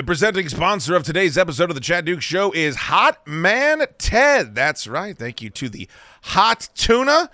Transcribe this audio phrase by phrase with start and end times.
[0.00, 4.54] The presenting sponsor of today's episode of the Chad Duke Show is Hot Man Ted.
[4.54, 5.14] That's right.
[5.14, 5.86] Thank you to the
[6.22, 7.28] Hot Tuna.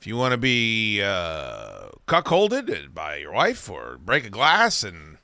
[0.00, 5.18] If you want to be uh, cuckolded by your wife or break a glass and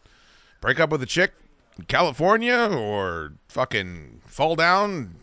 [0.60, 1.32] break up with a chick
[1.78, 5.15] in California or fucking fall down,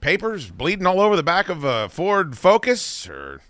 [0.00, 3.42] papers bleeding all over the back of a Ford Focus or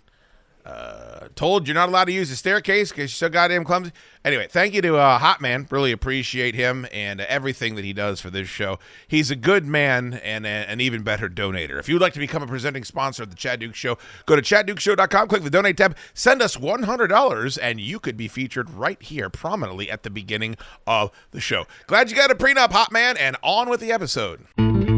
[0.65, 3.91] uh, told you're not allowed to use the staircase because you're so goddamn clumsy.
[4.23, 5.67] Anyway, thank you to uh, Hot Man.
[5.69, 8.79] Really appreciate him and everything that he does for this show.
[9.07, 11.77] He's a good man and a, an even better donator.
[11.77, 14.41] If you'd like to become a presenting sponsor of the Chad Duke Show, go to
[14.41, 19.29] chaddukeshow.com, click the donate tab, send us $100, and you could be featured right here
[19.29, 20.55] prominently at the beginning
[20.87, 21.65] of the show.
[21.85, 24.94] Glad you got a prenup, Hot Man, and on with the episode.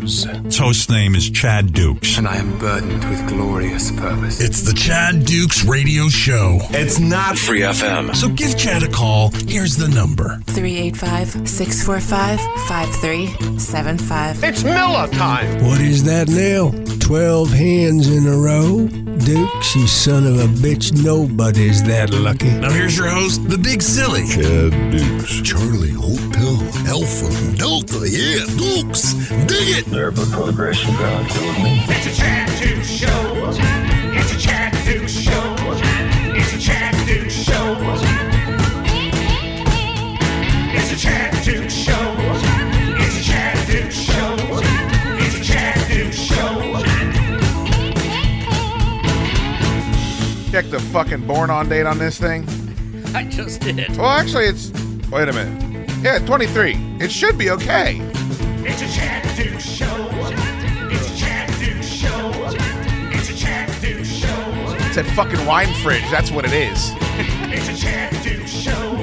[0.00, 0.56] Friendos.
[0.58, 2.18] host name is Chad Dukes.
[2.18, 4.40] and I am burdened with glorious purpose.
[4.40, 6.58] It's the Chad Dukes Radio Show.
[6.70, 8.14] It's not free FM.
[8.14, 9.30] So give Chad a call.
[9.46, 10.40] Here's the number.
[10.46, 14.44] 385 645 5375.
[14.44, 15.64] It's Miller time.
[15.64, 16.70] What is that now?
[17.00, 18.86] Twelve hands in a row?
[19.20, 22.50] Dukes, you son of a bitch, nobody's that lucky.
[22.52, 24.26] Now here's your host, the Big Silly.
[24.26, 25.42] Chad Dukes.
[25.42, 26.56] Charlie Hotel
[26.88, 28.08] Alpha Delta.
[28.08, 29.12] Yeah, Dukes.
[29.46, 29.89] Dig it.
[29.90, 31.82] There before the grace of God killed me.
[31.88, 33.50] It's a Chad Duke Show.
[34.14, 35.56] It's a Chad Duke Show.
[36.32, 37.76] It's a Chad Duke Show.
[40.72, 42.14] It's a Chad Duke Show.
[43.02, 44.36] It's a Chad Duke Show.
[45.18, 46.60] It's a Chad Duke Show.
[50.52, 52.46] Check the fucking born on date on this thing.
[53.12, 53.96] I just did.
[53.96, 54.70] Well, actually, it's.
[55.10, 55.90] Wait a minute.
[56.00, 56.76] Yeah, 23.
[57.00, 57.98] It should be okay.
[58.62, 59.24] It's a Chad
[64.90, 66.02] It's that fucking wine fridge.
[66.10, 66.90] That's what it is.
[67.52, 68.96] It's a Chad Duke Show.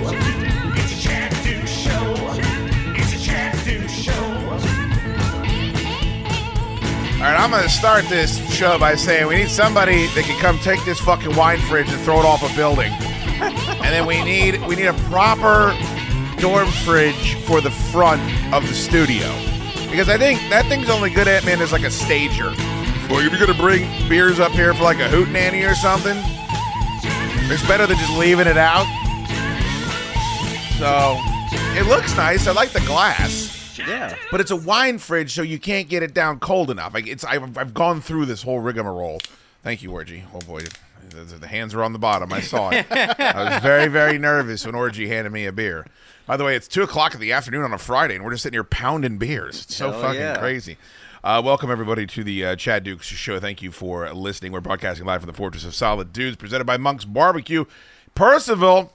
[0.75, 2.13] It's a Chad Duke Show.
[2.93, 4.11] It's a Chad Duke Show.
[7.15, 10.37] All right, I'm going to start this show by saying we need somebody that can
[10.42, 12.92] come take this fucking wine fridge and throw it off a building.
[12.92, 15.73] and then we need we need a proper
[16.42, 18.21] dorm fridge for the front
[18.54, 19.25] of the studio.
[19.89, 22.54] Because I think that thing's only good at man is like a stager.
[23.09, 26.17] Well, if you're gonna bring beers up here for like a hoot nanny or something,
[27.49, 28.85] it's better than just leaving it out.
[30.77, 31.15] So
[31.79, 32.47] it looks nice.
[32.47, 33.79] I like the glass.
[33.79, 34.15] Yeah.
[34.29, 36.93] But it's a wine fridge, so you can't get it down cold enough.
[36.93, 39.19] Like it's, I've, I've gone through this whole rigmarole.
[39.63, 40.25] Thank you, Orgy.
[40.33, 40.63] Oh boy,
[41.09, 42.33] the, the hands were on the bottom.
[42.33, 42.85] I saw it.
[42.91, 45.85] I was very, very nervous when Orgy handed me a beer.
[46.25, 48.43] By the way, it's two o'clock in the afternoon on a Friday, and we're just
[48.43, 49.63] sitting here pounding beers.
[49.63, 50.37] It's so Hell fucking yeah.
[50.37, 50.77] crazy.
[51.27, 53.38] Uh, welcome everybody to the uh, Chad Dukes Show.
[53.38, 54.54] Thank you for listening.
[54.54, 57.65] We're broadcasting live from the Fortress of Solid Dudes, presented by Monk's Barbecue,
[58.15, 58.92] Purcellville.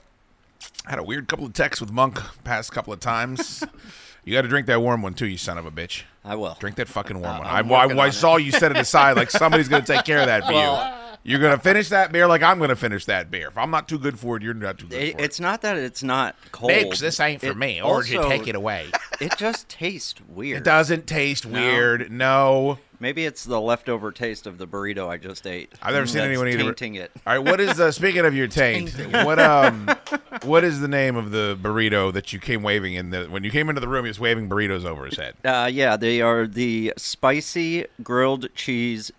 [0.86, 3.62] Had a weird couple of texts with Monk past couple of times.
[4.24, 6.04] you got to drink that warm one too, you son of a bitch.
[6.24, 6.56] I will.
[6.60, 7.46] Drink that fucking warm Uh, one.
[7.48, 8.12] I'm I, I, I on it.
[8.12, 10.86] saw you set it aside like somebody's going to take care of that for Well-
[10.96, 10.98] you.
[11.24, 13.46] You're going to finish that beer like I'm going to finish that beer.
[13.46, 15.24] If I'm not too good for it, you're not too good It, for it.
[15.24, 16.72] it's not that it's not cold.
[16.72, 17.80] Mix, this ain't for It me.
[17.80, 18.88] Or you take it away.
[19.20, 20.62] It just tastes weird.
[20.62, 21.60] It doesn't taste No.
[21.60, 22.10] weird.
[22.10, 22.78] No.
[23.02, 25.72] Maybe it's the leftover taste of the burrito I just ate.
[25.82, 27.10] I've never seen that's anyone eat a- tainting it.
[27.26, 28.92] All right, what is uh, speaking of your taint?
[29.10, 29.90] what um,
[30.44, 33.50] what is the name of the burrito that you came waving in the when you
[33.50, 34.04] came into the room?
[34.04, 35.34] He was waving burritos over his head.
[35.44, 39.10] Uh, yeah, they are the spicy grilled cheese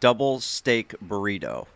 [0.00, 1.68] double steak burrito.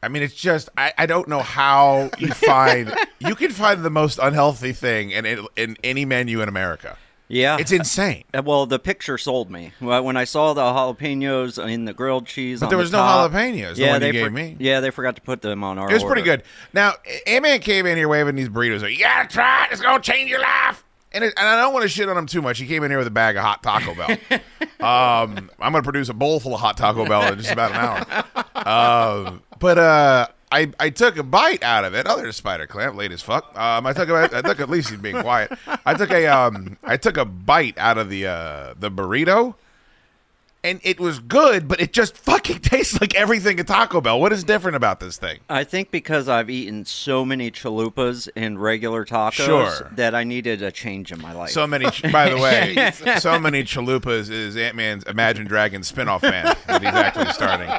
[0.00, 3.90] I mean, it's just I, I don't know how you find you can find the
[3.90, 6.98] most unhealthy thing in in, in any menu in America.
[7.28, 8.22] Yeah, It's insane.
[8.32, 9.72] Uh, Well, the picture sold me.
[9.80, 12.98] Well, When I saw the jalapenos in the grilled cheese, But there the was no
[12.98, 14.56] top- jalapenos, the Yeah, one you they gave for- me.
[14.60, 15.90] Yeah, they forgot to put them on our.
[15.90, 16.42] It was pretty good.
[16.72, 16.92] Now,
[17.26, 18.82] A-Man came in here waving these burritos.
[18.82, 19.72] Like, you gotta try it.
[19.72, 20.84] It's gonna change your life.
[21.12, 22.58] And, it, and I don't want to shit on him too much.
[22.58, 24.08] He came in here with a bag of hot Taco Bell.
[24.80, 27.76] um, I'm gonna produce a bowl full of hot Taco Bell in just about an
[27.76, 29.26] hour.
[29.26, 32.06] Um, but uh, I I took a bite out of it.
[32.06, 33.56] Other spider clamp, late as fuck.
[33.58, 35.52] Um, I took a, I took at least he's being quiet.
[35.84, 39.54] I took a um I took a bite out of the uh the burrito.
[40.64, 44.18] And it was good, but it just fucking tastes like everything at Taco Bell.
[44.20, 45.38] What is different about this thing?
[45.48, 49.90] I think because I've eaten so many chalupas and regular tacos Sure.
[49.94, 51.50] that I needed a change in my life.
[51.50, 56.22] So many, ch- by the way, so many chalupas is Ant Man's Imagine Dragons spinoff
[56.22, 57.70] man that he's actually starting.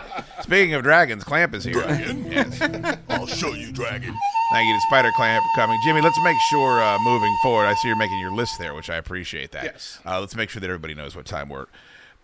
[0.41, 1.73] Speaking of dragons, Clamp is here.
[1.73, 2.31] Dragon?
[2.31, 2.61] Yes.
[3.09, 4.15] I'll show you, Dragon.
[4.53, 5.77] Thank you to Spider Clamp for coming.
[5.83, 8.89] Jimmy, let's make sure uh, moving forward, I see you're making your list there, which
[8.89, 9.65] I appreciate that.
[9.65, 9.99] Yes.
[10.05, 11.65] Uh, let's make sure that everybody knows what time we're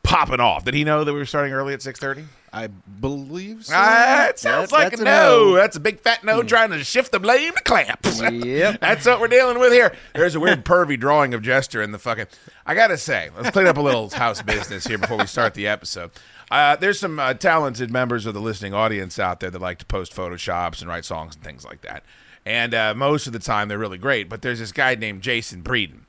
[0.03, 0.65] popping off.
[0.65, 2.25] Did he know that we were starting early at six thirty?
[2.51, 3.73] I believe so.
[3.75, 5.03] Ah, that sounds That- like a no.
[5.03, 5.53] no.
[5.55, 8.21] That's a big fat no trying to shift the blame to clamps.
[8.21, 8.79] Yep.
[8.81, 9.95] That's what we're dealing with here.
[10.13, 12.27] There's a weird pervy drawing of Jester in the fucking.
[12.65, 15.67] I gotta say, let's clean up a little house business here before we start the
[15.67, 16.11] episode.
[16.51, 19.85] Uh, there's some uh, talented members of the listening audience out there that like to
[19.85, 22.03] post photoshops and write songs and things like that.
[22.45, 24.29] And uh, most of the time, they're really great.
[24.29, 26.01] But there's this guy named Jason Breeden,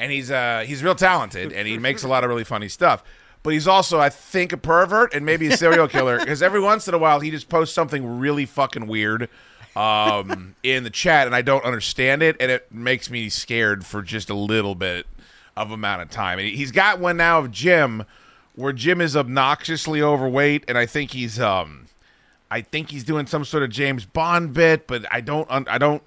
[0.00, 3.04] and he's uh, he's real talented, and he makes a lot of really funny stuff.
[3.42, 6.86] But he's also, I think, a pervert and maybe a serial killer because every once
[6.86, 9.28] in a while he just posts something really fucking weird
[9.74, 14.02] um, in the chat, and I don't understand it, and it makes me scared for
[14.02, 15.06] just a little bit
[15.56, 16.38] of amount of time.
[16.38, 18.04] And he's got one now of Jim,
[18.54, 21.86] where Jim is obnoxiously overweight, and I think he's um,
[22.50, 26.02] I think he's doing some sort of James Bond bit, but I don't, I don't.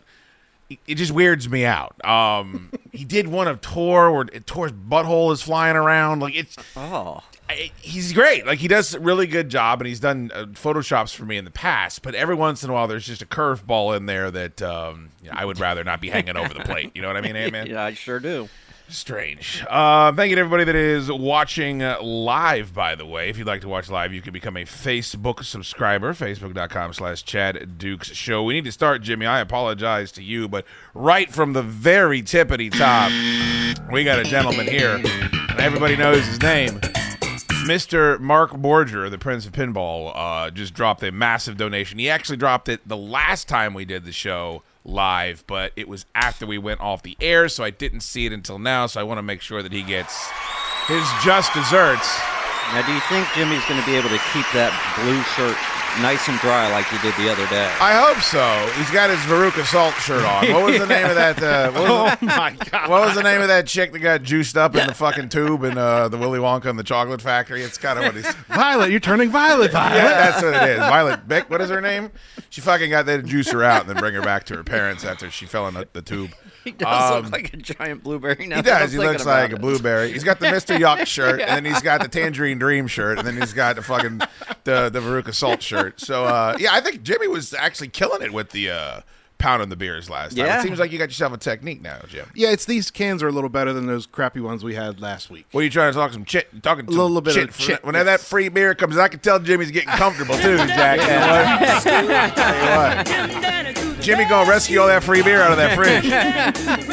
[0.70, 2.04] It- just weirds me out.
[2.06, 6.20] Um, he did one of Tor where Tor's butthole is flying around.
[6.22, 7.22] Like it's Oh.
[7.48, 8.46] I- he's great.
[8.48, 11.46] Like he does a really good job, and he's done uh, photoshops for me in
[11.46, 12.02] the past.
[12.02, 15.30] But every once in a while, there's just a curveball in there that um, you
[15.30, 16.92] know, I would rather not be hanging over the plate.
[16.96, 17.68] You know what I mean, man?
[17.70, 18.50] Yeah, I sure do.
[18.88, 19.64] Strange.
[19.68, 23.30] Uh, thank you to everybody that is watching uh, live, by the way.
[23.30, 27.80] If you'd like to watch live, you can become a Facebook subscriber, facebook.com slash Chad
[27.80, 28.44] Dukes Show.
[28.44, 29.26] We need to start, Jimmy.
[29.26, 33.12] I apologize to you, but right from the very tippity top,
[33.92, 36.80] we got a gentleman here, and everybody knows his name.
[37.66, 38.20] Mr.
[38.20, 41.98] Mark Borger, the Prince of Pinball, uh, just dropped a massive donation.
[41.98, 46.06] He actually dropped it the last time we did the show live, but it was
[46.16, 48.86] after we went off the air, so I didn't see it until now.
[48.86, 50.30] So I want to make sure that he gets
[50.88, 52.20] his just desserts.
[52.74, 55.58] Now, do you think Jimmy's going to be able to keep that blue shirt
[56.02, 57.66] nice and dry like he did the other day?
[57.80, 58.44] I hope so.
[58.78, 60.52] He's got his Veruca Salt shirt on.
[60.54, 61.42] What was the name of that?
[61.42, 62.90] Uh, what, was the, my God.
[62.90, 65.64] what was the name of that chick that got juiced up in the fucking tube
[65.64, 67.62] in uh, the Willy Wonka and the Chocolate Factory?
[67.62, 68.34] It's kind of what he's.
[68.48, 69.96] Violet, you're turning violet, Violet.
[69.98, 70.78] Yeah, that's what it is.
[70.80, 72.12] Violet Bick, what is her name?
[72.50, 74.64] She fucking got there to juice her out and then bring her back to her
[74.64, 76.32] parents after she fell in the, the tube.
[76.64, 78.56] He does Um, look like a giant blueberry now.
[78.58, 78.92] He does.
[78.92, 80.12] He looks like a blueberry.
[80.12, 80.78] He's got the Mr.
[80.80, 83.82] Yuck shirt, and then he's got the Tangerine Dream shirt, and then he's got the
[83.82, 84.22] fucking
[84.66, 86.00] the the Veruca Salt shirt.
[86.02, 89.02] So uh, yeah, I think Jimmy was actually killing it with the uh,
[89.38, 90.46] pounding the beers last time.
[90.46, 90.60] Yeah.
[90.60, 92.30] It seems like you got yourself a technique now, Jim.
[92.36, 95.30] Yeah, it's these cans are a little better than those crappy ones we had last
[95.30, 95.46] week.
[95.52, 96.64] What are you trying to talk some chit?
[96.64, 97.50] Talking a Little bit shit.
[97.50, 98.22] of chit, Whenever yes.
[98.22, 101.00] that free beer comes, I can tell Jimmy's getting comfortable too, Jack.
[101.02, 101.82] You know?
[101.86, 104.02] Tell you what.
[104.02, 106.06] Jimmy gonna rescue all that free beer out of that fridge.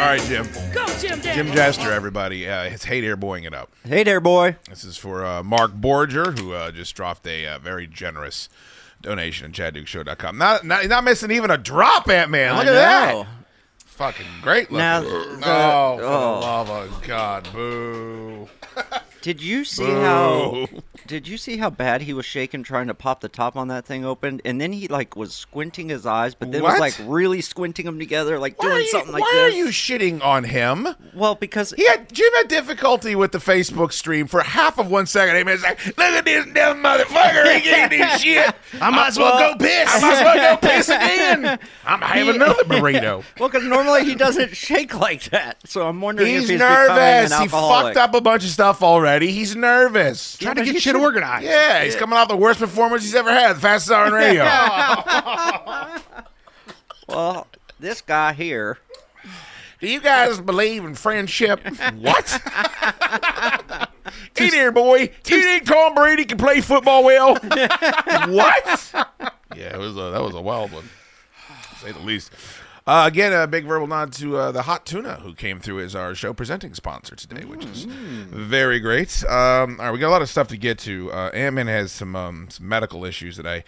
[0.00, 0.72] Go, Jim All right, Jim.
[0.72, 2.48] Go, Jim Jim Jester, everybody.
[2.48, 3.70] Uh, it's Hey There Boying It Up.
[3.84, 4.56] Hey there, boy.
[4.68, 8.48] This is for uh, Mark Borger, who uh, just dropped a uh, very generous
[9.02, 10.38] donation at ChadDukeShow.com.
[10.38, 12.56] Not, not, not missing even a drop, Ant Man.
[12.56, 13.22] Look I at know.
[13.24, 13.26] that.
[13.84, 14.78] Fucking great looking.
[14.78, 16.40] Now, oh, the- for oh.
[16.40, 18.48] the love of God, boo.
[19.22, 20.00] Did you see Boo.
[20.00, 20.66] how?
[21.06, 23.84] Did you see how bad he was shaking trying to pop the top on that
[23.84, 24.40] thing open?
[24.44, 26.72] And then he like was squinting his eyes, but then What?
[26.72, 29.54] was like really squinting them together, like Why, are doing you, something like why this.
[29.54, 30.88] are you shitting on him?
[31.14, 35.06] Well, because He had Jim had difficulty with the Facebook stream for half of one
[35.06, 35.36] second.
[35.36, 37.54] He was like, "Look at this dumb motherfucker!
[37.56, 38.54] He getting this shit.
[38.80, 39.88] I might as well go piss.
[39.92, 41.58] I might as well go piss again.
[41.84, 45.58] I'm having another burrito." well, because normally he doesn't shake like that.
[45.68, 47.32] So I'm wondering He's if he's becoming nervous.
[47.32, 47.94] an He alcoholic.
[47.94, 49.32] fucked up a bunch of stuff already.
[49.32, 50.36] He's nervous.
[50.38, 51.44] Trying to get shit should- organized.
[51.44, 53.56] Yeah, he's coming off the worst performance he's ever had.
[53.56, 54.44] The fastest hour on radio.
[57.08, 57.48] Well,
[57.80, 58.78] this guy here.
[59.80, 61.58] Do you guys believe in friendship?
[61.98, 62.40] what?
[64.36, 65.10] hey there, boy.
[65.26, 67.34] You think Tom Brady can play football well?
[68.28, 68.92] what?
[69.56, 72.30] Yeah, it was a, that was a wild one, to say the least.
[72.86, 75.94] Uh, again, a big verbal nod to uh, the Hot Tuna, who came through as
[75.94, 79.22] our show presenting sponsor today, which is very great.
[79.24, 81.12] Um, all right, we got a lot of stuff to get to.
[81.12, 83.64] Uh, Ant-Man has some, um, some medical issues that I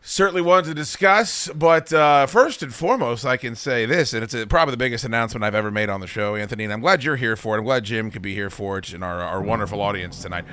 [0.00, 1.48] certainly wanted to discuss.
[1.54, 5.04] But uh, first and foremost, I can say this, and it's uh probably the biggest
[5.04, 6.64] announcement I've ever made on the show, Anthony.
[6.64, 7.58] And I'm glad you're here for it.
[7.58, 10.44] I'm glad Jim could be here for it, and our, our wonderful audience tonight.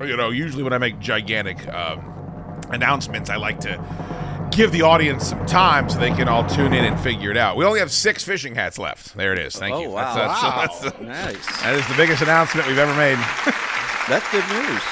[0.00, 2.12] Uh, you know, usually when I make gigantic um,
[2.70, 3.78] announcements, I like to
[4.50, 7.56] give the audience some time so they can all tune in and figure it out.
[7.56, 9.14] We only have six fishing hats left.
[9.16, 9.56] There it is.
[9.56, 9.90] Thank Oh, you.
[9.90, 10.14] wow.
[10.14, 10.56] That's, Wow.
[10.60, 11.62] that's, that's, Nice.
[11.62, 13.18] that is the biggest announcement we've ever made.
[14.08, 14.82] That's good news.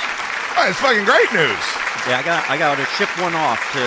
[0.58, 1.62] Oh, it's fucking great news.
[2.10, 3.78] Yeah, I got I got to ship one off to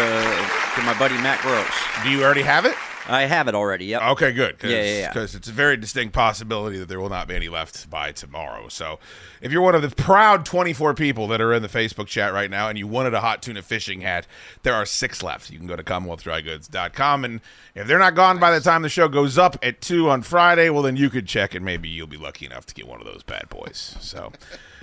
[0.80, 1.68] to my buddy Matt Gross.
[2.02, 2.76] Do you already have it?
[3.08, 3.86] I have it already.
[3.86, 4.02] Yep.
[4.02, 4.60] Okay, good.
[4.60, 5.14] Cause, Yeah, yeah, yeah.
[5.14, 8.68] Because it's a very distinct possibility that there will not be any left by tomorrow.
[8.68, 9.00] So,
[9.42, 12.50] if you're one of the proud 24 people that are in the Facebook chat right
[12.50, 14.28] now and you wanted a hot tuna fishing hat,
[14.64, 15.50] there are six left.
[15.50, 17.42] You can go to CommonwealthDryGoods.com, and
[17.76, 20.70] if they're not gone by the time the show goes up at two on Friday,
[20.70, 23.06] well, then you could check, and maybe you'll be lucky enough to get one of
[23.06, 23.96] those bad boys.
[24.00, 24.32] So.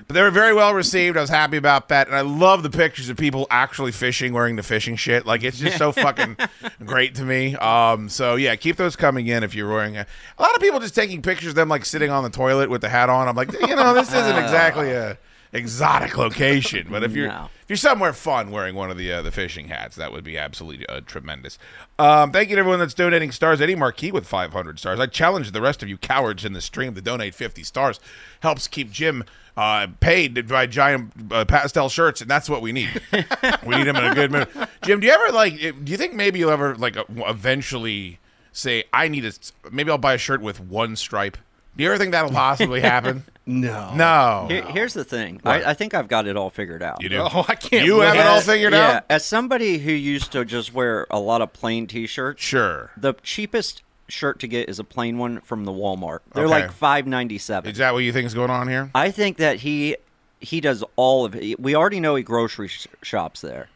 [0.06, 1.16] But they were very well received.
[1.16, 4.56] I was happy about that, and I love the pictures of people actually fishing wearing
[4.56, 5.24] the fishing shit.
[5.26, 6.36] Like it's just so fucking
[6.84, 7.56] great to me.
[7.56, 10.06] Um, so yeah, keep those coming in if you're wearing a,
[10.38, 12.80] a lot of people just taking pictures of them like sitting on the toilet with
[12.82, 13.28] the hat on.
[13.28, 15.16] I'm like, you know, this isn't exactly a
[15.52, 17.48] exotic location, but if you're No.
[17.62, 20.36] if you're somewhere fun wearing one of the uh, the fishing hats, that would be
[20.36, 21.58] absolutely uh, tremendous.
[21.98, 23.60] Um, thank you to everyone that's donating stars.
[23.60, 24.98] Eddie Marquis with 500 stars.
[24.98, 28.00] I challenge the rest of you cowards in the stream to donate 50 stars.
[28.40, 29.22] Helps keep Jim
[29.56, 33.00] uh, paid to buy giant uh, pastel shirts, and that's what we need.
[33.66, 34.48] we need him in a good mood.
[34.82, 35.58] Jim, do you ever like?
[35.58, 38.18] Do you think maybe you'll ever like uh, eventually
[38.52, 39.32] say, "I need a
[39.70, 41.36] maybe I'll buy a shirt with one stripe"?
[41.76, 43.24] Do you ever think that'll possibly happen?
[43.46, 43.92] No.
[43.94, 44.46] No.
[44.48, 45.40] Here, here's the thing.
[45.44, 47.02] I, I think I've got it all figured out.
[47.02, 47.18] You do.
[47.20, 47.84] Oh, I can't.
[47.84, 49.04] You have it all figured yeah, out.
[49.10, 52.90] as somebody who used to just wear a lot of plain T-shirts, Sure.
[52.96, 56.20] the cheapest shirt to get is a plain one from the Walmart.
[56.34, 56.62] They're Okay.
[56.62, 57.70] like five ninety seven.
[57.70, 58.90] Is that what you think is going on here?
[58.94, 59.96] I think that he
[60.40, 61.58] he does all of it.
[61.58, 63.68] We already know he grocery sh- shops there.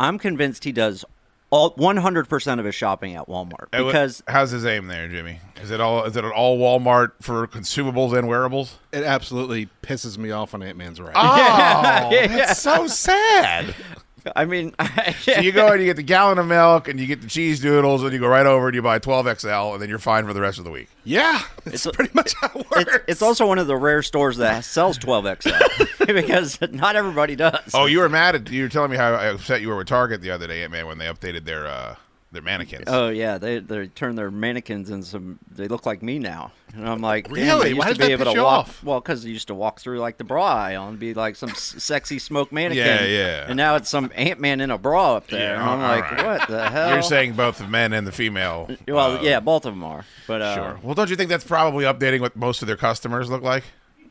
[0.00, 1.04] I'm convinced he does
[1.50, 5.06] all 100 percent of his shopping at Walmart Uh, wh- because how's his aim there,
[5.06, 5.38] Jimmy?
[5.62, 6.02] Is it all?
[6.04, 8.78] Is it an all Walmart for consumables and wearables?
[8.90, 11.12] It absolutely pisses me off when Ant Man's right.
[11.14, 13.74] Oh, that's so sad.
[14.36, 14.74] I mean,
[15.20, 17.60] So you go and you get the gallon of milk and you get the cheese
[17.60, 20.32] doodles and you go right over and you buy 12XL and then you're fine for
[20.32, 20.88] the rest of the week.
[21.04, 22.70] yeah, it's pretty much how it works.
[22.94, 27.70] it's, it's also one of the rare stores that sells 12XL because not everybody does.
[27.74, 30.20] Oh, you were mad at you were telling me how upset you were with Target
[30.20, 31.96] the other day, man, when they updated their uh,
[32.32, 32.84] their mannequins.
[32.86, 35.38] Oh yeah, they they turn their mannequins and some.
[35.50, 37.74] They look like me now, and I'm like, Really?
[37.74, 38.58] Why to be able to you walk.
[38.68, 38.82] off?
[38.84, 41.50] Well, because I used to walk through like the bra aisle and be like some
[41.54, 42.86] sexy smoke mannequin.
[42.86, 43.44] Yeah, yeah.
[43.46, 46.10] And now it's some Ant Man in a bra up there, Yeah, and I'm like,
[46.10, 46.24] right.
[46.40, 46.90] what the hell?
[46.94, 48.70] You're saying both the men and the female.
[48.88, 50.78] Well, uh, yeah, both of them are, but uh, Sure.
[50.82, 53.64] Well, don't you think that's probably updating what most of their customers look like?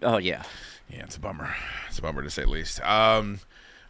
[0.03, 0.43] Oh yeah.
[0.89, 1.55] Yeah, it's a bummer.
[1.87, 2.81] It's a bummer to say the least.
[2.81, 3.39] Um,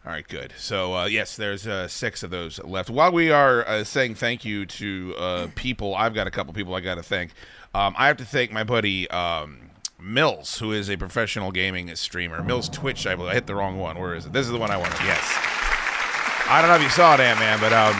[0.04, 0.52] all right, good.
[0.56, 2.90] So uh, yes, there's uh, six of those left.
[2.90, 6.74] While we are uh, saying thank you to uh, people, I've got a couple people
[6.74, 7.32] I got to thank.
[7.72, 12.42] Um, I have to thank my buddy um, Mills, who is a professional gaming streamer.
[12.42, 13.30] Mills Twitch, I believe.
[13.30, 13.96] I hit the wrong one.
[13.98, 14.32] Where is it?
[14.32, 14.98] This is the one I wanted.
[15.04, 15.22] Yes.
[16.48, 17.94] I don't know if you saw it, Ant Man, but um,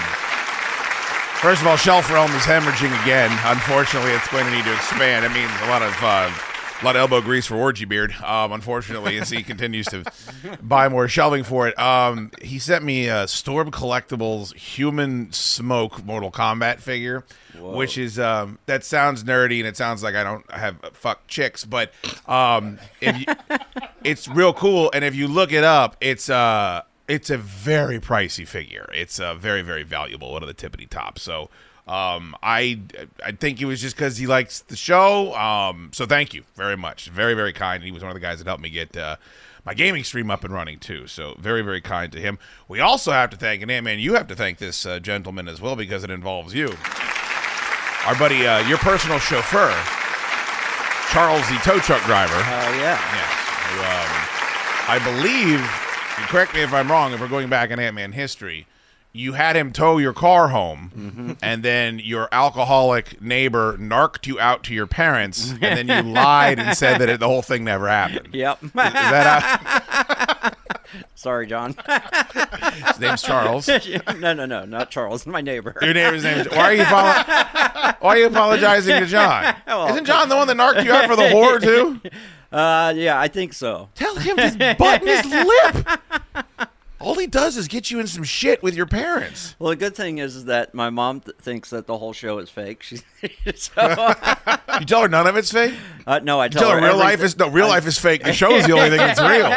[1.39, 3.31] first of all, Shelf Realm is hemorrhaging again.
[3.45, 5.25] Unfortunately, it's going to need to expand.
[5.25, 6.29] It means a lot of uh,
[6.83, 8.13] a lot of elbow grease for Orgy Beard.
[8.23, 10.05] Um, unfortunately, as he continues to
[10.61, 11.79] buy more shelving for it.
[11.79, 17.25] Um, he sent me a Storm Collectibles Human Smoke Mortal Kombat figure,
[17.57, 21.65] which is um, that sounds nerdy and it sounds like I don't have fuck chicks,
[21.65, 21.93] but
[22.27, 23.27] um, if you,
[24.05, 24.91] it's real cool.
[24.93, 28.91] And if you look it up, it's uh, it's a very pricey figure.
[28.93, 30.33] It's uh, very very valuable.
[30.33, 31.23] One of the tippity tops.
[31.23, 31.49] So.
[31.87, 32.81] Um, I
[33.25, 35.35] I think it was just because he likes the show.
[35.35, 37.09] Um, so thank you very much.
[37.09, 37.83] Very very kind.
[37.83, 39.17] He was one of the guys that helped me get uh,
[39.65, 41.09] my gaming stream up and running too.
[41.09, 42.39] So very very kind to him.
[42.69, 43.99] We also have to thank and Ant Man.
[43.99, 46.69] You have to thank this uh, gentleman as well because it involves you,
[48.07, 49.75] our buddy, uh, your personal chauffeur,
[51.11, 52.33] Charles, the tow truck driver.
[52.37, 52.99] Oh yeah.
[53.13, 53.39] Yes.
[53.73, 54.29] Who, um,
[54.89, 55.61] I believe,
[56.29, 58.67] correct me if I'm wrong, if we're going back in Ant Man history,
[59.13, 61.33] you had him tow your car home, Mm-hmm.
[61.43, 66.59] and then your alcoholic neighbor narked you out to your parents, and then you lied
[66.59, 68.29] and said that it, the whole thing never happened.
[68.35, 68.63] Yep.
[68.65, 70.51] Is that how,
[71.15, 71.75] Sorry, John.
[72.87, 73.69] his name's Charles?
[74.19, 75.27] no, no, no, not Charles.
[75.27, 75.75] My neighbor.
[75.81, 76.49] Your neighbor's name is.
[76.49, 77.13] Why are you follow,
[78.01, 79.55] Why are you apologizing to John?
[79.91, 82.01] Isn't John the one that narked you out for the whore too?
[82.51, 83.89] Uh, yeah, I think so.
[83.95, 85.87] Tell him to button his lip.
[87.03, 89.57] All he does is get you in some shit with your parents.
[89.59, 92.39] Well, the good thing is, is that my mom th- thinks that the whole show
[92.39, 92.83] is fake.
[92.85, 93.03] She's
[93.57, 93.73] so,
[94.81, 95.75] You tell her none of it's fake.
[96.07, 98.23] uh, no, I tell, tell her real life is no real life is fake.
[98.23, 99.49] The show is the only thing that's real.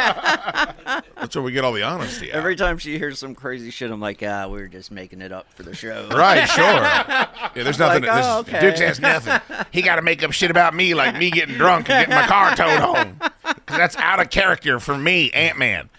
[1.15, 2.31] That's where we get all the honesty.
[2.31, 2.37] Out.
[2.37, 5.31] Every time she hears some crazy shit, I'm like, ah, we are just making it
[5.31, 6.07] up for the show.
[6.11, 6.65] Right, sure.
[6.65, 8.03] Yeah, there's nothing.
[8.03, 8.59] Like, oh, okay.
[8.59, 9.39] Dukes has nothing.
[9.71, 12.27] He got to make up shit about me, like me getting drunk and getting my
[12.27, 13.17] car towed home.
[13.65, 15.89] 'Cause that's out of character for me, Ant Man.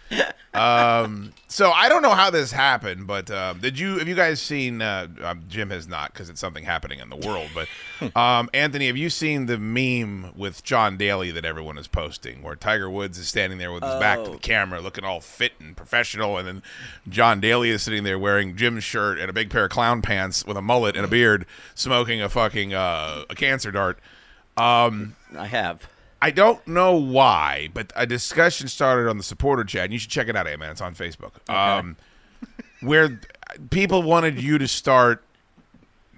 [0.55, 3.99] Um, so I don't know how this happened, but uh, did you?
[3.99, 4.81] Have you guys seen?
[4.81, 7.51] Uh, um, Jim has not because it's something happening in the world.
[7.55, 7.69] But
[8.17, 12.57] um, Anthony, have you seen the meme with John Daly that everyone is posting, where
[12.57, 14.33] Tiger Woods is standing there with his back to Oh.
[14.33, 16.63] the camera, looking all fit and professional, and then
[17.07, 20.47] John Daly is sitting there wearing Jim's shirt and a big pair of clown pants
[20.47, 21.45] with a mullet and a beard,
[21.75, 23.99] smoking a fucking uh, a cancer dart.
[24.57, 25.87] Um, I have.
[26.27, 30.11] I don't know why, but a discussion started on the supporter chat, and you should
[30.11, 30.73] check it out, hey man.
[30.73, 31.49] It's on Facebook.
[31.49, 31.97] Um,
[32.81, 33.21] where
[33.71, 35.23] people wanted you to start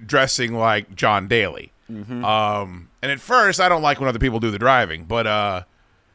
[0.07, 1.73] dressing like John Daly.
[1.93, 2.25] Mhm.
[2.25, 5.63] Um, and at first, I don't like when other people do the driving, but uh,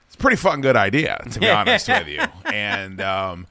[0.07, 2.21] it's a pretty fucking good idea, to be honest with you.
[2.51, 3.45] And um,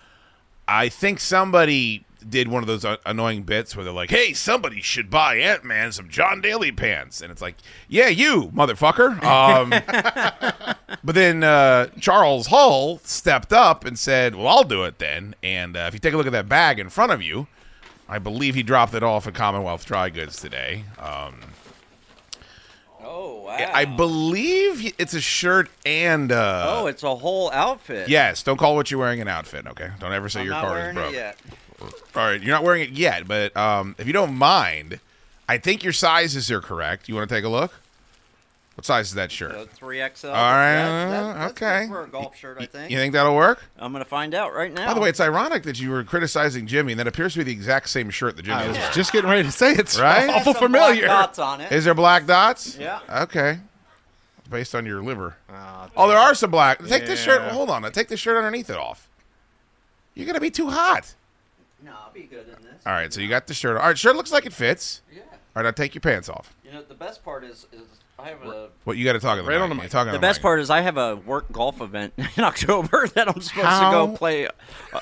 [0.66, 4.80] I think somebody did one of those uh, annoying bits where they're like, "Hey, somebody
[4.80, 7.56] should buy Ant Man some John Daly pants," and it's like,
[7.88, 9.70] "Yeah, you motherfucker." Um,
[11.04, 15.76] but then uh, Charles Hull stepped up and said, "Well, I'll do it then." And
[15.76, 17.46] uh, if you take a look at that bag in front of you,
[18.08, 20.84] I believe he dropped it off at Commonwealth Dry Goods today.
[20.98, 21.40] Um,
[23.04, 23.56] Oh wow!
[23.74, 28.08] I believe it's a shirt and uh, oh, it's a whole outfit.
[28.08, 28.42] yes.
[28.42, 29.66] Don't call what you're wearing an outfit.
[29.66, 31.12] Okay, don't ever say I'm your not car is broke.
[31.88, 32.16] It yet.
[32.16, 35.00] All right, you're not wearing it yet, but um, if you don't mind,
[35.48, 37.08] I think your sizes are correct.
[37.08, 37.72] You want to take a look?
[38.74, 39.70] What size is that shirt?
[39.72, 40.28] Three XL.
[40.28, 41.80] All right, That- that- uh, that's okay.
[41.82, 42.90] good for a golf shirt, I think.
[42.90, 43.62] You think that'll work?
[43.78, 44.86] I'm gonna find out right now.
[44.86, 47.44] By the way, it's ironic that you were criticizing Jimmy, and that appears to be
[47.44, 48.92] the exact same shirt that Jimmy I is was wearing.
[48.94, 50.30] just getting ready to say it's Right?
[50.30, 51.06] awful Some black familiar.
[51.06, 51.70] dots on it.
[51.70, 52.78] Is there black dots?
[52.78, 53.00] Yeah.
[53.10, 53.58] Okay.
[54.50, 55.36] Based on your liver.
[55.96, 56.82] oh, there are some black.
[56.86, 57.42] Take this shirt.
[57.52, 57.82] Hold on.
[57.92, 59.06] Take the shirt underneath it off.
[60.14, 61.14] You're gonna be too hot.
[62.14, 62.82] No, I'll be good in this.
[62.86, 63.12] All right.
[63.12, 63.76] So you got the shirt.
[63.76, 63.98] All right.
[63.98, 65.02] Shirt looks like it fits.
[65.12, 65.20] Yeah.
[65.22, 65.64] All right.
[65.64, 66.54] Now take your pants off.
[66.64, 67.82] You know, the best part is, is
[68.18, 68.68] I have a.
[68.84, 69.62] What you got to talk on the Right mic.
[69.62, 69.90] on the You're mic.
[69.90, 70.42] talking on The the best mic.
[70.42, 73.96] part is I have a work golf event in October that I'm supposed How- to
[74.12, 74.50] go play a,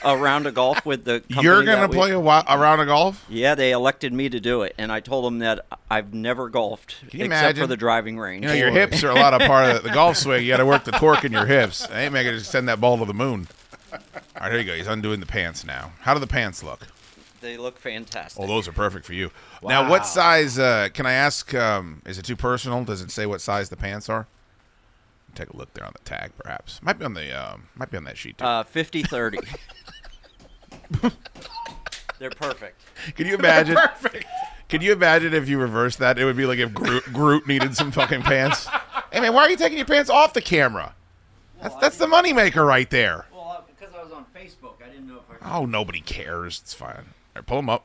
[0.05, 1.21] a round of golf with the.
[1.21, 3.25] Company You're gonna that play a, wa- a round of golf.
[3.29, 6.97] Yeah, they elected me to do it, and I told them that I've never golfed
[7.03, 7.63] you except imagine?
[7.63, 8.43] for the driving range.
[8.45, 10.43] You know, your hips are a lot of part of the, the golf swing.
[10.43, 11.87] You got to work the torque in your hips.
[11.91, 13.47] I ain't making just send that ball to the moon.
[13.93, 13.99] All
[14.41, 14.75] right, here you go.
[14.75, 15.93] He's undoing the pants now.
[16.01, 16.87] How do the pants look?
[17.41, 18.43] They look fantastic.
[18.43, 19.31] Oh, those are perfect for you.
[19.63, 20.59] Now, what size?
[20.59, 21.55] Uh, can I ask?
[21.55, 22.85] Um, is it too personal?
[22.85, 24.27] Does it say what size the pants are?
[25.35, 26.83] Take a look there on the tag, perhaps.
[26.83, 28.45] Might be on the um, might be on that sheet too.
[28.45, 29.39] Uh, 50 30.
[32.19, 32.81] They're perfect.
[33.15, 33.77] Can you imagine?
[33.77, 34.27] perfect.
[34.69, 36.19] Can you imagine if you reversed that?
[36.19, 38.69] It would be like if Groot, Groot needed some fucking pants.
[39.13, 40.95] Hey man, why are you taking your pants off the camera?
[41.61, 43.27] That's that's the moneymaker right there.
[43.35, 45.59] Well, because I was on Facebook, I didn't know if I.
[45.59, 46.61] Oh, nobody cares.
[46.63, 47.07] It's fine.
[47.35, 47.85] All right, pull them up.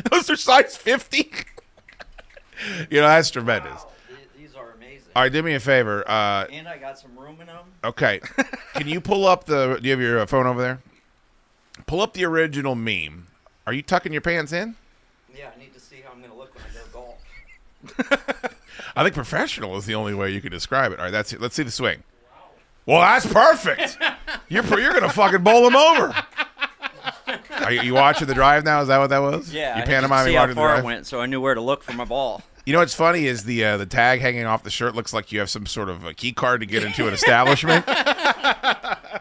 [0.10, 1.18] Those are size 50.
[2.90, 3.84] you know, that's tremendous.
[4.38, 5.08] These are amazing.
[5.14, 6.04] All right, do me a favor.
[6.08, 7.64] Uh, And I got some room in them.
[7.84, 8.20] okay.
[8.74, 9.78] Can you pull up the.
[9.80, 10.80] Do you have your uh, phone over there?
[11.86, 13.26] Pull up the original meme.
[13.66, 14.76] Are you tucking your pants in?
[15.36, 17.16] Yeah, I need to see how I'm going to look when I go
[18.12, 18.54] golf.
[18.96, 20.98] I think professional is the only way you can describe it.
[20.98, 21.40] All right, that's it.
[21.40, 22.02] Let's see the swing.
[22.86, 23.98] Well, that's perfect.
[24.48, 26.14] You're you're gonna fucking bowl him over.
[27.64, 28.80] Are you, you watching the drive now?
[28.80, 29.52] Is that what that was?
[29.52, 30.84] Yeah, you I pantomiming see how watching the far drive?
[30.84, 32.42] it went, so I knew where to look for my ball.
[32.64, 35.32] You know what's funny is the uh, the tag hanging off the shirt looks like
[35.32, 37.84] you have some sort of a key card to get into an establishment.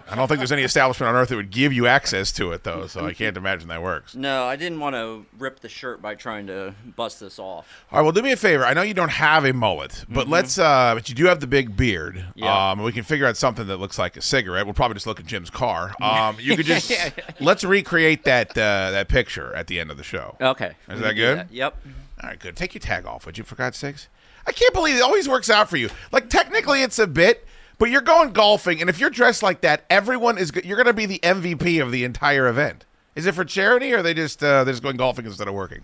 [0.09, 2.63] I don't think there's any establishment on earth that would give you access to it
[2.63, 4.15] though, so I can't imagine that works.
[4.15, 7.67] No, I didn't want to rip the shirt by trying to bust this off.
[7.91, 8.65] All right, well, do me a favor.
[8.65, 10.57] I know you don't have a mullet, but let's.
[10.57, 12.15] Uh, but you do have the big beard.
[12.15, 12.39] Mm-hmm.
[12.39, 12.71] Yeah.
[12.71, 14.65] Um, we can figure out something that looks like a cigarette.
[14.65, 15.93] We'll probably just look at Jim's car.
[16.05, 16.91] Um, you could just
[17.39, 20.37] let's recreate that uh, that picture at the end of the show.
[20.39, 20.73] Okay.
[20.87, 21.47] Is that good?
[21.49, 21.77] Yep.
[22.21, 22.55] All right, good.
[22.55, 23.43] Take your tag off, would you?
[23.43, 24.07] For God's sakes,
[24.45, 25.89] I can't believe it always works out for you.
[26.11, 27.45] Like technically, it's a bit.
[27.77, 30.51] But you're going golfing, and if you're dressed like that, everyone is.
[30.63, 32.85] You're going to be the MVP of the entire event.
[33.15, 35.53] Is it for charity, or are they just uh, they're just going golfing instead of
[35.53, 35.81] working?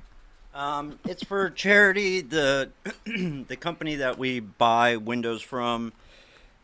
[0.53, 2.21] Um, it's for charity.
[2.21, 2.69] The
[3.05, 5.93] the company that we buy windows from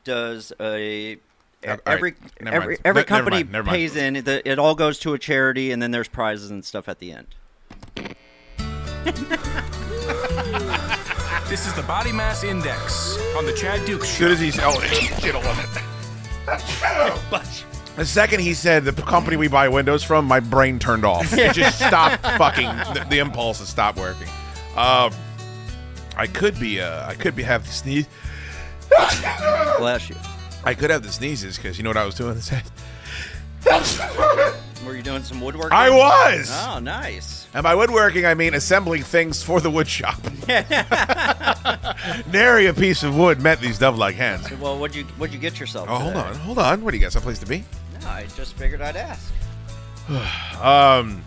[0.03, 1.15] does a
[1.65, 1.79] all right.
[1.85, 2.81] every Never every mind.
[2.85, 3.51] every Ne- never company mind.
[3.51, 3.75] Never mind.
[3.75, 4.13] pays in.
[4.23, 7.11] The, it all goes to a charity, and then there's prizes and stuff at the
[7.13, 7.27] end.
[11.49, 14.17] This is the Body Mass Index on the Chad Dukes As Show.
[14.17, 15.55] soon as he's oh, shit, hold on.
[17.95, 21.31] The second he said the company we buy windows from, my brain turned off.
[21.31, 22.67] It just stopped fucking.
[22.93, 24.27] The, the impulse has stopped working.
[24.75, 25.09] Uh,
[26.17, 26.81] I could be.
[26.81, 28.09] Uh, I could be have the sneeze.
[29.77, 30.17] Bless you.
[30.65, 32.51] I could have the sneezes because you know what I was doing this.
[34.85, 35.71] Were you doing some woodworking?
[35.71, 36.51] I was.
[36.67, 37.46] Oh, nice.
[37.57, 40.19] And by woodworking, I mean assembling things for the wood shop.
[42.31, 44.51] Nary a piece of wood met these dove-like hands.
[44.59, 45.87] Well, what'd you what'd you get yourself?
[45.89, 46.83] Oh, hold on, hold on.
[46.83, 47.13] What do you got?
[47.13, 47.63] Someplace to be?
[47.99, 49.33] No, I just figured I'd ask.
[50.63, 51.23] Um,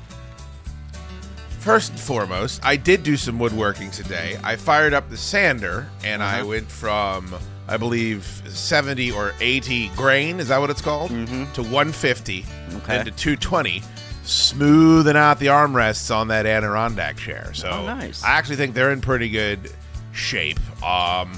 [1.59, 4.39] first and foremost, I did do some woodworking today.
[4.45, 6.47] I fired up the sander and I Uh-huh.
[6.49, 7.35] went from,
[7.67, 11.11] I believe, 70 or 80 grain, is that what it's called?
[11.11, 12.77] To 150, Mm-hmm.
[12.77, 12.97] Okay.
[12.99, 13.83] then to 220,
[14.31, 17.53] smoothing out the armrests on that Adirondack chair.
[17.55, 18.23] So Oh, nice.
[18.23, 19.73] I actually think they're in pretty good
[20.13, 20.59] shape.
[20.85, 21.33] Um,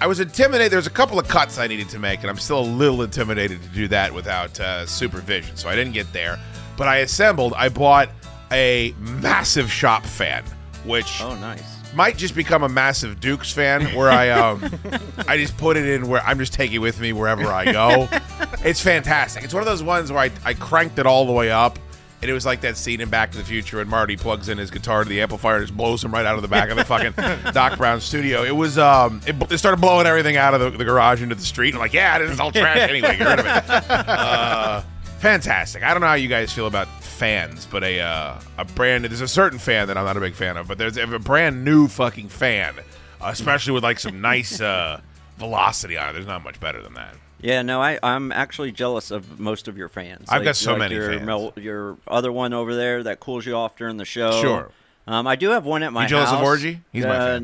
[0.00, 0.72] I was intimidated.
[0.72, 3.62] There's a couple of cuts I needed to make, and I'm still a little intimidated
[3.62, 5.56] to do that without uh, supervision.
[5.56, 6.38] So I didn't get there.
[6.76, 7.54] But I assembled.
[7.56, 8.10] I bought
[8.52, 10.44] a massive shop fan,
[10.84, 11.62] which Oh, nice.
[11.94, 14.62] might just become a massive Dukes fan, where I um,
[15.26, 18.08] I just put it in where I'm just taking it with me wherever I go.
[18.64, 19.44] it's fantastic.
[19.44, 21.78] It's one of those ones where I, I cranked it all the way up.
[22.22, 24.56] And it was like that scene in Back to the Future when Marty plugs in
[24.56, 26.76] his guitar to the amplifier and just blows him right out of the back of
[26.76, 27.12] the fucking
[27.52, 28.42] Doc Brown studio.
[28.42, 31.42] It was um, it, it started blowing everything out of the, the garage into the
[31.42, 31.74] street.
[31.74, 33.18] I'm like, yeah, this is all trash anyway.
[33.18, 33.70] Get rid of it.
[33.70, 34.80] Uh,
[35.18, 35.82] fantastic.
[35.82, 39.20] I don't know how you guys feel about fans, but a uh, a brand there's
[39.20, 41.86] a certain fan that I'm not a big fan of, but there's a brand new
[41.86, 42.74] fucking fan,
[43.20, 45.00] especially with like some nice uh,
[45.36, 46.12] velocity on it.
[46.14, 47.14] There's not much better than that.
[47.40, 50.28] Yeah, no, I, I'm actually jealous of most of your fans.
[50.30, 51.26] I've got so many your, fans.
[51.26, 54.40] Mel- your other one over there that cools you off during the show.
[54.40, 54.70] Sure.
[55.06, 56.42] Um, I do have one at my You jealous of.
[56.42, 56.80] Orgy?
[56.92, 57.40] He's my Uh,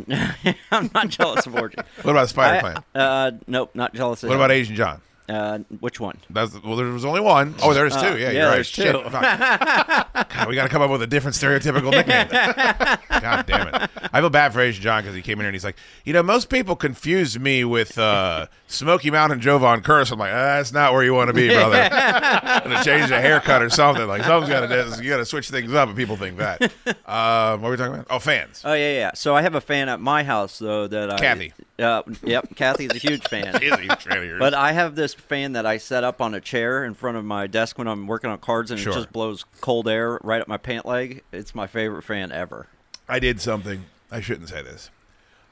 [0.72, 1.76] I'm not jealous of Orgy.
[2.02, 2.84] What about Spider I- Clan?
[2.94, 5.00] Uh, nope, not jealous of What about Asian John?
[5.32, 6.18] Uh, which one?
[6.28, 7.54] That's well, there was only one.
[7.62, 8.00] Oh, there's two.
[8.00, 8.54] Uh, Yeah, yeah, you're right.
[8.56, 8.94] there's Shit.
[8.94, 10.28] Fuck.
[10.28, 12.28] God, we got to come up with a different stereotypical nickname.
[13.22, 13.90] God damn it!
[14.12, 16.12] I feel bad for Asian John because he came in here and he's like, you
[16.12, 20.10] know, most people confuse me with uh, Smoky Mountain Joe Jovan Curse.
[20.10, 21.88] I'm like, ah, that's not where you want to be, brother.
[22.64, 24.06] gonna change a haircut or something.
[24.06, 26.62] Like something's got to you got to switch things up, and people think that.
[27.06, 28.06] Uh, what are we talking about?
[28.10, 28.62] Oh, fans.
[28.64, 29.10] Oh yeah, yeah.
[29.14, 31.52] So I have a fan at my house though that I Kathy.
[31.78, 33.60] Uh, yep, Kathy's a huge fan.
[33.60, 34.38] He is a huge fan of yours.
[34.38, 37.24] But I have this fan that I set up on a chair in front of
[37.24, 38.92] my desk when I'm working on cards, and Sure.
[38.92, 41.22] it just blows cold air right up my pant leg.
[41.32, 42.66] It's my favorite fan ever.
[43.08, 43.86] I did something.
[44.10, 44.90] I shouldn't say this.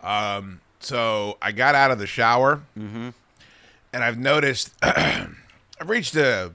[0.03, 3.15] Um, so I got out of the shower, and
[3.95, 5.35] I've noticed I've
[5.87, 6.53] reached a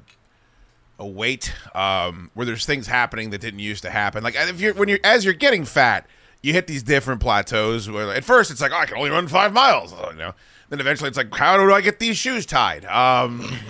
[0.98, 4.24] a weight um, where there's things happening that didn't used to happen.
[4.24, 6.08] Like if you're when you're as you're getting fat,
[6.46, 7.90] you hit these different plateaus.
[7.90, 10.34] Where at first it's like, oh, I can only run five miles, you know.
[10.70, 12.86] Then eventually it's like, how do I get these shoes tied?
[12.86, 13.52] Um,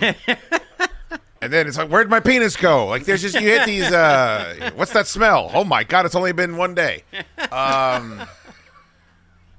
[1.40, 2.86] and then it's like, where'd my penis go?
[2.86, 3.84] Like there's just you hit these.
[3.90, 5.50] Uh, what's that smell?
[5.54, 7.04] Oh my god, it's only been one day.
[7.50, 8.22] Um,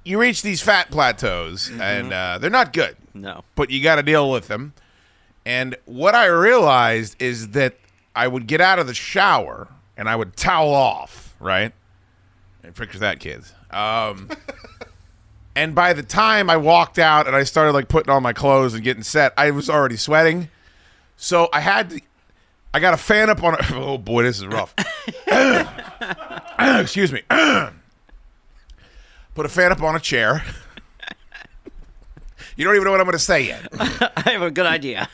[0.03, 2.97] you reach these fat plateaus, and uh, they're not good.
[3.15, 3.43] No.
[3.55, 4.73] but you got to deal with them.
[5.43, 7.77] And what I realized is that
[8.15, 11.73] I would get out of the shower and I would towel off, right?
[12.75, 13.53] Picture that, kids.
[13.71, 14.29] Um,
[15.55, 18.73] and by the time I walked out and I started like putting on my clothes
[18.73, 20.49] and getting set, I was already sweating.
[21.15, 22.01] So I had to.
[22.73, 23.55] I got a fan up on.
[23.55, 24.73] A, oh boy, this is rough.
[26.59, 27.21] Excuse me.
[29.35, 30.43] Put a fan up on a chair.
[32.55, 33.67] You don't even know what I'm going to say yet.
[33.79, 35.07] I have a good idea.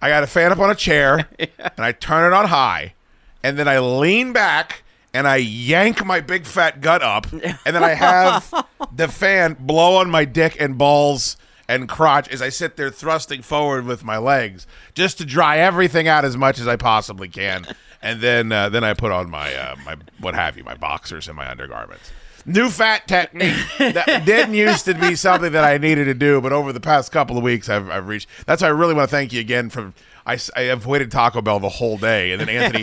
[0.00, 2.94] I got a fan up on a chair and I turn it on high,
[3.42, 4.83] and then I lean back
[5.14, 8.52] and I yank my big fat gut up, and then I have
[8.94, 11.36] the fan blow on my dick and balls
[11.68, 16.08] and crotch as I sit there thrusting forward with my legs just to dry everything
[16.08, 17.64] out as much as I possibly can,
[18.02, 21.28] and then uh, then I put on my uh, my what have you, my boxers
[21.28, 22.10] and my undergarments.
[22.46, 26.52] New fat technique that didn't used to be something that I needed to do, but
[26.52, 28.28] over the past couple of weeks, I've, I've reached.
[28.46, 29.92] That's why I really want to thank you again for.
[30.26, 32.82] I avoided Taco Bell the whole day, and then Anthony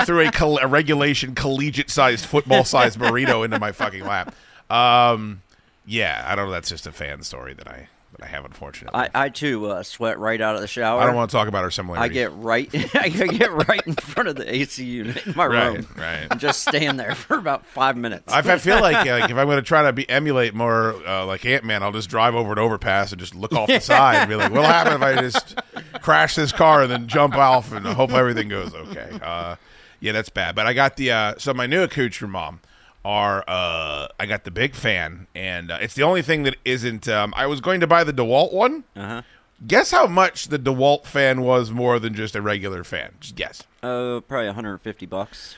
[0.04, 4.34] threw a, coll- a regulation collegiate sized football sized burrito into my fucking lap.
[4.68, 5.42] Um,
[5.86, 6.52] yeah, I don't know.
[6.52, 8.98] That's just a fan story that I that I have, unfortunately.
[8.98, 11.00] I, I too uh, sweat right out of the shower.
[11.00, 12.10] I don't want to talk about our similarities.
[12.10, 12.68] I get right.
[12.96, 15.86] I get right in front of the AC unit in my Right, room.
[15.96, 16.26] right.
[16.30, 18.32] And just stand there for about five minutes.
[18.32, 21.24] I, I feel like, like if I'm going to try to be emulate more uh,
[21.26, 24.16] like Ant Man, I'll just drive over an overpass and just look off the side
[24.16, 25.58] and be like, "What'll happen if I just
[26.02, 29.56] crash this car and then jump off and hope everything goes okay?" Uh,
[30.00, 30.54] yeah, that's bad.
[30.54, 32.60] But I got the uh, so my new accoutrement mom
[33.04, 37.08] are uh, I got the big fan, and uh, it's the only thing that isn't.
[37.08, 38.84] Um, I was going to buy the Dewalt one.
[38.96, 39.22] Uh-huh.
[39.66, 43.14] Guess how much the Dewalt fan was more than just a regular fan?
[43.20, 43.62] Just guess.
[43.82, 45.56] Uh, probably 150 bucks.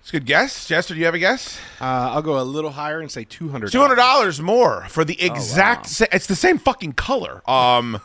[0.00, 0.66] It's a good guess.
[0.68, 1.58] Chester, do you have a guess?
[1.80, 3.72] Uh, I'll go a little higher and say two hundred.
[3.72, 5.86] Two hundred dollars more for the exact.
[5.86, 7.40] sa- it's the same fucking color.
[7.50, 8.02] Um,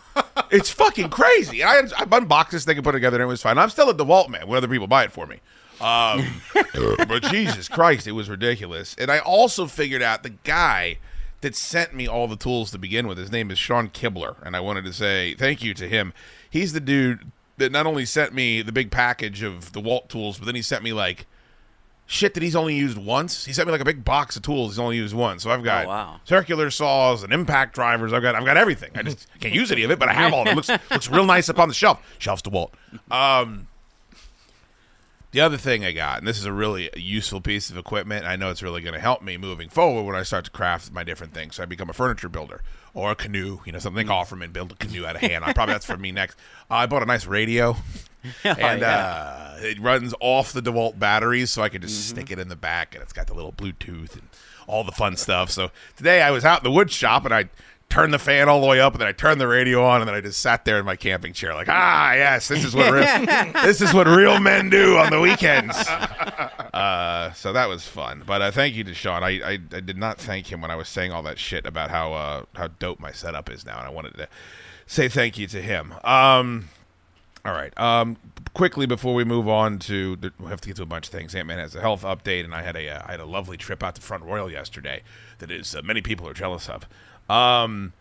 [0.49, 1.61] it's fucking crazy.
[1.61, 3.57] And I, I unboxed this thing and put it together, and it was fine.
[3.57, 5.41] I'm still a DeWalt man when other people buy it for me.
[5.81, 6.41] Um,
[7.07, 8.95] but Jesus Christ, it was ridiculous.
[8.99, 10.97] And I also figured out the guy
[11.41, 13.17] that sent me all the tools to begin with.
[13.17, 16.13] His name is Sean Kibler, and I wanted to say thank you to him.
[16.49, 20.45] He's the dude that not only sent me the big package of DeWalt tools, but
[20.45, 21.25] then he sent me like
[22.05, 23.45] shit that he's only used once.
[23.45, 25.43] He sent me like a big box of tools he's only used once.
[25.43, 26.19] So I've got Oh, wow.
[26.25, 28.11] circular saws and impact drivers.
[28.11, 28.91] I've got I've got everything.
[28.95, 30.55] I just can't use any of it, but I have all of it.
[30.55, 32.01] Looks looks real nice up on the shelf.
[32.17, 32.71] Shelves DeWalt.
[33.11, 33.67] Um
[35.31, 38.35] the other thing I got, and this is a really useful piece of equipment, I
[38.35, 41.03] know it's really going to help me moving forward when I start to craft my
[41.03, 41.55] different things.
[41.55, 42.61] So I become a furniture builder
[42.95, 45.45] or a canoe, you know, something like Offerman, build a canoe out of hand.
[45.45, 46.37] I probably that's for me next.
[46.69, 47.75] Uh, I bought a nice radio,
[48.43, 52.47] and uh, it runs off the DeWalt batteries, so I can just stick it in
[52.49, 54.23] the back, and it's got the little Bluetooth and
[54.65, 55.51] all the fun stuff.
[55.51, 57.49] So today I was out in the wood shop, and I
[57.89, 60.07] turned the fan all the way up, and then I turned the radio on, and
[60.07, 62.91] then I just sat there in my camping chair, like, ah, yes, this is what
[62.91, 63.03] real,
[63.63, 65.75] this is what real men do on the weekends.
[65.77, 68.23] Uh, so that was fun.
[68.25, 69.23] But uh, thank you to Sean.
[69.23, 71.89] I, I I did not thank him when I was saying all that shit about
[71.89, 74.27] how uh, how dope my setup is now, and I wanted to
[74.85, 75.93] say thank you to him.
[76.03, 76.69] Um,
[77.45, 77.77] all right.
[77.79, 78.17] Um,
[78.53, 81.33] quickly before we move on to, we have to get to a bunch of things.
[81.35, 83.57] Ant Man has a health update, and I had a uh, I had a lovely
[83.57, 85.03] trip out to Front Royal yesterday
[85.39, 86.87] that is uh, many people are jealous of.
[87.29, 87.93] Um,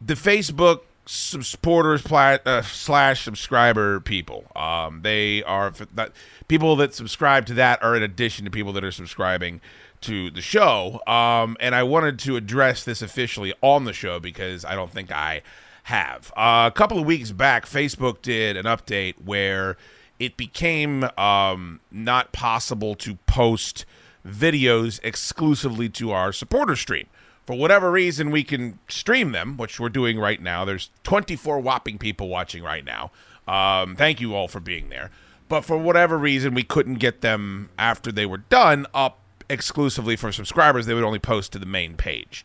[0.00, 4.44] the Facebook supporters plat, uh, slash subscriber people.
[4.54, 6.12] Um, they are that
[6.48, 9.60] people that subscribe to that are in addition to people that are subscribing
[10.02, 11.00] to the show.
[11.06, 15.10] Um, and I wanted to address this officially on the show because I don't think
[15.10, 15.42] I
[15.88, 16.32] have.
[16.36, 19.76] Uh, a couple of weeks back, Facebook did an update where
[20.18, 23.86] it became um, not possible to post
[24.26, 27.06] videos exclusively to our supporter stream.
[27.46, 30.66] For whatever reason, we can stream them, which we're doing right now.
[30.66, 33.10] There's 24 whopping people watching right now.
[33.46, 35.10] Um, thank you all for being there.
[35.48, 40.30] But for whatever reason, we couldn't get them after they were done up exclusively for
[40.30, 40.84] subscribers.
[40.84, 42.44] They would only post to the main page.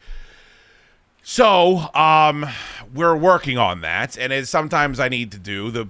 [1.26, 2.46] So, um,
[2.94, 5.88] we're working on that, and as sometimes I need to do the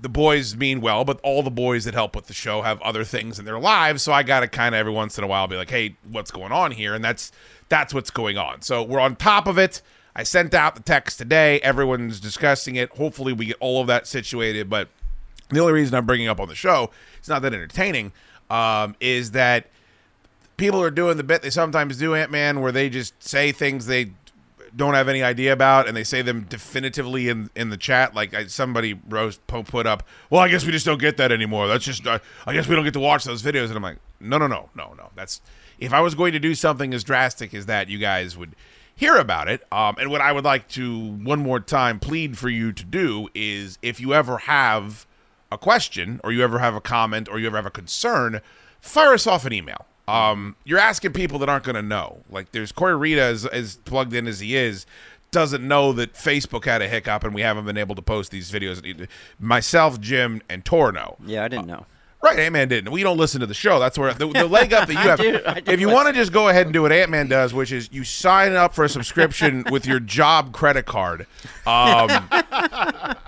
[0.00, 3.04] the boys mean well, but all the boys that help with the show have other
[3.04, 5.46] things in their lives, so I got to kind of every once in a while
[5.46, 7.30] be like, "Hey, what's going on here?" And that's
[7.68, 8.62] that's what's going on.
[8.62, 9.82] So we're on top of it.
[10.16, 11.60] I sent out the text today.
[11.60, 12.90] Everyone's discussing it.
[12.96, 14.70] Hopefully, we get all of that situated.
[14.70, 14.88] But
[15.50, 18.12] the only reason I'm bringing up on the show, it's not that entertaining,
[18.48, 19.66] um, is that
[20.56, 23.86] people are doing the bit they sometimes do, Ant Man, where they just say things
[23.86, 24.12] they
[24.74, 28.14] don't have any idea about, and they say them definitively in in the chat.
[28.14, 31.68] Like I, somebody put up, well, I guess we just don't get that anymore.
[31.68, 33.66] That's just, uh, I guess we don't get to watch those videos.
[33.66, 35.10] And I'm like, no, no, no, no, no.
[35.14, 35.40] That's
[35.78, 38.54] if I was going to do something as drastic as that, you guys would
[38.94, 39.62] hear about it.
[39.72, 43.28] Um, and what I would like to one more time plead for you to do
[43.34, 45.06] is if you ever have
[45.50, 48.40] a question or you ever have a comment or you ever have a concern,
[48.80, 49.86] fire us off an email.
[50.08, 52.18] Um, you're asking people that aren't going to know.
[52.30, 54.84] Like there's Corey Rita, as, as plugged in as he is,
[55.30, 58.50] doesn't know that Facebook had a hiccup and we haven't been able to post these
[58.50, 59.08] videos.
[59.38, 61.16] Myself, Jim, and Torno.
[61.24, 61.86] Yeah, I didn't know.
[62.22, 62.92] Right, Ant Man didn't.
[62.92, 63.80] We don't listen to the show.
[63.80, 65.18] That's where the, the leg up that you I have.
[65.18, 67.26] do- I do if you want to just go ahead and do what Ant Man
[67.26, 71.26] does, which is you sign up for a subscription with your job credit card,
[71.66, 72.08] um,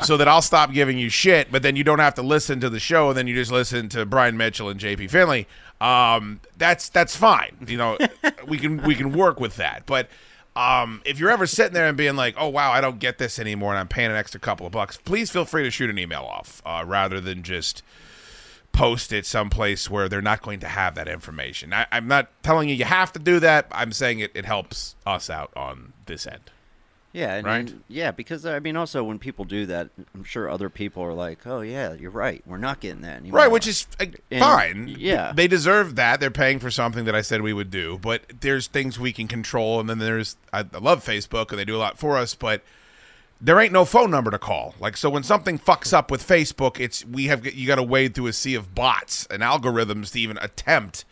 [0.03, 1.51] so that I'll stop giving you shit.
[1.51, 3.89] But then you don't have to listen to the show, and then you just listen
[3.89, 5.49] to Brian Mitchell and JP Finlay.
[5.81, 7.57] Um, that's that's fine.
[7.67, 7.99] You know,
[8.47, 9.85] we can we can work with that.
[9.87, 10.09] But
[10.57, 13.39] um, if you're ever sitting there and being like, "Oh wow, I don't get this
[13.39, 15.99] anymore," and I'm paying an extra couple of bucks, please feel free to shoot an
[15.99, 17.83] email off uh, rather than just
[18.73, 21.73] post it someplace where they're not going to have that information.
[21.73, 23.67] I, I'm not telling you you have to do that.
[23.71, 26.51] I'm saying it, it helps us out on this end.
[27.15, 27.71] Yeah, and, Right?
[27.71, 31.15] and- yeah, because I mean, also when people do that, I'm sure other people are
[31.15, 32.43] like, "Oh yeah, you're right.
[32.45, 34.97] We're not getting that anymore." Right, which is uh, And- fine.
[34.99, 35.33] yeah.
[35.33, 36.19] They deserve that.
[36.19, 37.99] They're paying for something that I said we would do.
[38.03, 39.79] But there's things we can control.
[39.79, 42.63] And then there's, I, I love Facebook and they do a lot for us, but
[43.41, 44.75] there ain't no phone number to call.
[44.81, 48.15] Like, so when something fucks up with Facebook, it's, we have, you got to wade
[48.15, 51.05] through a sea of bots and algorithms to even attempt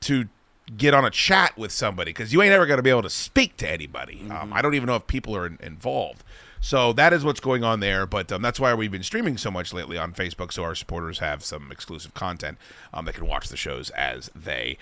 [0.00, 0.28] to
[0.76, 3.10] get on a chat with somebody because you ain't ever going to be able to
[3.10, 4.26] speak to anybody.
[4.30, 6.22] Um, I don't even know if people are in, involved.
[6.60, 9.50] So that is what's going on there, but um, that's why we've been streaming so
[9.50, 12.58] much lately on Facebook, so our supporters have some exclusive content
[12.92, 14.76] um, that can watch the shows as they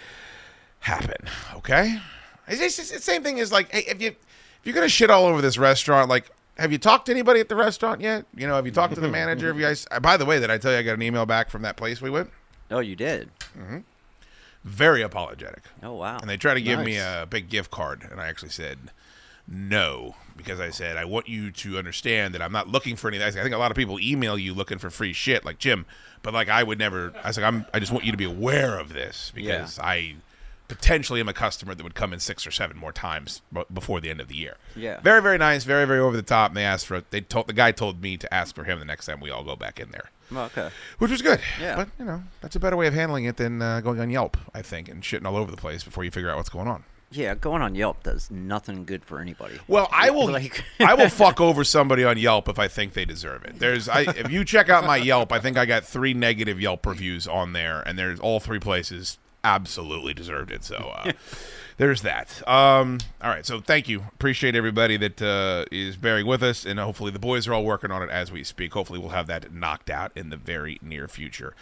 [0.80, 1.28] happen.
[1.54, 2.00] Okay,
[2.48, 4.16] it's, it's, same thing as like, hey, if you if
[4.64, 7.56] you're gonna shit all over this restaurant, like, have you talked to anybody at the
[7.56, 8.24] restaurant yet?
[8.34, 9.48] You know, have you talked to the manager?
[9.48, 9.86] Have you guys?
[9.90, 11.76] uh, By the way, did I tell you I got an email back from that
[11.76, 12.30] place we went?
[12.70, 13.30] Oh, you did.
[13.56, 13.78] Mm-hmm.
[14.66, 15.62] Very apologetic.
[15.80, 16.18] Oh wow.
[16.18, 18.90] And they tried to give me a big gift card, and I actually said
[19.46, 23.28] no because I said I want you to understand that I'm not looking for anything.
[23.28, 25.86] I think a lot of people email you looking for free shit, like Jim,
[26.22, 27.12] but like I would never.
[27.22, 27.64] I was like, I'm.
[27.72, 30.16] I just want you to be aware of this because I
[30.68, 34.00] potentially am a customer that would come in six or seven more times b- before
[34.00, 34.56] the end of the year.
[34.74, 35.00] Yeah.
[35.00, 35.64] Very, very nice.
[35.64, 36.50] Very, very over the top.
[36.50, 38.84] And they asked for they told the guy told me to ask for him the
[38.84, 40.70] next time we all go back in there, Well, okay.
[40.98, 41.40] which was good.
[41.60, 41.76] Yeah.
[41.76, 44.36] But you know that's a better way of handling it than uh, going on Yelp,
[44.54, 46.84] I think, and shitting all over the place before you figure out what's going on.
[47.12, 49.60] Yeah, going on Yelp does nothing good for anybody.
[49.68, 50.28] Well, I will.
[50.28, 53.60] Like- I will fuck over somebody on Yelp if I think they deserve it.
[53.60, 56.84] There's, I, if you check out my Yelp, I think I got three negative Yelp
[56.84, 60.64] reviews on there, and there's all three places absolutely deserved it.
[60.64, 61.12] So uh,
[61.76, 62.46] there's that.
[62.48, 64.00] Um, all right, so thank you.
[64.12, 67.90] Appreciate everybody that uh, is bearing with us, and hopefully the boys are all working
[67.90, 68.72] on it as we speak.
[68.72, 71.54] Hopefully we'll have that knocked out in the very near future.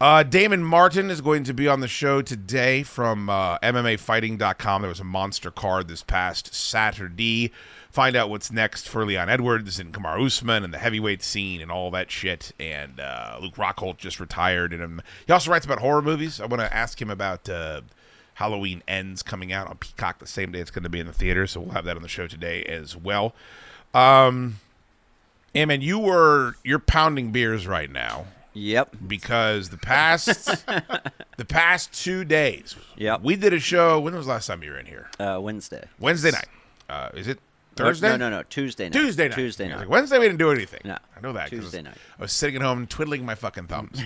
[0.00, 4.82] Uh, Damon Martin is going to be on the show today from uh, MMAfighting.com.
[4.82, 7.52] There was a monster card this past Saturday.
[7.94, 11.70] Find out what's next for Leon Edwards and Kamaru Usman and the heavyweight scene and
[11.70, 12.50] all that shit.
[12.58, 14.72] And uh, Luke Rockhold just retired.
[14.72, 16.40] And um, he also writes about horror movies.
[16.40, 17.82] I want to ask him about uh,
[18.34, 21.12] Halloween Ends coming out on Peacock the same day it's going to be in the
[21.12, 21.46] theater.
[21.46, 23.32] So we'll have that on the show today as well.
[23.94, 24.56] Um,
[25.54, 28.96] and man, you were you're pounding beers right now Yep.
[29.06, 30.66] because the past
[31.36, 33.22] the past two days, Yep.
[33.22, 34.00] we did a show.
[34.00, 35.08] When was the last time you were in here?
[35.20, 35.86] Uh, Wednesday.
[36.00, 36.48] Wednesday night.
[36.90, 37.38] Uh, is it
[37.74, 38.08] Thursday?
[38.10, 38.42] No, no, no.
[38.44, 38.92] Tuesday night.
[38.92, 39.34] Tuesday night.
[39.34, 39.78] Tuesday night.
[39.78, 40.80] like, Wednesday we didn't do anything.
[40.84, 41.50] No, I know that.
[41.50, 41.96] Tuesday night.
[42.18, 44.00] I was sitting at home twiddling my fucking thumbs.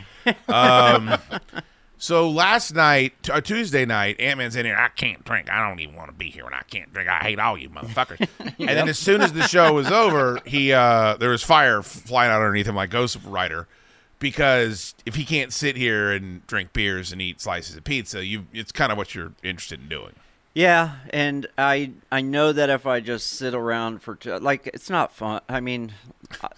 [0.48, 1.16] um,
[1.98, 4.76] so last night, t- uh, Tuesday night, Ant Man's in here.
[4.76, 5.50] I can't drink.
[5.50, 7.09] I don't even want to be here when I can't drink.
[7.09, 8.26] I hate all you motherfuckers.
[8.59, 12.31] And then as soon as the show was over, he uh, there was fire flying
[12.31, 13.68] out underneath him like Ghost Rider.
[14.20, 18.46] Because if he can't sit here and drink beers and eat slices of pizza, you
[18.52, 20.14] it's kind of what you're interested in doing.
[20.59, 24.90] Yeah, and I I know that if I just sit around for t- like it's
[24.90, 25.40] not fun.
[25.49, 25.92] I mean,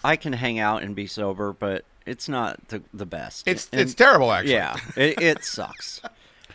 [0.03, 3.47] I- can hang out and be sober, but it's not the the best.
[3.47, 4.53] It's And- it's terrible actually.
[4.53, 6.01] Yeah, it, it sucks.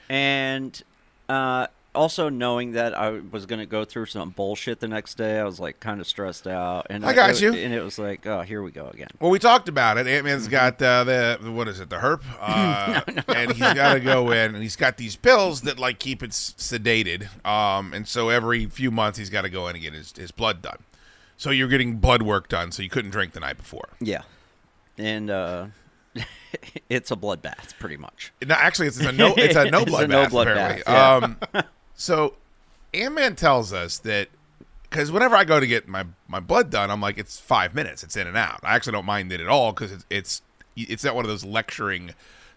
[0.09, 0.83] And
[1.29, 5.41] uh, also knowing that I was going to go through some bullshit the next day,
[5.41, 6.87] I was like kind of stressed out.
[6.91, 7.53] And I got it- you.
[7.55, 9.09] And it was like, oh, here we go again.
[9.21, 10.07] Well, we talked about it.
[10.07, 13.01] Ant Man's got uh, the what is it, the herp, uh,
[13.35, 16.31] and he's got to go in, and he's got these pills that like keep it
[16.31, 17.29] s- sedated.
[17.47, 20.31] Um, and so every few months he's got to go in and get his, his
[20.31, 20.79] blood done.
[21.39, 23.89] So you're getting blood work done, so you couldn't drink the night before.
[24.01, 24.23] Yeah,
[24.97, 25.67] and uh,
[26.89, 28.33] it's a bloodbath, pretty much.
[28.47, 29.35] No, actually, it's a no.
[29.37, 30.31] It's a no It's a blood no bath.
[30.31, 30.83] blood apparently.
[30.85, 31.37] bath, Um,
[31.97, 32.35] so
[32.95, 34.29] Ant Man tells us that
[34.83, 38.03] because whenever I go to get my my blood done, I'm like, it's five minutes.
[38.05, 38.61] It's in and out.
[38.63, 40.43] I actually don't mind it at all because it's it's
[40.77, 42.13] it's not one of those lecturing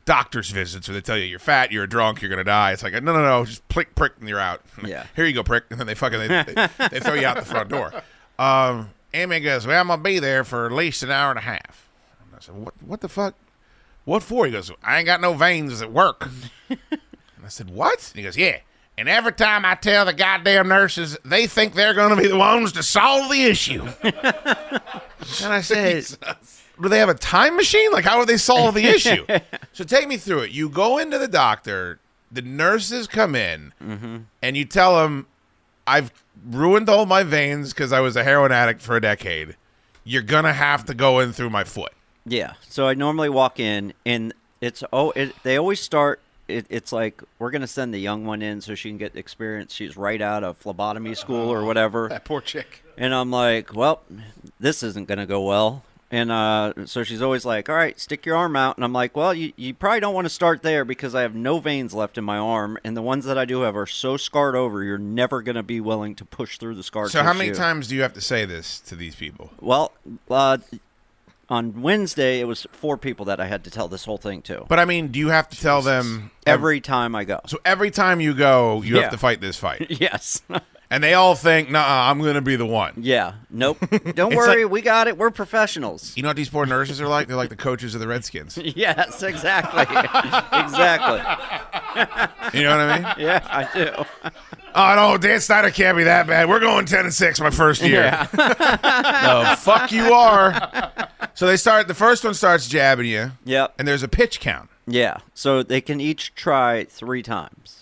[0.05, 2.73] doctor's visits where they tell you you're fat, you're a drunk, you're gonna die.
[2.73, 4.61] It's like no, no, no, just prick, prick, and you're out.
[4.85, 5.05] Yeah.
[5.15, 7.45] Here you go, prick, and then they fucking they, they, they throw you out the
[7.45, 7.93] front door.
[8.37, 11.39] Um, Ant Man goes, well, I'm gonna be there for at least an hour and
[11.39, 11.89] a half.
[12.25, 12.73] And I said, what?
[12.81, 13.35] What the fuck?
[14.05, 14.45] What for?
[14.45, 16.29] He goes, I ain't got no veins at work.
[17.39, 18.09] And I said, What?
[18.09, 18.59] And he goes, Yeah.
[18.99, 22.35] And every time I tell the goddamn nurses, they think they're going to be the
[22.35, 23.87] ones to solve the issue.
[24.03, 24.13] and
[25.41, 26.05] I said,
[26.81, 27.93] Do they have a time machine?
[27.93, 29.25] Like, how would they solve the issue?
[29.71, 30.51] so take me through it.
[30.51, 34.17] You go into the doctor, the nurses come in, mm-hmm.
[34.41, 35.27] and you tell them,
[35.87, 36.11] I've
[36.45, 39.55] ruined all my veins because I was a heroin addict for a decade.
[40.03, 41.93] You're going to have to go in through my foot.
[42.25, 42.55] Yeah.
[42.67, 46.19] So I normally walk in, and it's oh, it, they always start.
[46.49, 49.73] It, it's like we're gonna send the young one in so she can get experience.
[49.73, 52.09] She's right out of phlebotomy school or whatever.
[52.09, 52.83] That poor chick.
[52.97, 54.01] And I'm like, well,
[54.59, 55.83] this isn't gonna go well.
[56.11, 58.75] And uh, so she's always like, all right, stick your arm out.
[58.77, 61.35] And I'm like, well, you, you probably don't want to start there because I have
[61.35, 62.79] no veins left in my arm.
[62.83, 65.61] And the ones that I do have are so scarred over, you're never going to
[65.61, 67.59] be willing to push through the scar So, how many tissue.
[67.61, 69.51] times do you have to say this to these people?
[69.61, 69.91] Well,
[70.31, 70.57] uh,
[71.49, 74.65] on Wednesday, it was four people that I had to tell this whole thing to.
[74.67, 77.39] But I mean, do you have to tell them Every time I go.
[77.45, 79.03] So every time you go, you Yeah.
[79.03, 79.85] have to fight this fight.
[79.99, 80.41] Yes.
[80.91, 83.33] And they all think, "Nah, I'm going to be the one." yeah.
[83.51, 83.77] Nope.
[84.15, 84.63] Don't worry.
[84.63, 85.17] like- we got it.
[85.17, 86.15] We're professionals.
[86.15, 87.27] You know what these poor nurses are like?
[87.27, 88.57] They're like the coaches of the Redskins.
[88.75, 89.81] Yes, exactly.
[90.59, 91.19] exactly.
[92.59, 93.25] You know what I mean?
[93.25, 94.31] Yeah, I do.
[94.75, 96.47] Oh no, Dan Snyder can't be that bad.
[96.47, 98.03] We're going ten and six my first year.
[98.03, 98.27] Yeah.
[99.23, 100.99] no, fuck you are.
[101.33, 101.87] So they start.
[101.87, 103.31] The first one starts jabbing you.
[103.45, 103.75] Yep.
[103.79, 105.17] And there's a pitch count Yeah.
[105.33, 107.78] So they can each try three times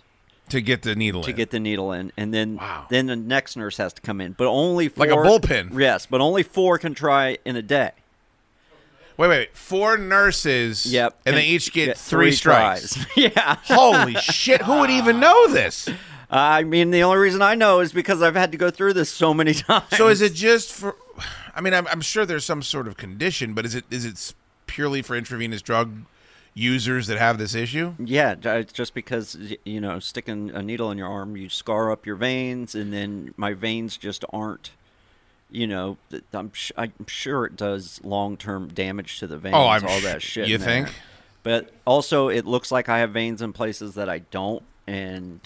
[0.49, 1.35] to get the needle to in.
[1.35, 2.85] get the needle in, and then Wow.
[2.89, 4.33] then the next nurse has to come in.
[4.33, 5.77] But only four, Like a bullpen.
[5.79, 7.91] Yes, but only four can try in a day.
[9.17, 9.57] wait, wait, wait.
[9.57, 10.85] Four nurses.
[10.85, 11.19] Yep.
[11.25, 12.93] And they each get, three, three strikes.
[12.95, 13.07] tries.
[13.17, 13.55] yeah.
[13.65, 14.61] Holy shit!
[14.61, 15.89] Who would even know this?
[16.29, 19.09] I mean, the only reason I know is because I've had to go through this
[19.09, 19.85] so many times.
[19.95, 20.95] So is it just for?
[21.55, 24.13] I mean, I'm, I'm sure there's some sort of condition, but is it is it
[24.13, 24.35] s-
[24.67, 26.01] purely for intravenous drug
[26.57, 27.93] users that have this issue?
[27.99, 32.05] Yeah, it's just because you know, sticking a needle in your arm, you scar up
[32.05, 34.71] your veins, and then my veins just aren't.
[35.49, 35.97] You know,
[36.33, 39.55] I'm sh- I'm sure it does long term damage to the veins.
[39.55, 40.47] Oh, I'm all sh- that shit.
[40.49, 40.83] you in there.
[40.85, 40.95] think?
[41.43, 45.39] But also, it looks like I have veins in places that I don't, and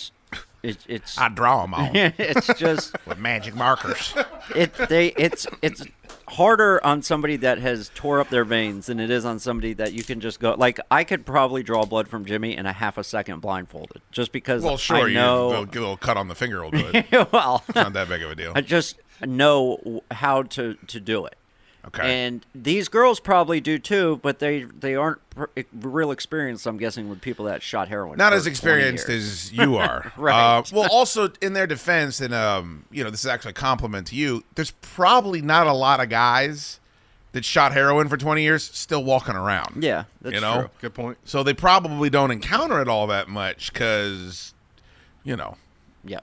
[0.64, 4.16] it, it's I draw them on it's just with magic markers.
[4.56, 5.84] it they it's it's
[6.32, 9.92] harder on somebody that has tore up their veins than it is on somebody that
[9.94, 12.98] you can just go like I could probably draw blood from Jimmy in a half
[12.98, 16.16] a second blindfolded just because Well, sure, I you know will get a little cut
[16.16, 17.12] on the finger will do it.
[17.34, 18.54] well not that big of a deal.
[18.56, 21.36] I just know how to to do it.
[21.88, 22.26] Okay.
[22.26, 26.68] And these girls probably do too, but they they aren't pr- real experienced.
[26.68, 28.18] I'm guessing with people that shot heroin.
[28.18, 30.12] Not as experienced as you are.
[30.16, 30.58] Right.
[30.60, 34.08] Uh, well, also in their defense, and um, you know, this is actually a compliment
[34.08, 34.44] to you.
[34.56, 36.80] There's probably not a lot of guys
[37.32, 39.82] that shot heroin for 20 years still walking around.
[39.84, 40.70] Yeah, that's you know, true.
[40.82, 41.18] Good point.
[41.24, 44.54] so they probably don't encounter it all that much because,
[45.24, 45.56] you know,
[46.04, 46.20] Yeah,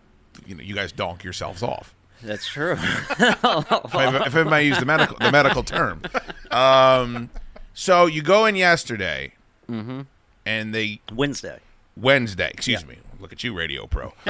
[0.47, 1.95] you know, you guys donk yourselves off.
[2.23, 2.73] That's true.
[2.79, 6.03] if, I, if I may use the medical the medical term.
[6.51, 7.31] Um,
[7.75, 9.33] so you go in yesterday,
[9.71, 10.01] Mm-hmm.
[10.47, 11.61] and they Wednesday.
[11.97, 12.51] Wednesday.
[12.55, 12.97] Excuse me.
[13.21, 14.15] Look at you, Radio Pro.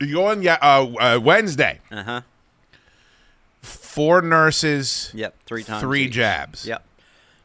[0.00, 1.80] you go in yeah, uh, uh, Wednesday.
[1.90, 2.20] Uh huh.
[3.62, 5.10] Four nurses.
[5.14, 5.82] Yep, three times.
[5.82, 6.12] Three each.
[6.12, 6.66] jabs.
[6.66, 6.84] Yep,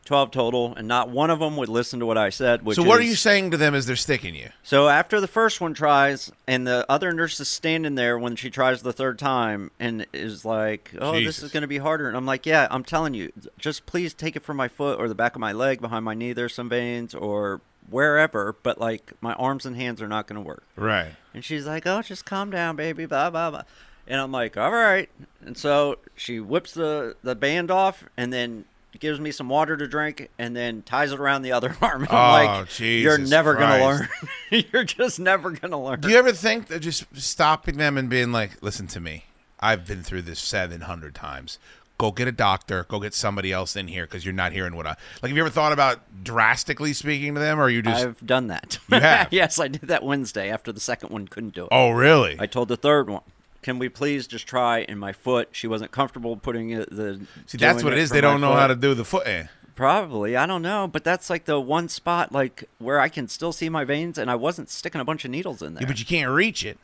[0.05, 2.63] twelve total, and not one of them would listen to what I said.
[2.63, 4.49] Which So what are you saying to them as they're sticking you?
[4.63, 8.49] So after the first one tries, and the other nurse is standing there when she
[8.49, 12.15] tries the third time, and is like, "Oh, this is going to be harder." And
[12.15, 15.15] I'm like, "Yeah, I'm telling you, just please take it from my foot or the
[15.15, 16.33] back of my leg, behind my knee.
[16.33, 20.47] There's some veins, or wherever, but like my arms and hands are not going to
[20.47, 21.13] work." Right.
[21.33, 23.63] And she's like, "Oh, just calm down, baby." Blah blah blah.
[24.07, 25.09] And I'm like, "All right."
[25.43, 28.65] And so she whips the the band off, and then
[28.99, 32.03] gives me some water to drink, and then ties it around the other arm.
[32.03, 34.09] And I'm Oh, like, "You're Jesus never gonna learn.
[34.71, 38.31] You're just never gonna learn." Do you ever think that just stopping them and being
[38.31, 39.25] like, "Listen to me.
[39.59, 41.57] I've been through this 700 times.
[41.97, 42.83] Go get a doctor.
[42.89, 44.89] Go get somebody else in here because you're not hearing what I
[45.21, 48.05] like." Have you ever thought about drastically speaking to them, or you just?
[48.05, 48.79] I've done that.
[48.91, 49.27] You have?
[49.31, 51.69] yes, I did that Wednesday after the second one couldn't do it.
[51.71, 52.35] Oh, really?
[52.39, 53.21] I told the third one,
[53.65, 57.19] "Can we please just try?" In my foot, she wasn't comfortable putting it, the.
[57.47, 58.11] See, that's what it is.
[58.11, 59.25] They don't know how to do the foot.
[59.27, 59.47] Eh.
[59.75, 63.51] Probably, I don't know, but that's like the one spot like where I can still
[63.51, 65.81] see my veins, and I wasn't sticking a bunch of needles in there.
[65.81, 66.77] Yeah, but you can't reach it.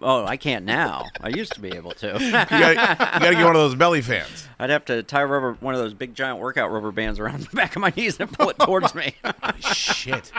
[0.00, 1.04] oh, I can't now.
[1.20, 2.16] I used to be able to.
[2.18, 2.70] You gotta,
[3.14, 4.48] you gotta get one of those belly fans.
[4.58, 7.54] I'd have to tie rubber, one of those big giant workout rubber bands around the
[7.54, 9.14] back of my knees and pull it towards me.
[9.60, 10.32] Shit.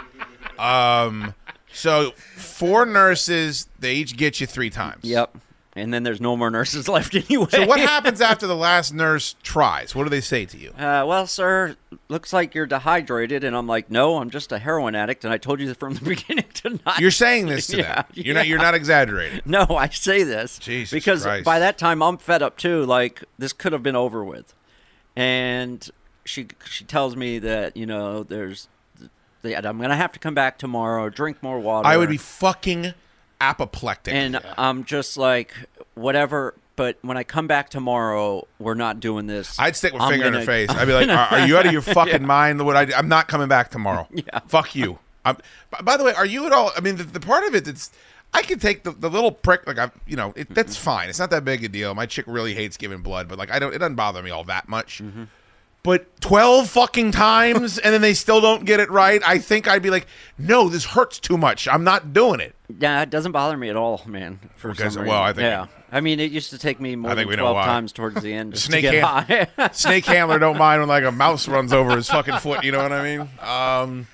[0.57, 1.35] Um.
[1.71, 3.67] So four nurses.
[3.77, 5.03] They each get you three times.
[5.03, 5.37] yep.
[5.77, 7.47] And then there's no more nurses left anyway.
[7.49, 9.93] So what happens after the last nurse tries?
[9.95, 10.71] What do they say to you?
[10.71, 11.75] Uh, well, sir,
[12.09, 15.37] looks like you're dehydrated, and I'm like, no, I'm just a heroin addict, and I
[15.37, 16.99] told you from the beginning to not.
[16.99, 18.05] You're saying this to Yeah, them.
[18.13, 18.47] You're not.
[18.47, 19.41] You're not exaggerating.
[19.45, 21.45] No, I say this Jesus because Christ.
[21.45, 22.85] by that time I'm fed up too.
[22.85, 24.53] Like this could have been over with,
[25.15, 25.89] and
[26.25, 28.67] she she tells me that you know there's
[29.41, 31.87] that I'm gonna have to come back tomorrow, drink more water.
[31.87, 32.93] I would be fucking
[33.41, 34.13] apoplectic.
[34.13, 35.53] and I'm just like
[35.95, 36.53] whatever.
[36.75, 39.57] But when I come back tomorrow, we're not doing this.
[39.59, 40.69] I'd stick my I'm finger in her face.
[40.71, 42.63] I'd be like, "Are, are you out of your fucking mind?
[42.63, 44.07] What I, I'm not coming back tomorrow.
[44.13, 44.39] Yeah.
[44.47, 45.37] Fuck you." I'm,
[45.83, 46.71] by the way, are you at all?
[46.77, 47.91] I mean, the, the part of it that's
[48.33, 49.65] I can take the, the little prick.
[49.65, 51.09] Like I, you know, it, that's fine.
[51.09, 51.95] It's not that big a deal.
[51.95, 53.73] My chick really hates giving blood, but like I don't.
[53.73, 55.01] It doesn't bother me all that much.
[55.01, 55.23] Mm-hmm.
[55.87, 59.21] But twelve fucking times, and then they still don't get it right.
[59.25, 60.05] I think I'd be like,
[60.37, 61.65] "No, this hurts too much.
[61.65, 64.41] I'm not doing it." Yeah, it doesn't bother me at all, man.
[64.57, 65.67] For Because- some well, I think- yeah.
[65.89, 67.65] I mean, it used to take me more I think than we know twelve why.
[67.67, 71.71] times towards the end Snake to Snake handler don't mind when like a mouse runs
[71.71, 72.65] over his fucking foot.
[72.65, 73.21] You know what I mean?
[73.21, 74.07] Um,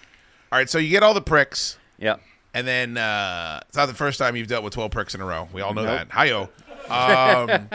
[0.52, 2.22] all right, so you get all the pricks, yep.
[2.54, 5.26] and then uh, it's not the first time you've dealt with twelve pricks in a
[5.26, 5.50] row.
[5.52, 6.08] We all know Nope.
[6.10, 6.12] that.
[6.12, 6.50] Hi-yo.
[6.88, 7.70] Um,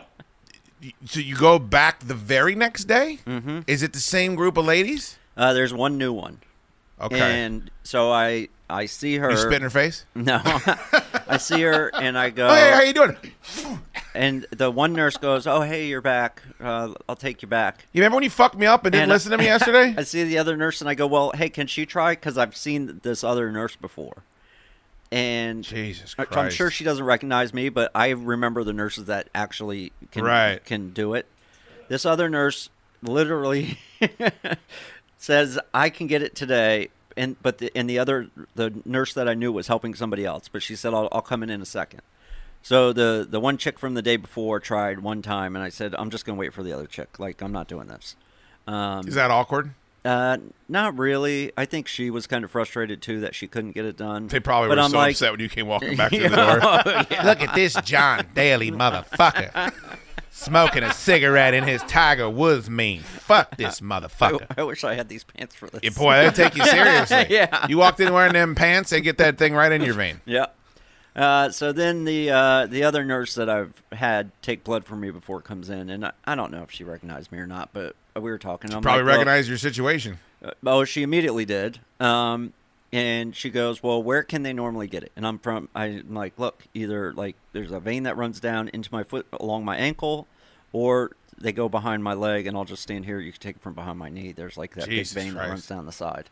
[1.04, 3.18] so you go back the very next day.
[3.26, 3.60] Mm-hmm.
[3.66, 5.18] Is it the same group of ladies?
[5.36, 6.40] Uh, there's one new one.
[7.00, 7.18] Okay.
[7.20, 9.30] And so I I see her.
[9.30, 10.04] you spit in her face.
[10.14, 10.40] No,
[11.28, 12.46] I see her and I go.
[12.48, 13.16] Oh, hey, how you doing?
[14.14, 16.42] And the one nurse goes, "Oh, hey, you're back.
[16.60, 19.12] Uh, I'll take you back." You remember when you fucked me up and didn't And-
[19.12, 19.94] listen to me yesterday?
[19.96, 22.12] I see the other nurse and I go, "Well, hey, can she try?
[22.12, 24.22] Because I've seen this other nurse before."
[25.12, 26.32] And Jesus Christ.
[26.32, 30.64] I'm sure she doesn't recognize me, but I remember the nurses that actually can Right.
[30.64, 31.26] can do it.
[31.88, 32.70] This other nurse
[33.02, 33.78] literally
[35.18, 39.28] says, "I can get it today." And but the, and the other the nurse that
[39.28, 41.66] I knew was helping somebody else, but she said, "I'll, I'll come in in a
[41.66, 42.00] second.
[42.62, 45.94] So the the one chick from the day before tried one time, and I said,
[45.98, 47.18] "I'm just gonna wait for the other chick.
[47.18, 48.16] Like I'm not doing this."
[48.66, 49.74] Um, Is that awkward?
[50.04, 50.38] Uh,
[50.68, 51.52] not really.
[51.56, 54.26] I think she was kind of frustrated too that she couldn't get it done.
[54.26, 56.36] They probably but were I'm so like, upset when you came walking back through the
[56.36, 56.58] door.
[57.10, 57.24] Yeah.
[57.24, 59.72] Look at this John Daly motherfucker.
[60.30, 63.02] Smoking a cigarette in his Tiger Woods mean.
[63.02, 64.46] Fuck this motherfucker.
[64.56, 65.80] I, I wish I had these pants for this.
[65.82, 67.26] Yeah, boy, they take you seriously.
[67.30, 67.66] yeah.
[67.68, 70.20] You walked in wearing them pants, they get that thing right in your vein.
[70.24, 70.46] Yeah.
[71.14, 75.10] Uh, so then the uh, the other nurse that I've had take blood from me
[75.10, 77.94] before comes in, and I, I don't know if she recognized me or not, but
[78.14, 78.72] we were talking.
[78.72, 80.18] I'm Probably like, well- recognize your situation.
[80.44, 81.80] Uh, oh, she immediately did.
[82.00, 82.52] Um,
[82.92, 85.68] and she goes, "Well, where can they normally get it?" And I'm from.
[85.74, 89.64] I'm like, "Look, either like there's a vein that runs down into my foot along
[89.64, 90.26] my ankle,
[90.72, 93.18] or they go behind my leg, and I'll just stand here.
[93.18, 94.32] You can take it from behind my knee.
[94.32, 96.28] There's like that Jesus big vein that runs down the side."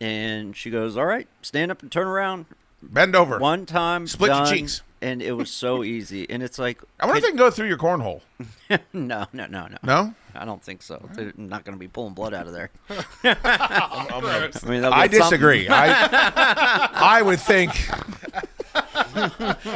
[0.00, 2.46] And she goes, "All right, stand up and turn around."
[2.82, 3.38] Bend over.
[3.38, 4.82] One time, Split your done, cheeks.
[5.00, 6.28] And it was so easy.
[6.28, 8.20] And it's like, I wonder if they can go through your cornhole.
[8.92, 9.76] no, no, no, no.
[9.82, 10.14] No?
[10.34, 11.08] I don't think so.
[11.14, 12.70] They're not going to be pulling blood out of there.
[13.24, 15.68] I'm I mean, they'll I disagree.
[15.68, 16.88] I
[17.18, 17.70] I would think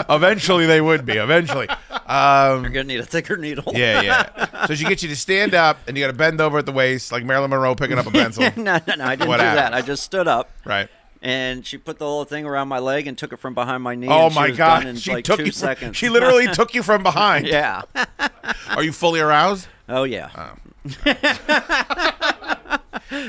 [0.09, 1.15] eventually they would be.
[1.15, 1.69] Eventually.
[2.07, 3.73] Um, You're going to need a thicker needle.
[3.75, 4.67] yeah, yeah.
[4.67, 6.73] So she gets you to stand up and you got to bend over at the
[6.73, 8.43] waist like Marilyn Monroe picking up a pencil.
[8.57, 9.05] no, no, no.
[9.05, 9.75] I didn't What do that.
[9.75, 10.51] I just stood up.
[10.65, 10.89] Right.
[11.25, 13.95] And she put the little thing around my leg and took it from behind my
[13.95, 14.09] knee.
[14.11, 14.85] Oh my god.
[14.85, 15.97] In She like took two you from, seconds.
[15.97, 17.47] She literally took you from behind.
[17.47, 17.83] yeah.
[18.71, 19.69] Are you fully aroused?
[19.89, 20.31] Oh yeah.
[20.37, 20.55] Oh.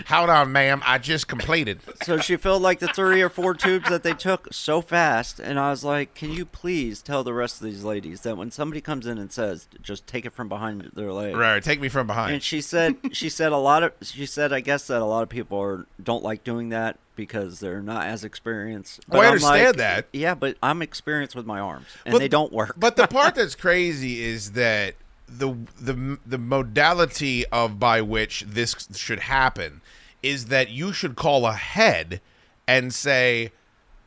[0.08, 0.82] Hold on, ma'am.
[0.86, 1.82] I just completed.
[2.04, 5.60] So she filled like the three or four tubes that they took so fast, and
[5.60, 8.80] I was like, "Can you please tell the rest of these ladies that when somebody
[8.82, 12.08] comes in and says, just take it from behind their leg." Right, take me from
[12.08, 12.34] behind.
[12.34, 15.22] And she said, she said a lot of, she said, I guess that a lot
[15.24, 19.01] of people are don't like doing that because they're not as experienced.
[19.11, 20.05] Oh, I I'm understand like, that.
[20.14, 22.76] Yeah, but I'm experienced with my arms, and But- they don't work.
[22.78, 24.95] But the part that's crazy is that
[25.28, 29.82] the the the modality of by which this should happen
[30.22, 32.22] is that you should call ahead
[32.68, 33.51] and say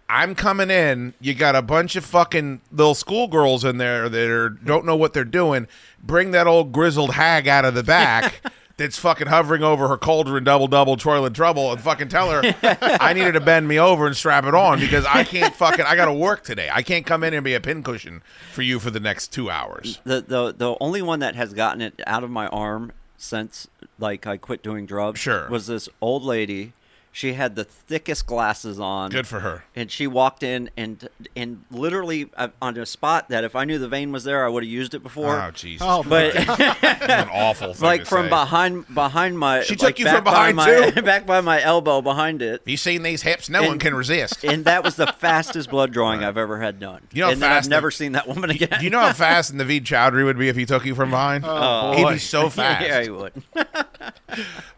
[0.09, 1.15] I'm coming in.
[1.21, 5.13] You got a bunch of fucking little schoolgirls in there that are, don't know what
[5.15, 5.67] they're doing.
[6.03, 8.41] Bring that old grizzled hag out of the back
[8.77, 13.13] that's fucking hovering over her cauldron, double double, toilet trouble, and fucking tell her I
[13.15, 15.85] need her to bend me over and strap it on because I can't fucking.
[15.87, 16.69] I got to work today.
[16.73, 18.23] I can't come in and be a pincushion
[18.53, 20.01] for you for the next two hours.
[20.05, 23.67] the the the only one that has gotten it out of my arm since
[23.99, 25.49] like I quit doing drugs Sure.
[25.49, 26.73] was this old lady.
[27.17, 29.11] She had the thickest glasses on.
[29.11, 29.65] Good for her.
[29.75, 33.79] And she walked in and and literally uh, on a spot that if I knew
[33.79, 35.35] the vein was there, I would have used it before.
[35.35, 35.81] Oh Jesus!
[35.89, 36.37] Oh, But
[36.85, 38.29] an awful thing like to from say.
[38.29, 41.01] behind behind my She like, took you from behind, by my, too?
[41.03, 42.61] back by my elbow behind it.
[42.67, 43.49] You seen these hips?
[43.49, 44.45] No one can resist.
[44.45, 47.01] And that was the fastest blood drawing I've ever had done.
[47.15, 48.69] You know how and then I've fast never the- seen that woman again.
[48.79, 51.45] Do you know how fast Naveed Chowdhury would be if he took you from behind?
[51.47, 52.13] Oh, He'd boy.
[52.13, 52.87] be so fast.
[52.87, 53.33] yeah, he would.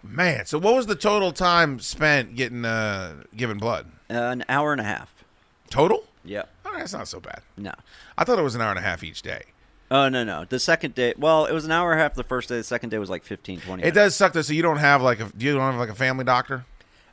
[0.04, 3.86] Man, so what was the total time spent getting uh giving blood?
[4.10, 5.12] Uh, an hour and a half.
[5.70, 6.04] Total?
[6.24, 6.42] Yeah.
[6.64, 7.42] Oh, that's not so bad.
[7.56, 7.72] No.
[8.16, 9.42] I thought it was an hour and a half each day.
[9.90, 10.44] Oh no no.
[10.44, 12.56] The second day, well, it was an hour and a half the first day.
[12.56, 13.94] The second day was like 15, 20 It minutes.
[13.94, 14.42] does suck though.
[14.42, 16.64] So you don't have like a you don't have like a family doctor.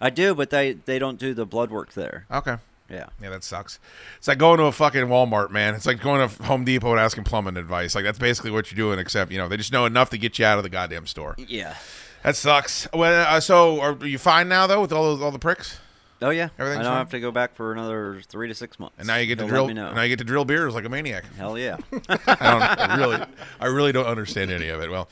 [0.01, 2.25] I do, but they they don't do the blood work there.
[2.29, 2.57] Okay.
[2.89, 3.07] Yeah.
[3.21, 3.79] Yeah, that sucks.
[4.17, 5.73] It's like going to a fucking Walmart, man.
[5.73, 7.95] It's like going to Home Depot and asking plumbing advice.
[7.95, 10.37] Like that's basically what you're doing, except you know they just know enough to get
[10.37, 11.35] you out of the goddamn store.
[11.39, 11.75] Yeah.
[12.25, 12.87] That sucks.
[12.91, 15.77] Well, uh, so are you fine now though with all those, all the pricks?
[16.23, 16.49] Oh yeah.
[16.57, 16.97] Everything's I don't fine?
[16.97, 18.95] have to go back for another three to six months.
[18.97, 19.65] And now you get to They'll drill.
[19.65, 19.93] Let me know.
[19.93, 21.25] Now you get to drill beers like a maniac.
[21.37, 21.77] Hell yeah.
[22.09, 23.25] I, don't, I really,
[23.59, 24.89] I really don't understand any of it.
[24.89, 25.07] Well,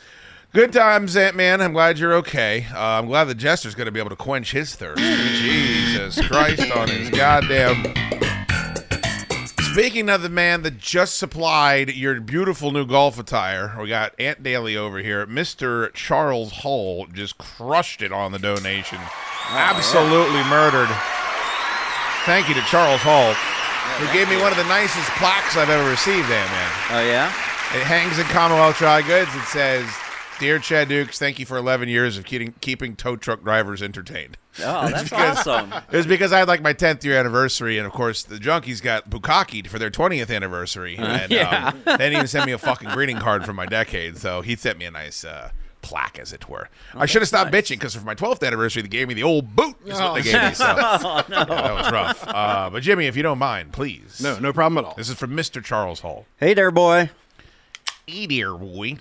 [0.54, 1.62] good times, Ant Man.
[1.62, 2.66] I'm glad you're okay.
[2.74, 5.00] Uh, I'm glad the Jester's going to be able to quench his thirst.
[5.40, 7.94] Jesus Christ on his goddamn.
[9.74, 14.44] Speaking of the man that just supplied your beautiful new golf attire, we got Ant
[14.44, 15.26] Daly over here.
[15.26, 15.92] Mr.
[15.96, 19.00] Charles Hull just crushed it on the donation.
[19.02, 20.90] Oh, Absolutely murdered.
[22.26, 23.34] Thank you to Charles Hull,
[23.98, 26.72] who gave me one of the nicest plaques I've ever received, Ant Man.
[26.92, 27.28] Oh yeah.
[27.74, 29.34] It hangs in Commonwealth Dry Goods.
[29.34, 29.90] It says,
[30.38, 34.38] "Dear Chad Dukes, thank you for 11 years of keeping keeping tow truck drivers entertained."
[34.60, 35.74] Oh, that's because- awesome.
[35.92, 38.82] It was because I had like my 10th year anniversary, and of course the Junkies
[38.82, 41.70] got bukakied for their 20th anniversary, and yeah.
[41.70, 44.18] um, they didn't even send me a fucking greeting card for my decade.
[44.18, 45.24] So he sent me a nice.
[45.24, 45.52] Uh,
[45.82, 46.70] Plaque, as it were.
[46.96, 49.54] I should have stopped bitching because for my 12th anniversary, they gave me the old
[49.54, 49.76] boot.
[49.86, 50.54] Is what they gave me.
[50.54, 51.38] So Oh no.
[51.40, 52.26] yeah, that was rough.
[52.26, 54.22] Uh, but Jimmy, if you don't mind, please.
[54.24, 54.96] No, no problem at all.
[54.96, 55.62] This is from Mr.
[55.62, 56.26] Charles Hall.
[56.38, 57.10] Hey there, boy.
[58.08, 58.96] Hey dear boy.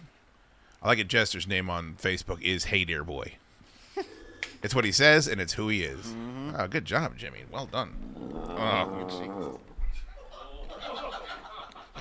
[0.83, 1.07] I like it.
[1.07, 3.37] Jester's name on Facebook is Hey dear boy.
[4.63, 6.07] It's what he says, and it's who he is.
[6.07, 6.53] Mm-hmm.
[6.59, 7.41] Oh, good job, Jimmy.
[7.51, 7.95] Well done.
[8.51, 9.59] Oh.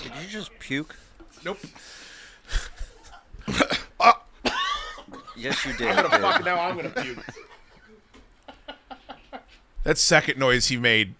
[0.02, 0.96] Did you just puke?
[1.46, 1.60] Nope.
[5.38, 5.88] Yes, you did.
[5.88, 6.22] I'm gonna dude.
[6.22, 6.60] fucking now.
[6.60, 7.26] I'm gonna puke.
[9.84, 11.16] that second noise he made,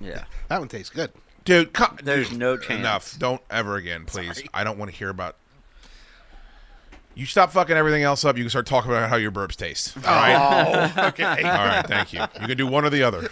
[0.00, 0.24] Yeah.
[0.48, 1.12] That one tastes good.
[1.44, 1.72] dude.
[1.72, 2.80] co- There's dude, no chance.
[2.80, 3.18] Enough.
[3.20, 4.42] Don't ever again, please.
[4.52, 5.36] I don't want to hear about.
[7.14, 8.36] You stop fucking everything else up.
[8.36, 9.94] You can start talking about how your burps taste.
[10.04, 10.08] Oh.
[10.08, 10.92] All right.
[10.96, 11.24] Oh, okay.
[11.24, 11.86] All right.
[11.86, 12.20] Thank you.
[12.40, 13.28] You can do one or the other.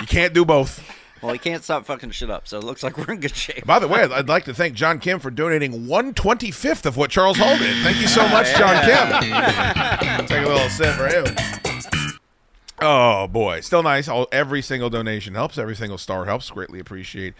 [0.00, 0.84] You can't do both.
[1.22, 3.66] Well, he can't stop fucking shit up, so it looks like we're in good shape.
[3.66, 6.86] By the way, I'd, I'd like to thank John Kim for donating one twenty fifth
[6.86, 7.76] of what Charles Hall did.
[7.82, 10.26] Thank you so much, John Kim.
[10.26, 11.26] Take a little sip for him.
[12.80, 14.08] Oh boy, still nice.
[14.08, 15.58] All, every single donation helps.
[15.58, 16.48] Every single star helps.
[16.48, 17.34] Greatly appreciate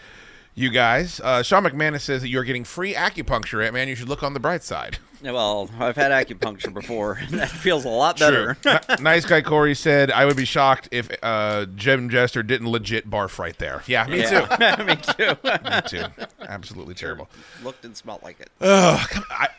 [0.55, 1.19] you guys.
[1.23, 3.63] Uh, Sean McManus says that you're getting free acupuncture.
[3.63, 4.97] Ant Man, you should look on the bright side.
[5.23, 8.57] Yeah, Well, I've had acupuncture before, and that feels a lot better.
[8.65, 13.07] N- nice guy Corey said, "I would be shocked if uh, Jim Jester didn't legit
[13.09, 14.41] barf right there." Yeah, me too.
[14.83, 15.37] Me too.
[15.43, 16.25] me too.
[16.41, 17.29] Absolutely terrible.
[17.63, 18.49] Looked and smelled like it.
[18.61, 19.49] Oh, come I,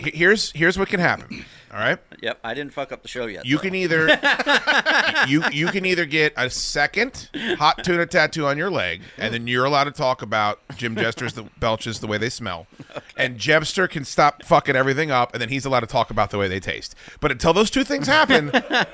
[0.00, 1.44] here's here's what can happen.
[1.72, 3.46] All right, Yep, I didn't fuck up the show yet.
[3.46, 3.62] you though.
[3.62, 4.06] can either
[5.26, 9.46] you you can either get a second hot tuna tattoo on your leg, and then
[9.46, 12.66] you're allowed to talk about Jim Jester's the belches the way they smell,
[13.16, 16.36] and Jester can stop fucking everything up, and then he's allowed to talk about the
[16.36, 16.94] way they taste.
[17.20, 18.50] But until those two things happen,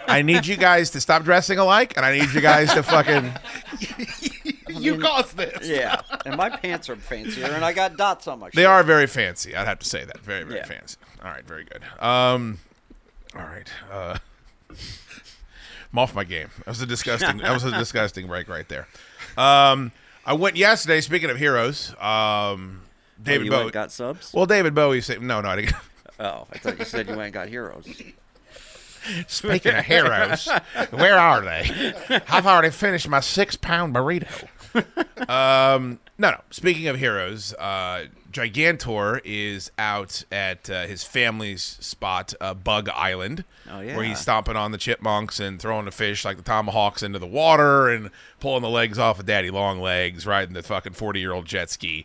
[0.06, 3.32] I need you guys to stop dressing alike, and I need you guys to fucking
[4.70, 5.66] you caused this.
[5.68, 8.50] Yeah, and my pants are fancier, and I got dots on my.
[8.54, 9.54] They are very fancy.
[9.56, 10.20] I'd have to say that.
[10.20, 10.66] Very, very Yeah.
[10.66, 10.96] fancy.
[11.24, 11.82] All right, very good.
[12.02, 12.58] Um,
[13.36, 13.68] all right.
[13.90, 14.18] Uh,
[15.92, 16.48] I'm off my game.
[16.58, 17.38] That was a disgusting.
[17.38, 18.86] that was a disgusting break right there.
[19.36, 19.92] Um,
[20.26, 21.00] I went yesterday.
[21.00, 22.82] Speaking of heroes, um,
[23.22, 24.32] David Oh, you Bowie got subs.
[24.34, 25.48] Well, David Bowie said no, no.
[25.48, 25.74] I didn't.
[26.20, 27.86] Oh, I thought you said you went and got heroes.
[29.28, 30.48] Speaking of heroes,
[30.90, 31.94] where are they?
[32.28, 34.48] I've already finished my six pound burrito.
[35.28, 36.40] um, no, no.
[36.50, 43.44] Speaking of heroes, uh, Gigantor is out at uh, his family's spot, uh, Buggs Island,
[43.70, 47.18] Oh, where he's stomping on the chipmunks and throwing the fish like the tomahawks into
[47.18, 48.10] the water and
[48.40, 51.70] pulling the legs off of Daddy Long Legs, riding the fucking forty year old jet
[51.70, 52.04] ski,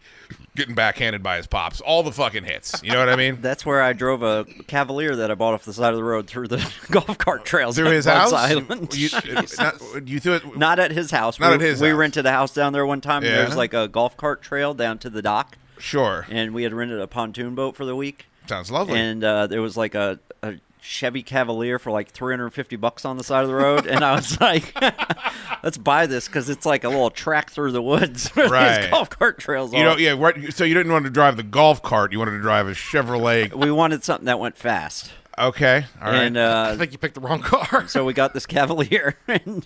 [0.55, 1.81] getting backhanded by his pops.
[1.81, 2.81] All the fucking hits.
[2.83, 3.37] You know what I mean?
[3.41, 6.27] That's where I drove a Cavalier that I bought off the side of the road
[6.27, 8.95] through the golf cart trails Through his house, Island.
[8.95, 9.09] You,
[9.57, 10.57] not, you threw it.
[10.57, 11.39] Not at his house.
[11.39, 11.97] Not we, at his We house.
[11.97, 13.23] rented a house down there one time.
[13.23, 13.37] And Yeah.
[13.37, 16.25] there was like a golf cart trail down to the dock, Sure.
[16.29, 18.25] and we had rented a pontoon boat for the week.
[18.47, 18.99] Sounds lovely.
[18.99, 23.23] And uh, there was like a, a Chevy Cavalier for like 350 bucks on the
[23.23, 24.73] side of the road, and I was like,
[25.63, 28.81] "Let's buy this because it's like a little track through the woods where Right.
[28.81, 30.11] these golf cart trails You know, yeah.
[30.17, 32.11] Right, so you didn't want to drive the golf cart.
[32.11, 33.53] You wanted to drive a Chevrolet.
[33.63, 35.11] We wanted something that went fast.
[35.39, 36.23] Okay, all right.
[36.23, 37.87] And uh, I think you picked the wrong car.
[37.87, 39.65] so we got this Cavalier, and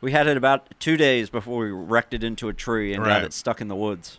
[0.00, 3.10] we had it about two days before we wrecked it into a tree and Right.
[3.20, 4.18] got it stuck in the woods.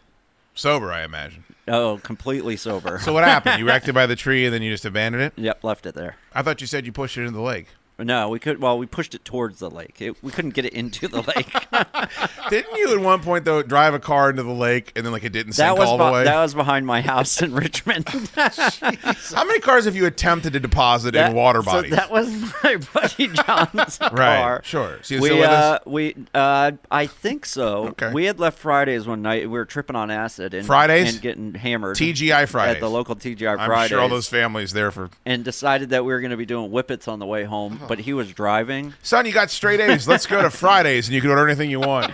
[0.56, 1.44] Sober, I imagine.
[1.68, 3.00] Oh, completely sober.
[3.00, 3.60] So what happened?
[3.60, 5.34] You wrecked it by the tree and then you just abandoned it?
[5.38, 6.18] Yep, left it there.
[6.34, 7.68] I thought you said you pushed it into the lake.
[8.00, 8.60] No, we could.
[8.62, 10.02] Well, we pushed it towards the lake.
[10.02, 11.54] It, we couldn't get it into the lake.
[12.50, 15.24] Didn't you at one point though drive a car into the lake and then like
[15.24, 16.24] it didn't that sink was all be- the way?
[16.26, 18.08] that was behind my house in Richmond.
[18.36, 21.92] How many cars have you attempted to deposit That- in water so bodies?
[21.92, 22.30] that was
[22.64, 24.62] my buddy John's Right, car.
[24.64, 25.00] sure.
[25.04, 27.90] So you we uh, we uh, I think so.
[27.90, 28.12] Okay.
[28.12, 29.44] We had left Fridays one night.
[29.44, 31.14] We were tripping on acid and Fridays?
[31.14, 31.96] and getting hammered.
[31.98, 32.76] TGI Fridays.
[32.76, 35.10] at the local TGI I'm sure all those families there for.
[35.26, 38.00] and decided that we were going to be doing whippets on the way home, but
[38.06, 38.92] he was driving.
[39.04, 40.08] Son, you got straight A's.
[40.08, 42.12] Let's go to Fridays and you can order anything you want.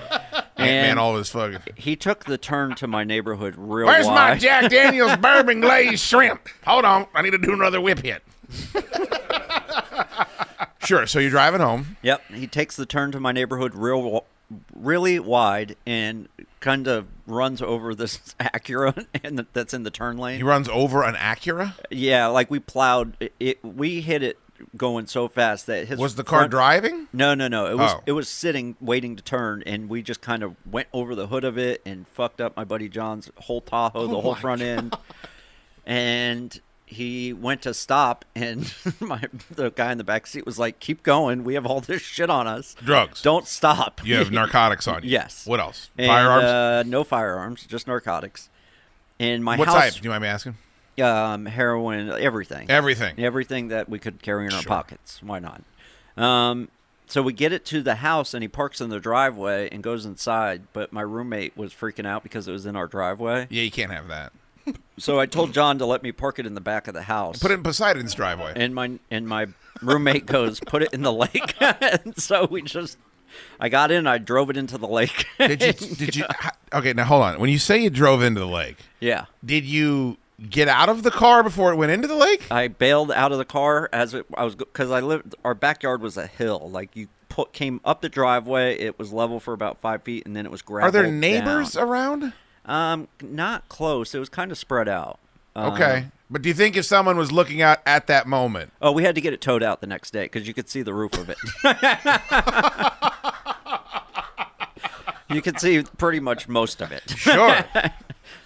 [0.57, 1.59] Man, And- all of his fucking.
[1.77, 3.93] He took the turn to my neighborhood real wide.
[3.93, 4.37] Where's my.
[4.37, 6.49] Jack Daniels bourbon glazed shrimp?
[6.65, 8.21] Hold on, I need to do another whip hit.
[10.83, 11.07] sure.
[11.07, 11.95] So you're driving home.
[12.01, 14.21] Yep, he takes the turn to my neighborhood real, wa-
[14.75, 16.27] really wide, and
[16.59, 20.35] kind of runs over this Acura, and that's in the turn lane.
[20.37, 21.73] He runs over an Acura.
[21.89, 24.37] Yeah, like we plowed it we hit it
[24.77, 27.07] going so fast that his Was the car front- driving?
[27.13, 27.65] No, no, no.
[27.67, 28.03] It was Oh.
[28.05, 31.43] it was sitting waiting to turn, and we just kind of went over the hood
[31.43, 34.61] of it and fucked up my buddy John's whole Tahoe, the Oh whole my front
[34.61, 34.95] end.
[35.85, 40.79] And he went to stop, and my the guy in the back seat was like,
[40.79, 41.43] "Keep going.
[41.43, 42.75] We have all this shit on us.
[42.83, 43.21] Drugs.
[43.21, 44.01] Don't stop.
[44.03, 45.09] You have narcotics on you.
[45.09, 45.45] Yes.
[45.45, 45.89] What else?
[45.97, 46.43] And, Firearms.
[46.45, 48.49] Uh, no firearms, just narcotics.
[49.19, 49.93] And my what house, type?
[49.95, 50.55] Do you mind me asking?
[51.01, 52.69] Um, heroin, everything.
[52.69, 53.15] Everything.
[53.17, 54.67] Everything that we could carry in our Sure.
[54.69, 55.21] pockets.
[55.23, 55.61] Why not?
[56.17, 56.69] Um,
[57.07, 60.05] so we get it to the house, and he parks in the driveway and goes
[60.05, 60.63] inside.
[60.73, 63.47] But my roommate was freaking out because it was in our driveway.
[63.49, 64.31] Yeah, you can't have that.
[64.99, 67.39] So I told John to let me park it in the back of the house.
[67.39, 68.53] Put it in Poseidon's driveway.
[68.55, 69.47] and my and my
[69.81, 72.95] roommate goes, "Put it in the lake." and so we just,
[73.59, 75.25] I got in, I drove it into the lake.
[75.39, 75.73] did you?
[75.95, 76.25] Did you?
[76.71, 77.39] Okay, now hold on.
[77.39, 79.25] When you say you drove into the lake, yeah.
[79.43, 80.17] did you
[80.49, 82.45] get out of the car before it went into the lake?
[82.51, 85.35] I bailed out of the car as it, I was because I lived.
[85.43, 86.69] Our backyard was a hill.
[86.71, 88.77] Like you pull pu- came up the driveway.
[88.77, 90.87] It was level for about five feet, and then it was gravel.
[90.87, 91.87] Are there neighbors down.
[91.87, 92.33] around?
[92.65, 94.13] Um, not close.
[94.13, 95.19] It was kind of spread out.
[95.55, 96.05] Um, Okay.
[96.31, 98.71] But do you think if someone was looking out at that moment?
[98.83, 100.83] Oh, we had to get it towed out the next day because you could see
[100.83, 101.39] the roof of it.
[105.29, 107.03] you could see pretty much most of it.
[107.17, 107.65] Sure.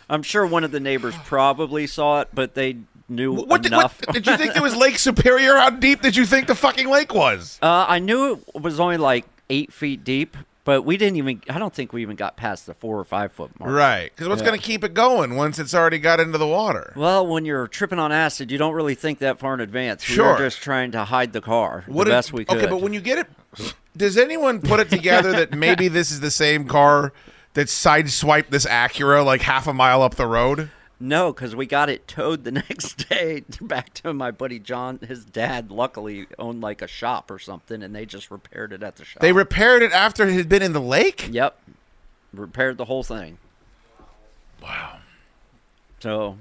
[0.10, 2.78] I'm sure one of the neighbors probably saw it, but they
[3.10, 4.02] knew What did, enough.
[4.06, 5.56] what, did you think it was Lake Superior?
[5.58, 7.60] How deep did you think the fucking lake was?
[7.62, 11.42] Uh, I knew it was only like eight feet deep, but we didn't even.
[11.50, 13.70] I don't think we even got past the four or five foot mark.
[13.72, 14.10] Right.
[14.16, 14.48] Because what's Yeah.
[14.48, 16.94] going to keep it going once it's already got into the water?
[16.96, 20.02] Well, when you're tripping on acid, you don't really think that far in advance.
[20.04, 22.58] Sure, We were just trying to hide the car What the did- best we could.
[22.58, 26.22] Okay, but when you get it, does anyone put it together that maybe this is
[26.22, 27.12] the same car
[27.54, 30.70] that sideswiped this Acura like half a mile up the road?
[31.00, 35.00] No, because we got it towed the next day back to my buddy John.
[35.00, 38.96] His dad, luckily, owned like a shop or something, and they just repaired it at
[38.96, 39.22] the shop.
[39.22, 41.30] They repaired it after it had been in the lake?
[41.32, 41.60] Yep.
[42.34, 43.38] Repaired the whole thing.
[44.62, 45.00] Wow.
[46.00, 46.38] So,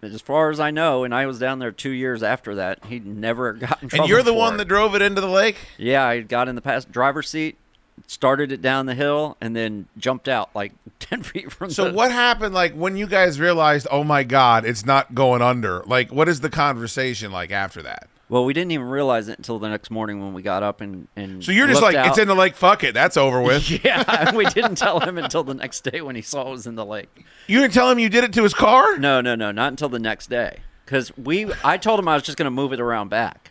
[0.00, 3.00] as far as I know, and I was down there two years after that, he
[3.00, 4.04] never got in trouble.
[4.04, 4.56] And you're the one it.
[4.58, 5.56] that drove it into the lake?
[5.76, 7.56] Yeah, I got in the past driver's seat,
[8.06, 11.92] started it down the hill, and then jumped out like 10 feet from So the.
[11.92, 16.12] what happened like when you guys realized, "Oh my god, it's not going under." Like
[16.12, 18.08] what is the conversation like after that?
[18.30, 21.08] Well, we didn't even realize it until the next morning when we got up and.
[21.16, 24.34] and So you're just like, "It's in the lake, fuck it, that's over with." Yeah,
[24.36, 26.84] we didn't tell him until the next day when he saw it was in the
[26.84, 27.24] lake.
[27.46, 28.98] You didn't tell him you did it to his car?
[28.98, 30.58] No, no, no, not until the next day.
[30.84, 33.50] Because we, I told him I was just going to move it around back,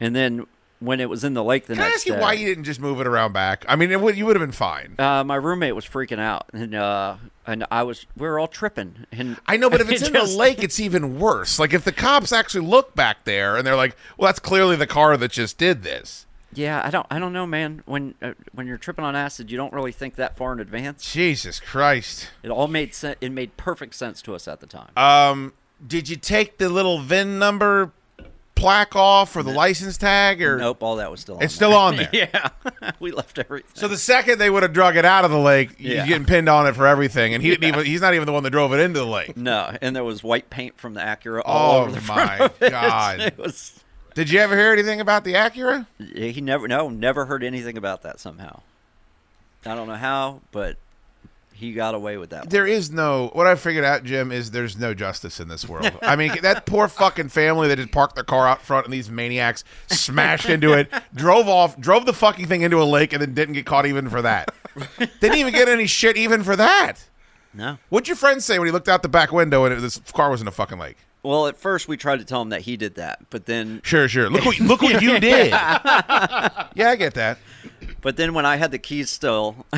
[0.00, 0.46] and then
[0.80, 2.46] when it was in the lake the Can I next ask you day, why you
[2.46, 3.64] didn't just move it around back?
[3.68, 4.94] I mean, it would, you would have been fine.
[4.98, 7.16] uh, my roommate was freaking out, and uh,
[7.46, 10.32] and I was, we were all tripping, and I know, but if it's in just-
[10.32, 11.58] the lake, it's even worse.
[11.58, 14.86] Like if the cops actually look back there and they're like, "Well, that's clearly the
[14.86, 16.24] car that just did this."
[16.54, 17.82] yeah, I don't, I don't know, man.
[17.84, 21.12] When uh, when you're tripping on acid, you don't really think that far in advance.
[21.12, 22.30] Jesus Christ.
[22.42, 23.16] It all made sense.
[23.20, 24.90] It made perfect sense to us at the time.
[24.96, 25.52] Um,
[25.86, 27.92] did you take the little VIN number
[28.58, 31.36] plaque off or the license tag or nope, all that was still.
[31.36, 32.08] on It's still on there.
[32.12, 32.48] yeah,
[33.00, 33.70] we left everything.
[33.74, 36.00] So the second they would have drug it out of the lake, Yeah.
[36.02, 37.84] he's getting pinned on it for everything, and he didn't even.
[37.86, 39.36] He's not even the one that drove it into the lake.
[39.36, 42.44] No, and there was white paint from the Acura all Oh over the front my
[42.46, 42.70] of it.
[42.70, 43.20] God.
[43.20, 43.80] It was.
[44.14, 45.86] Did you ever hear anything about the Acura?
[45.98, 48.18] He never, no, never heard anything about that.
[48.18, 48.62] Somehow,
[49.64, 50.76] I don't know how, but
[51.58, 52.42] he got away with that.
[52.44, 52.48] one.
[52.50, 53.30] There is no.
[53.32, 55.90] What I figured out, Jim, is there's no justice in this world.
[56.02, 59.10] I mean, that poor fucking family that just parked their car out front, and these
[59.10, 63.34] maniacs smashed into it, drove off, drove the fucking thing into a lake, and then
[63.34, 64.52] didn't get caught even for that.
[65.20, 67.08] didn't even get any shit even for that.
[67.52, 67.78] No.
[67.88, 70.30] What'd your friend say when he looked out the back window and it, this car
[70.30, 70.98] was in a fucking lake?
[71.24, 74.06] Well, at first we tried to tell him that he did that, but then, Sure,
[74.06, 74.30] sure.
[74.30, 75.48] Look what look what you did.
[75.50, 77.38] yeah, I get that.
[78.02, 79.66] But then when I had the keys still,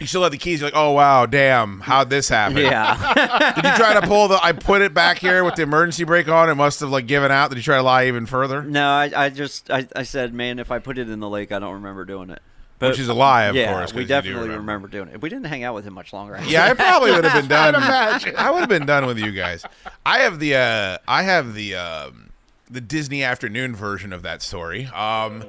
[0.00, 0.60] You still have the keys.
[0.60, 2.56] You're like, oh wow, damn, how'd this happen?
[2.58, 4.42] yeah, Did you try to pull the?
[4.42, 6.48] I put it back here with the emergency brake on.
[6.50, 7.50] It must have like given out.
[7.50, 8.62] Did you try to lie even further?
[8.62, 11.52] no, I, I just, I, I said, man, if I put it in the lake,
[11.52, 12.40] I don't remember doing it.
[12.80, 14.58] But, Which is a lie, of yeah, course, 'cause we you do definitely remember.
[14.60, 14.88] remember.
[14.88, 15.22] doing it.
[15.22, 16.40] We didn't hang out with him much longer.
[16.44, 17.74] Yeah, I probably would have been done.
[17.76, 19.64] I would have been done with you guys.
[20.04, 22.30] I have the uh, I have the um,
[22.74, 24.86] the Disney afternoon version of that story.
[24.86, 25.44] Um,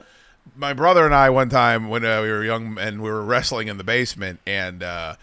[0.55, 3.67] my brother and I one time when uh, we were young and we were wrestling
[3.67, 4.81] in the basement and.
[4.81, 5.15] Uh,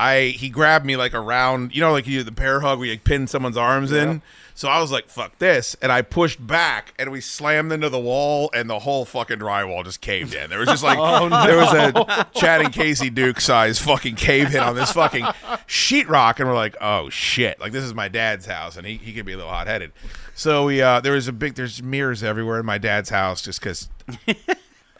[0.00, 2.86] I he grabbed me like around, you know, like you do the bear hug where
[2.86, 4.22] you like, pin someone's arms in.
[4.54, 7.98] So I was like, "Fuck this!" and I pushed back, and we slammed into the
[7.98, 10.48] wall, and the whole fucking drywall just caved in.
[10.48, 14.48] There was just like oh there was a Chad and Casey Duke size fucking cave
[14.48, 15.24] hit on this fucking
[15.66, 19.12] sheetrock, and we're like, "Oh shit!" Like this is my dad's house, and he he
[19.12, 19.92] could be a little hot headed.
[20.34, 23.60] So we uh, there was a big there's mirrors everywhere in my dad's house just
[23.60, 23.90] because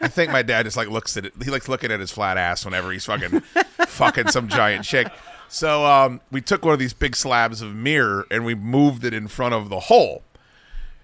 [0.01, 1.33] I think my dad just like looks at it.
[1.43, 3.39] He likes looking at his flat ass whenever he's fucking
[3.87, 5.07] fucking some giant chick.
[5.47, 9.13] So um, we took one of these big slabs of mirror and we moved it
[9.13, 10.23] in front of the hole.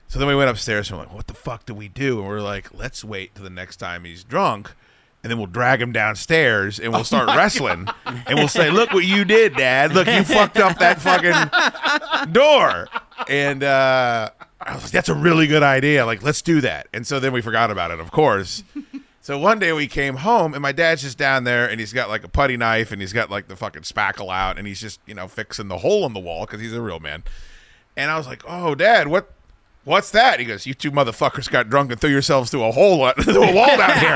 [0.07, 2.27] So then we went upstairs and we're like, "What the fuck do we do?" And
[2.27, 4.71] we're like, "Let's wait till the next time he's drunk."
[5.23, 7.87] And then we'll drag him downstairs and we'll start wrestling.
[8.05, 9.91] And we'll say, Look what you did, Dad.
[9.93, 12.87] Look, you fucked up that fucking door.
[13.27, 14.29] And uh,
[14.59, 16.05] I was like, That's a really good idea.
[16.05, 16.87] Like, let's do that.
[16.93, 18.63] And so then we forgot about it, of course.
[19.19, 22.07] So one day we came home and my dad's just down there and he's got
[22.07, 25.01] like a putty knife and he's got like the fucking spackle out and he's just,
[25.05, 27.25] you know, fixing the hole in the wall because he's a real man.
[27.97, 29.33] And I was like, Oh, Dad, what
[29.87, 30.41] What's that?
[30.41, 33.53] He goes, You two motherfuckers got drunk and threw yourselves through a hole through a
[33.53, 34.13] wall down here.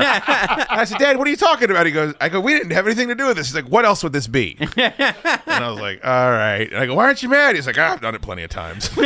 [0.68, 1.86] I said, Dad, what are you talking about?
[1.86, 3.46] He goes, I go, We didn't have anything to do with this.
[3.46, 4.58] He's like, What else would this be?
[4.76, 6.70] And I was like, All right.
[6.70, 7.54] And I go, Why aren't you mad?
[7.56, 8.90] He's like, I've done it plenty of times.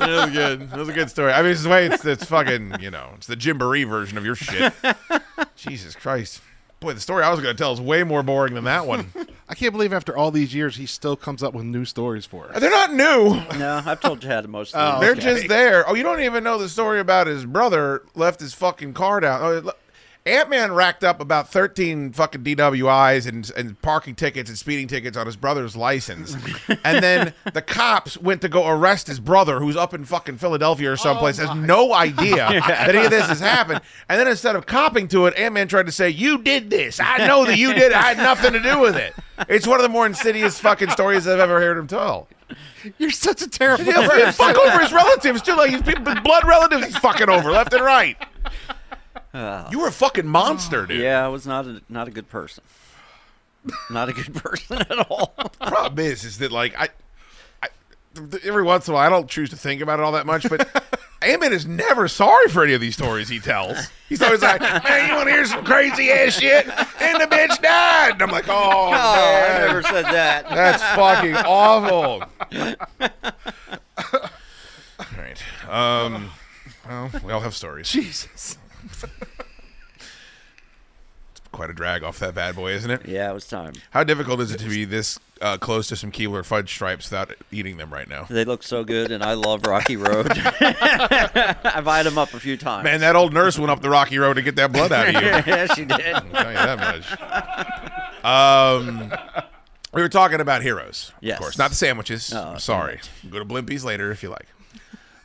[0.00, 0.70] That was good.
[0.70, 1.30] That was a good story.
[1.30, 4.24] I mean, it's the way it's, it's fucking, you know, it's the Jimboree version of
[4.24, 4.72] your shit.
[5.56, 6.40] Jesus Christ.
[6.80, 9.12] Boy, the story I was going to tell is way more boring than that one.
[9.50, 12.52] I can't believe after all these years he still comes up with new stories for
[12.52, 12.60] us.
[12.60, 13.34] They're not new.
[13.58, 15.00] No, I've told Chad most of them.
[15.00, 15.86] They're just there.
[15.88, 19.40] Oh, you don't even know the story about his brother left his fucking car down.
[19.42, 19.72] Oh,
[20.26, 25.16] Ant Man racked up about thirteen fucking DWIs and and parking tickets and speeding tickets
[25.16, 26.36] on his brother's license,
[26.84, 30.92] and then the cops went to go arrest his brother, who's up in fucking Philadelphia
[30.92, 33.80] or someplace, has oh, no idea that any of this has happened.
[34.10, 37.00] And then instead of copping to it, Ant Man tried to say, "You did this.
[37.00, 37.92] I know that you did.
[37.92, 37.92] it.
[37.94, 39.14] I had nothing to do with it."
[39.48, 42.28] It's one of the more insidious fucking stories I've ever heard him tell.
[42.98, 44.32] You're such a terrible Yeah, person.
[44.32, 45.54] fuck over his relatives too.
[45.54, 48.18] Like his people, blood relatives, he's fucking over left and right.
[49.34, 51.00] You were a fucking monster, dude.
[51.00, 52.64] Yeah, I was not a, not a good person.
[53.90, 55.34] Not a good person at all.
[55.60, 56.88] Problem is, is that like I,
[57.62, 57.68] I,
[58.42, 60.48] every once in a while I don't choose to think about it all that much,
[60.48, 60.66] but
[61.22, 63.76] Ant-Man is never sorry for any of these stories he tells.
[64.08, 66.66] He's always like, "Man, you want to hear some crazy ass shit?"
[67.02, 68.12] And the bitch died.
[68.14, 70.48] And I'm like, "Oh, Oh, I never said that.
[70.48, 72.22] that's fucking awful."
[74.98, 75.42] all right.
[75.68, 76.30] Um.
[76.88, 77.90] Well, we all have stories.
[77.90, 78.56] Jesus.
[81.30, 83.06] It's quite a drag off that bad boy, isn't it?
[83.06, 83.74] Yeah, it was time.
[83.90, 87.32] How difficult is it to be this uh, close to some Keebler fudge stripes without
[87.50, 88.26] eating them right now?
[88.28, 90.30] They look so good, and I love Rocky Road.
[90.60, 92.84] I've eyed them up a few times.
[92.84, 95.14] Man, that old nurse went up the rocky road to get that blood out of
[95.14, 95.20] you.
[95.52, 96.14] yeah, she did.
[96.14, 96.78] I'll tell you that
[98.22, 98.24] much.
[98.24, 99.12] Um,
[99.94, 101.36] we were talking about heroes, Yes.
[101.38, 102.32] of course, not the sandwiches.
[102.32, 103.00] I'm sorry.
[103.28, 104.46] Go to Blimpies later if you like.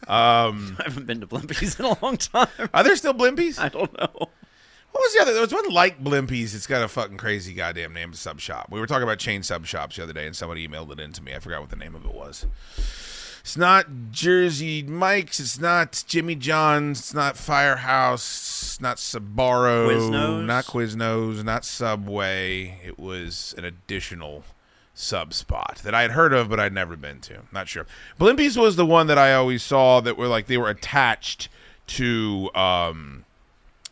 [0.07, 2.47] Um, I haven't been to Blimpies in a long time.
[2.73, 3.59] are there still Blimpies?
[3.59, 4.29] I don't know.
[4.91, 5.33] What was the other?
[5.33, 6.55] There was one like Blimpies.
[6.55, 8.13] It's got a fucking crazy goddamn name.
[8.13, 8.67] A sub shop.
[8.71, 11.11] We were talking about chain sub shops the other day, and somebody emailed it in
[11.13, 11.35] to me.
[11.35, 12.45] I forgot what the name of it was.
[13.41, 15.39] It's not Jersey Mike's.
[15.39, 16.99] It's not Jimmy John's.
[16.99, 18.23] It's not Firehouse.
[18.23, 19.87] It's not Sbarro.
[19.89, 20.45] Quiznos?
[20.45, 21.43] Not Quiznos.
[21.43, 22.79] Not Subway.
[22.83, 24.45] It was an additional
[24.95, 27.41] sub spot that I had heard of, but I'd never been to.
[27.51, 27.85] Not sure.
[28.19, 31.49] Blimpies was the one that I always saw that were like they were attached
[31.87, 32.49] to.
[32.55, 33.25] um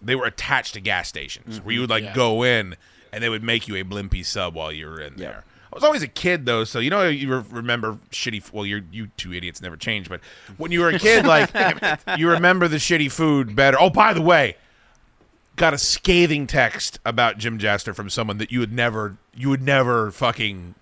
[0.02, 2.76] they were attached to gas stations where you would like go in
[3.14, 5.44] and they would make you a blimpy sub while you were in there.
[5.72, 8.52] I was always a kid though, so you know you re- remember shitty.
[8.52, 10.20] Well, you're you two idiots never changed, but
[10.58, 11.50] when you were a kid, like
[12.18, 13.78] you remember the shitty food better.
[13.80, 14.56] Oh, by the way,
[15.56, 19.62] got a scathing text about Jim Jester from someone that you would never, you would
[19.64, 20.76] never fucking.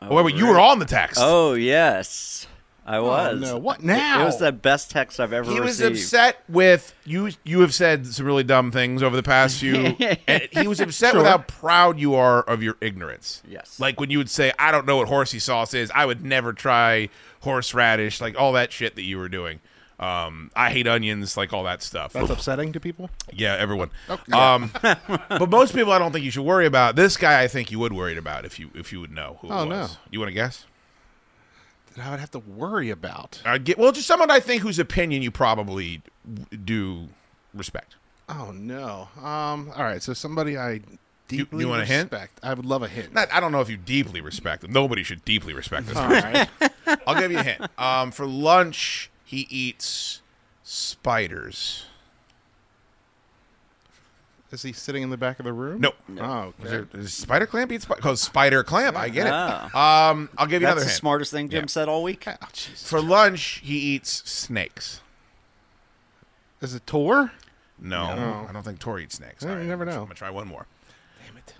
[0.00, 1.18] Oh, wait, wait, you were on the text.
[1.20, 2.46] Oh yes,
[2.84, 3.40] I oh, was.
[3.40, 3.58] no.
[3.58, 3.94] What now?
[3.94, 4.24] It now?
[4.26, 5.96] was the best text I've ever he was received.
[5.96, 7.30] upset with you.
[7.44, 9.74] You have said some really dumb things over the past few.
[10.28, 13.42] and he was upset with how proud you are of your ignorance.
[13.48, 13.80] Yes.
[13.80, 15.90] like when you would say, "I don't know what horsey sauce is.
[15.94, 17.08] I would never try
[17.40, 19.60] horseradish." Like all that shit that you were doing.
[19.98, 22.12] Um, I hate onions, like all that stuff.
[22.12, 23.08] That's upsetting to people.
[23.32, 23.90] yeah, everyone.
[24.32, 26.96] Um, but most people, I don't think you should worry about.
[26.96, 29.48] This guy, I think you would worry about if you if you would know who
[29.50, 29.92] Oh, it was.
[29.92, 29.96] no.
[30.10, 30.66] You want to guess?
[31.94, 33.40] That I would have to worry about.
[33.46, 36.02] I'd get well, just someone I think whose opinion you probably
[36.64, 37.08] do
[37.54, 37.96] respect.
[38.28, 39.08] Oh no.
[39.18, 39.72] Um.
[39.74, 40.02] All right.
[40.02, 40.80] So somebody I
[41.28, 42.12] deeply you want a hint?
[42.12, 42.38] respect.
[42.42, 43.14] I would love a hint.
[43.14, 44.72] Not, I don't know if you deeply respect them.
[44.72, 45.96] Nobody should deeply respect this.
[45.96, 46.46] All person.
[46.60, 46.70] right.
[47.06, 47.62] I'll give you a hint.
[47.78, 50.22] Um, for lunch, he eats
[50.62, 51.84] spiders.
[54.52, 55.80] Is he sitting in the back of the room?
[55.80, 55.96] Nope.
[56.20, 56.68] Oh, okay.
[56.68, 57.96] there, does spider clamp eats spider?
[58.00, 59.32] Because spider clamp, I get it.
[59.34, 60.10] Ah.
[60.10, 60.96] Um, I'll give you That's another the hint.
[60.98, 61.66] smartest thing Jim Yeah.
[61.66, 62.24] said all week.
[62.28, 62.88] Oh, Jesus.
[62.88, 65.00] For lunch, he eats snakes.
[66.62, 67.32] Is it Tor?
[67.78, 68.46] No, No.
[68.48, 69.42] I don't think Tor eats snakes.
[69.42, 70.02] Yeah, All you right, never I'm know.
[70.04, 70.66] gonna try one more.
[71.26, 71.54] Damn it!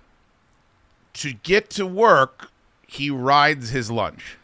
[1.14, 2.50] To get to work,
[2.86, 4.38] he rides his lunch.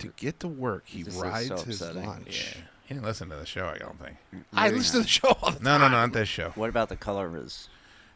[0.00, 2.06] To get to work, he This rides so his upsetting.
[2.06, 2.56] lunch.
[2.84, 4.16] He didn't listen to the show, I don't think.
[4.52, 6.50] I listen to the show all the No, no, no, not this show.
[6.54, 7.68] What about the color of his?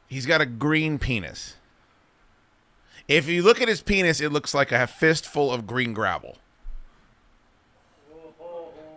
[0.07, 1.57] He's got a green penis.
[3.09, 6.37] If you look at his penis, it looks like a fistful of green gravel.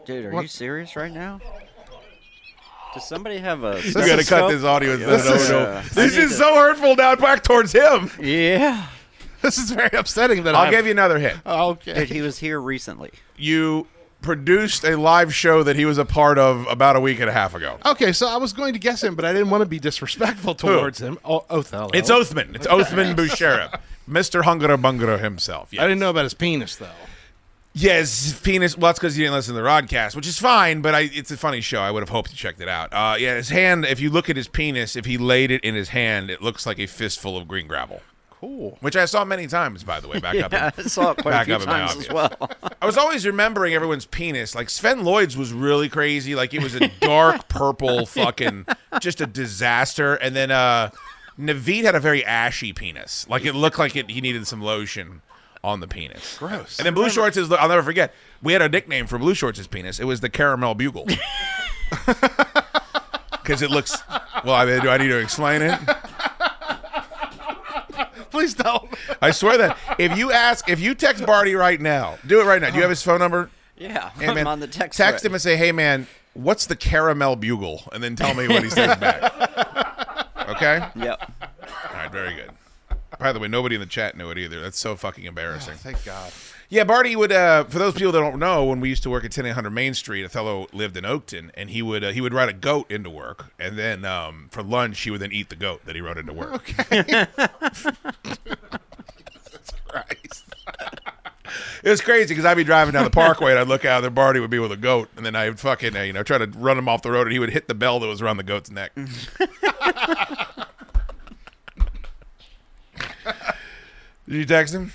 [0.06, 0.42] Dude, are What?
[0.44, 1.40] you serious right now?
[2.94, 3.82] Does somebody have a?
[3.84, 4.98] You got to cut this audio.
[4.98, 8.12] This is- uh, This is to- so hurtful now back towards him.
[8.20, 8.86] Yeah.
[9.44, 10.44] This is very upsetting.
[10.44, 11.38] That I'll I'm, give you another hint.
[11.46, 11.94] Okay.
[11.94, 13.12] Dude, he was here recently.
[13.38, 13.88] You
[14.22, 17.34] produced a live show that he was a part of about a week and a
[17.34, 17.78] half ago.
[17.86, 20.56] Okay, so I was going to guess him, but I didn't want to be disrespectful
[20.56, 21.20] towards him.
[21.26, 21.90] Oh, Othello.
[21.94, 22.56] It's Othman.
[22.56, 23.80] It's Othman Boucherab.
[24.10, 24.44] Mr.
[24.44, 25.70] Hungara Bungara himself.
[25.74, 26.90] I didn't know about his penis though.
[27.76, 28.78] Yes, his penis.
[28.78, 31.32] Well, that's because you didn't listen to the Rodcast, which is fine, but I, it's
[31.32, 31.82] a funny show.
[31.82, 32.94] I would have hoped you checked it out.
[32.94, 35.74] Uh, yeah, his hand, if you look at his penis, if he laid it in
[35.74, 38.02] his hand, it looks like a fistful of green gravel.
[38.44, 38.78] Cool.
[38.82, 40.52] which I saw many times, by the way, back up.
[40.54, 42.34] In- I saw it quite a back few up in my times as well.
[42.82, 44.54] I was always remembering everyone's penis.
[44.54, 46.36] Like Sven Lloyd's was really crazy.
[46.36, 48.66] Like it was a dark purple, fucking,
[49.00, 50.16] just a disaster.
[50.16, 50.90] And then uh
[51.40, 53.26] Naveed had a very ashy penis.
[53.30, 55.22] Like it looked like it, he needed some lotion
[55.64, 56.38] on the penis.
[56.38, 56.78] Gross.
[56.80, 57.50] And then Blue Shorts is.
[57.50, 58.14] I'll never forget.
[58.42, 60.02] We had a nickname for Blue Shorts' penis.
[60.02, 61.08] It was the Caramel Bugle.
[63.44, 64.02] Because it looks.
[64.46, 65.78] Well, I mean, do I need to explain it?
[68.34, 68.90] Please don't.
[69.22, 72.60] I swear that if you ask, if you text Barty right now, do it right
[72.60, 72.72] now.
[72.72, 73.52] Do you have his phone number?
[73.78, 74.98] Yeah, Hey, I'm man, on the text.
[74.98, 75.30] Text thread.
[75.30, 78.70] him and say, "Hey, man, what's the caramel bugle?" And then tell me what he
[78.72, 79.22] says back.
[80.50, 80.84] Okay.
[80.96, 81.32] Yep.
[81.42, 82.12] All right.
[82.12, 82.50] Very good.
[83.20, 84.60] By the way, nobody in the chat knew it either.
[84.62, 85.76] That's so fucking embarrassing.
[85.76, 86.32] Oh, thank God.
[86.70, 87.32] Yeah, Barty would.
[87.32, 89.94] Uh, for those people that don't know, when we used to work at 10800 Main
[89.94, 93.10] Street, Othello lived in Oakton, and he would uh, he would ride a goat into
[93.10, 96.18] work, and then um, for lunch he would then eat the goat that he rode
[96.18, 96.74] into work.
[96.80, 97.26] Okay.
[99.88, 100.44] Christ.
[101.84, 104.04] It was crazy because I'd be driving down the parkway and I'd look out, and
[104.06, 106.38] there Barty would be with a goat, and then I'd fucking uh, you know try
[106.38, 108.38] to run him off the road, and he would hit the bell that was around
[108.38, 108.92] the goat's neck.
[108.96, 109.06] Did
[114.28, 114.94] you text him?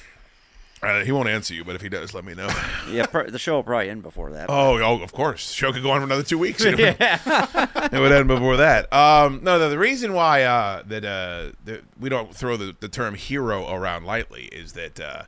[0.82, 2.48] Uh, he won't answer you, but if he does, let me know.
[2.88, 4.48] Yeah, pr- the show will probably end before that.
[4.48, 5.48] Oh, oh, of course.
[5.48, 6.64] The Show could go on for another two weeks.
[6.64, 6.96] It would,
[7.92, 8.90] it would end before that.
[8.92, 12.88] Um, no, the, the reason why uh, that uh, that we don't throw the, the
[12.88, 15.24] term hero around lightly is that uh,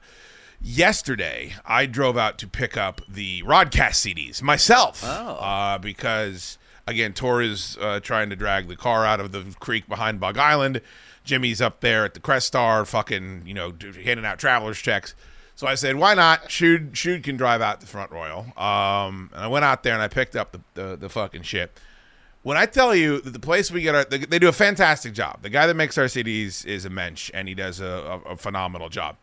[0.62, 5.03] yesterday I drove out to pick up the Rodcast CDs myself.
[5.05, 9.88] Uh, because, again, Tor is uh, trying to drag the car out of the creek
[9.88, 10.80] behind Buggs Island.
[11.24, 13.72] Jimmy's up there at the Crest Star, fucking, you know,
[14.03, 15.14] handing out traveler's checks.
[15.61, 16.50] So I said, why not?
[16.50, 18.46] Shoot, Shoot can drive out the Front Royal.
[18.56, 21.78] Um, and I went out there and I picked up the, the, the fucking shit.
[22.42, 25.12] When I tell you that the place we get our, they, they do a fantastic
[25.12, 25.42] job.
[25.42, 28.36] The guy that makes our CDs is a mensch, and he does a, a, a
[28.36, 29.16] phenomenal job.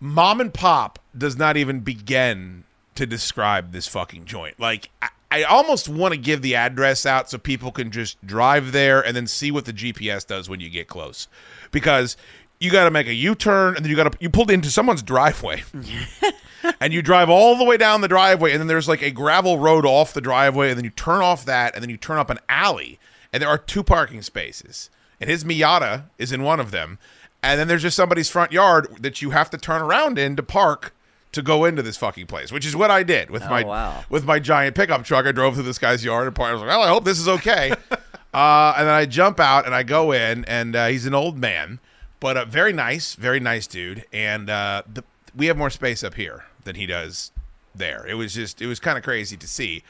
[0.00, 2.64] Mom and pop does not even begin
[2.96, 4.58] to describe this fucking joint.
[4.58, 8.72] Like, I, I almost want to give the address out so people can just drive
[8.72, 11.28] there and then see what the GPS does when you get close,
[11.70, 12.16] because
[12.60, 15.02] you got to make a U-turn and then you got to you pulled into someone's
[15.02, 15.62] driveway.
[16.80, 19.58] and you drive all the way down the driveway, and then there's like a gravel
[19.58, 22.30] road off the driveway, and then you turn off that, and then you turn up
[22.30, 22.98] an alley,
[23.32, 24.90] and there are two parking spaces,
[25.20, 26.98] and his Miata is in one of them,
[27.42, 30.42] and then there's just somebody's front yard that you have to turn around in to
[30.42, 30.92] park
[31.30, 34.04] to go into this fucking place, which is what I did with Oh, my wow.
[34.10, 35.26] with my giant pickup truck.
[35.26, 36.50] I drove through this guy's yard and parked.
[36.50, 37.70] I was like, well, I hope this is okay.
[38.34, 41.38] uh, and then I jump out and I go in, and uh, he's an old
[41.38, 41.78] man,
[42.20, 44.04] but uh, very nice, very nice dude.
[44.12, 45.04] And uh, the,
[45.36, 47.32] we have more space up here than he does
[47.74, 48.06] there.
[48.06, 49.82] It was just, it was kind of crazy to see.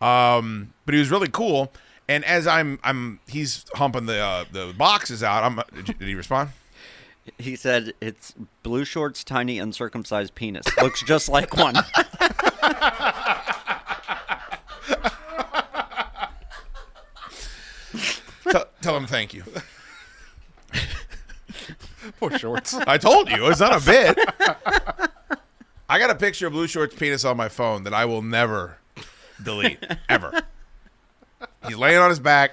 [0.00, 1.72] Um, but he was really cool.
[2.08, 5.42] And as I'm, I'm, he's humping the uh, the boxes out.
[5.42, 5.60] I'm.
[5.74, 6.50] Did, did he respond?
[7.38, 8.32] He said it's
[8.62, 10.64] blue shorts, tiny uncircumcised penis.
[10.80, 11.74] Looks just like one.
[18.48, 19.42] tell, tell him thank you.
[22.20, 22.74] Poor shorts.
[22.86, 24.18] I told you it's not a bit.
[25.88, 28.78] I got a picture of Blue Shorts' penis on my phone that I will never
[29.42, 29.78] delete
[30.08, 30.42] ever.
[31.66, 32.52] He's laying on his back.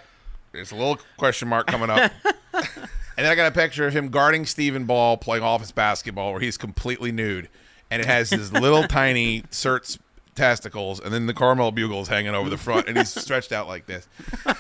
[0.52, 2.12] There's a little question mark coming up.
[2.54, 6.42] And then I got a picture of him guarding Stephen Ball playing office basketball where
[6.42, 7.50] he's completely nude.
[7.90, 9.98] And it has his little tiny Cert's
[10.36, 13.86] testicles and then the caramel bugles hanging over the front and he's stretched out like
[13.86, 14.08] this.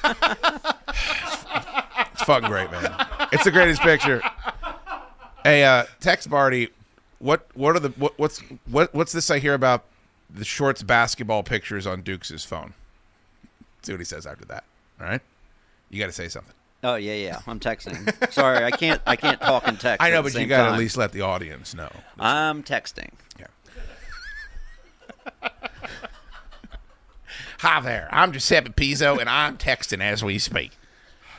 [2.14, 3.06] It's fucking great, man.
[3.32, 4.22] It's the greatest picture.
[5.44, 6.70] Hey, uh, text Barty.
[7.20, 9.84] What what are the what, what's what what's this I hear about
[10.34, 12.74] the shorts basketball pictures on Duke's phone?
[13.82, 14.64] See what he says after that.
[15.02, 15.22] All right,
[15.90, 16.54] you got to say something.
[16.84, 17.40] Oh yeah, yeah.
[17.46, 18.32] I'm texting.
[18.32, 19.02] Sorry, I can't.
[19.06, 20.02] I can't talk and text.
[20.02, 21.90] I know, but you got to at least let the audience know.
[22.20, 23.12] I'm texting.
[23.40, 23.48] Yeah.
[27.60, 30.72] Hi there, I'm Giuseppe Pizzo, and I'm texting as we speak.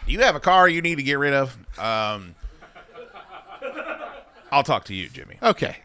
[0.06, 1.56] You have a car you need to get rid of.
[1.78, 2.34] Um,
[4.54, 5.36] I'll talk to you, Jimmy.
[5.42, 5.76] Okay.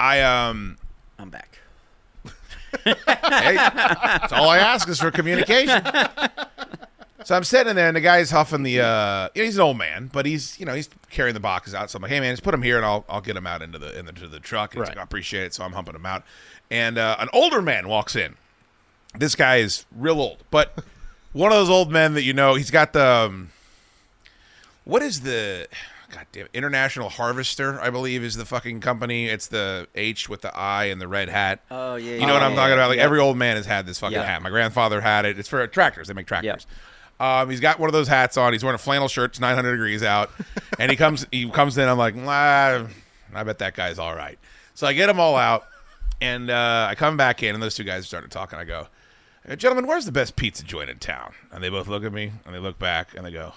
[0.00, 0.78] I um.
[1.18, 1.58] I'm back.
[2.84, 2.94] hey,
[3.56, 5.82] that's all I ask is for communication.
[7.24, 8.80] So I'm sitting there, and the guy's huffing the.
[8.80, 11.74] Uh, you know, he's an old man, but he's you know he's carrying the boxes
[11.74, 11.90] out.
[11.90, 13.62] So I'm like, hey man, just put them here, and I'll I'll get them out
[13.62, 14.74] into the into the truck.
[14.74, 14.96] And he's Right.
[14.96, 15.54] like, I appreciate it.
[15.54, 16.22] So I'm humping them out,
[16.70, 18.36] and uh, an older man walks in.
[19.14, 20.78] This guy is real old, but
[21.32, 22.54] one of those old men that you know.
[22.54, 23.04] He's got the.
[23.04, 23.50] Um,
[24.84, 25.66] what is the?
[26.16, 29.26] God damn, International Harvester, I believe, is the fucking company.
[29.26, 31.60] It's the H with the I and the red hat.
[31.70, 32.14] Oh yeah.
[32.14, 32.88] You know what I'm talking about?
[32.88, 33.04] Like yeah.
[33.04, 34.24] every old man has had this fucking Yeah.
[34.24, 34.40] hat.
[34.40, 35.38] My grandfather had it.
[35.38, 36.08] It's for tractors.
[36.08, 36.66] They make tractors.
[37.20, 38.54] Um, he's got one of those hats on.
[38.54, 39.32] He's wearing a flannel shirt.
[39.32, 40.30] It's 900 degrees out,
[40.78, 41.26] and he comes.
[41.30, 41.86] He comes in.
[41.86, 42.86] I'm like, I
[43.44, 44.38] bet that guy's all right.
[44.72, 45.66] So I get them all out,
[46.22, 48.60] and uh, I come back in, and those two guys are starting to talk, and
[48.60, 48.88] I go,
[49.56, 51.34] gentlemen, where's the best pizza joint in town?
[51.52, 53.52] And they both look at me, and they look back, and they go,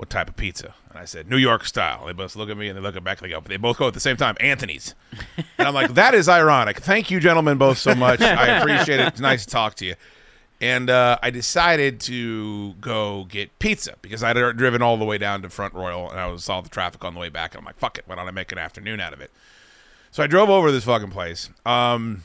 [0.00, 0.74] what type of pizza?
[0.88, 2.06] And I said, New York style.
[2.06, 3.86] They both look at me and they look at back they go, they both go
[3.86, 4.94] at the same time, Anthony's.
[5.58, 6.80] And I'm like, that is ironic.
[6.80, 8.22] Thank you, gentlemen, both so much.
[8.22, 9.08] I appreciate it.
[9.08, 9.96] It's nice to talk to you.
[10.58, 15.42] And uh, I decided to go get pizza because I'd driven all the way down
[15.42, 17.52] to Front Royal and I was saw the traffic on the way back.
[17.52, 18.04] And I'm like, fuck it.
[18.06, 19.30] Why don't I make an afternoon out of it?
[20.12, 21.50] So I drove over to this fucking place.
[21.66, 22.22] Um,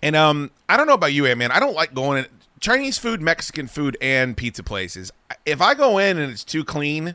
[0.00, 1.50] and um, I don't know about you, man.
[1.50, 2.30] I don't like going in
[2.60, 5.12] Chinese food, Mexican food, and pizza places.
[5.44, 7.14] If I go in and it's too clean,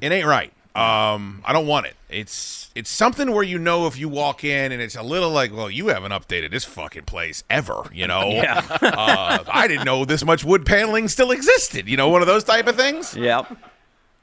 [0.00, 0.52] it ain't right.
[0.74, 1.94] Um, I don't want it.
[2.08, 5.54] It's it's something where you know if you walk in and it's a little like,
[5.54, 7.84] well, you haven't updated this fucking place ever.
[7.92, 8.64] You know, Yeah.
[8.80, 11.88] uh, I didn't know this much wood paneling still existed.
[11.88, 13.54] You know, one of those type of things Yep.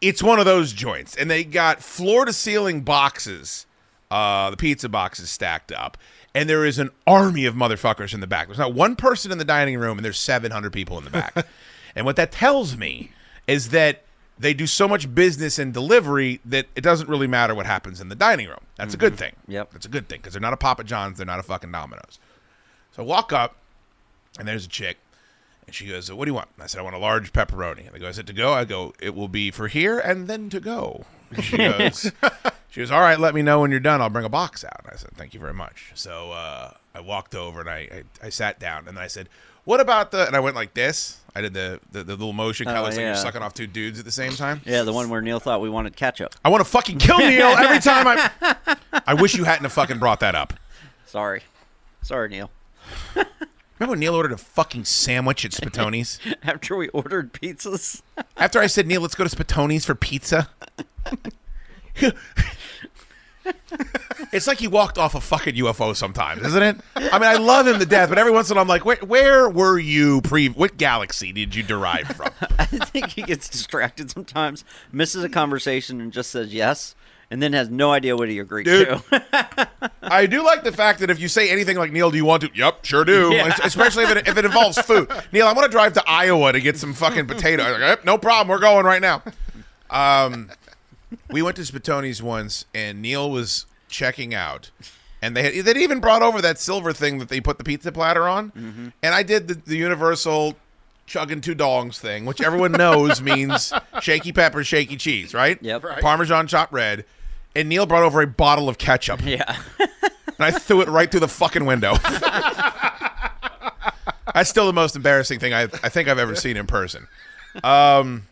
[0.02, 3.68] it's one of those joints, and they got floor to ceiling boxes,
[4.12, 5.98] uh, the pizza boxes stacked up,
[6.34, 8.48] and there is an army of motherfuckers in the back.
[8.48, 11.48] There's not one person in the dining room, and there's 700 people in the back.
[11.96, 13.12] and what that tells me
[13.48, 14.04] is that
[14.38, 18.10] they do so much business and delivery that it doesn't really matter what happens in
[18.10, 18.62] the dining room.
[18.78, 19.36] That's a good thing.
[19.48, 19.72] Yep.
[19.74, 22.20] That's a good thing because they're not a Papa John's, they're not a fucking Domino's.
[22.94, 23.58] So I walk up,
[24.38, 24.98] and there's a chick,
[25.66, 27.86] and she goes, "What do you want?" And I said, "I want a large pepperoni."
[27.86, 30.28] And they go, "Is it to go?" I go, "It will be for here and
[30.28, 32.12] then to go." And she goes,
[32.70, 33.20] "She goes, all right.
[33.20, 34.02] Let me know when you're done.
[34.02, 37.00] I'll bring a box out." And I said, "Thank you very much." So uh, I
[37.02, 39.30] walked over and I, I I sat down and I said,
[39.66, 41.18] "What about the?" And I went like this.
[41.36, 43.54] I did the the, the little motion, kind of Oh, looks like you're sucking off
[43.54, 44.62] two dudes at the same time.
[44.66, 46.34] Yeah, the one where Neil thought we wanted ketchup.
[46.44, 48.78] I want to fucking kill Neil every time I.
[49.06, 50.54] I wish you hadn't have fucking brought that up.
[51.06, 51.44] Sorry.
[52.02, 52.50] Sorry, Neil.
[53.16, 56.20] Remember when Neil ordered a fucking sandwich at Spatoni's?
[56.44, 58.02] After we ordered pizzas.
[58.36, 60.50] After I said, Neil, let's go to Spatoni's for pizza.
[64.32, 66.78] it's like he walked off a fucking UFO sometimes, isn't it?
[66.96, 68.86] I mean, I love him to death, but every once in a while I'm like,
[68.86, 70.50] where, where were you pre?
[70.50, 72.30] What galaxy did you derive from?
[72.60, 76.96] I think he gets distracted sometimes, misses a conversation, and just says yes,
[77.32, 78.88] and then has no idea what he agreed Dude.
[78.88, 79.70] to.
[80.02, 82.44] I do like the fact that if you say anything like, Neil, do you want
[82.44, 82.50] to?
[82.54, 83.34] Yep, sure do.
[83.34, 83.56] Yeah.
[83.64, 85.10] Especially if it, if it involves food.
[85.32, 87.64] Neil, I want to drive to Iowa to get some fucking potato.
[87.64, 88.48] Like, "Yep, no problem.
[88.48, 89.24] We're going right now.
[89.90, 90.52] Um,
[91.30, 94.72] we went to Spatoni's once, and Neil was checking out.
[95.22, 97.92] And they had, they'd even brought over that silver thing that they put the pizza
[97.92, 98.94] platter on.
[99.04, 100.56] And I did the, the universal
[101.08, 105.58] chugging two dongs thing, which everyone knows means shaky pepper, shaky cheese, right?
[105.62, 105.84] Yep.
[105.84, 106.02] Right.
[106.02, 107.04] Parmesan chopped red.
[107.56, 109.22] And Neil brought over a bottle of ketchup.
[109.26, 109.58] yeah.
[109.80, 109.90] And
[110.40, 111.96] I threw it right through the fucking window.
[114.34, 117.08] That's still the most embarrassing thing I, I think I've ever seen in person.
[117.64, 118.28] Um,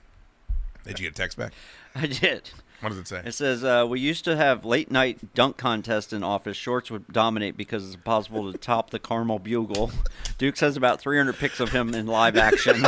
[0.85, 1.51] did you get a text back?
[1.95, 2.49] I did.
[2.81, 3.23] What does it say?
[3.25, 6.55] It says uh, we used to have late night dunk contest in office.
[6.55, 9.91] Shorts would dominate because it's impossible to top the caramel bugle.
[10.37, 12.75] Dukes has about 300 pics of him in live action.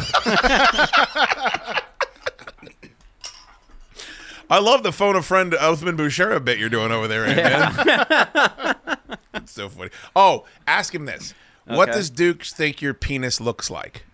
[4.51, 9.17] I love the phone a friend Othman Bouchera bit you're doing over there, man.
[9.35, 9.91] It's so funny.
[10.15, 11.33] Oh, ask him this.
[11.65, 14.05] What does Dukes think your penis looks like?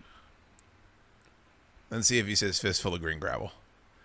[1.90, 3.52] And see if he says fistful of green gravel.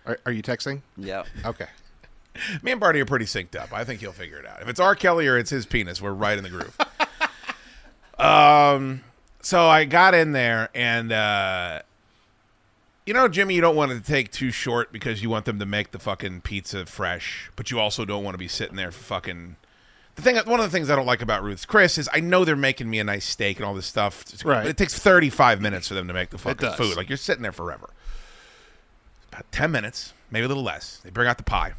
[0.06, 0.82] Are, are you texting?
[0.98, 1.24] yeah.
[1.46, 1.68] Okay.
[2.62, 3.74] Me and Barty are pretty synced up.
[3.74, 4.62] I think he'll figure it out.
[4.62, 4.96] If it's R.
[4.96, 6.78] Kelly or it's his penis, we're right in the groove.
[8.20, 9.02] um,
[9.42, 11.82] so I got in there, and uh,
[13.06, 15.60] you know, Jimmy, you don't want it to take too short because you want them
[15.60, 18.92] to make the fucking pizza fresh, but you also don't want to be sitting there
[18.92, 19.58] for fucking.
[20.16, 22.46] The thing, one of the things I don't like about Ruth's Chris is I know
[22.46, 24.26] they're making me a nice steak and all this stuff.
[24.46, 24.62] Right.
[24.64, 26.76] But it takes 35 minutes for them to make the fucking does.
[26.76, 26.98] food.
[26.98, 27.90] Like you're sitting there forever.
[29.42, 31.02] About 10 minutes, maybe a little less.
[31.04, 31.74] They bring out the pie.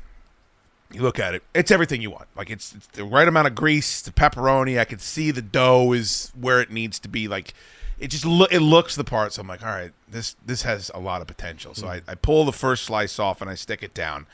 [0.90, 2.26] You look at it; it's everything you want.
[2.36, 4.80] Like it's, it's the right amount of grease, the pepperoni.
[4.80, 7.28] I can see the dough is where it needs to be.
[7.28, 7.54] Like
[8.00, 9.32] it just lo- it looks the part.
[9.32, 11.72] So I'm like, all right, this this has a lot of potential.
[11.74, 12.10] So mm-hmm.
[12.10, 14.26] I, I pull the first slice off and I stick it down.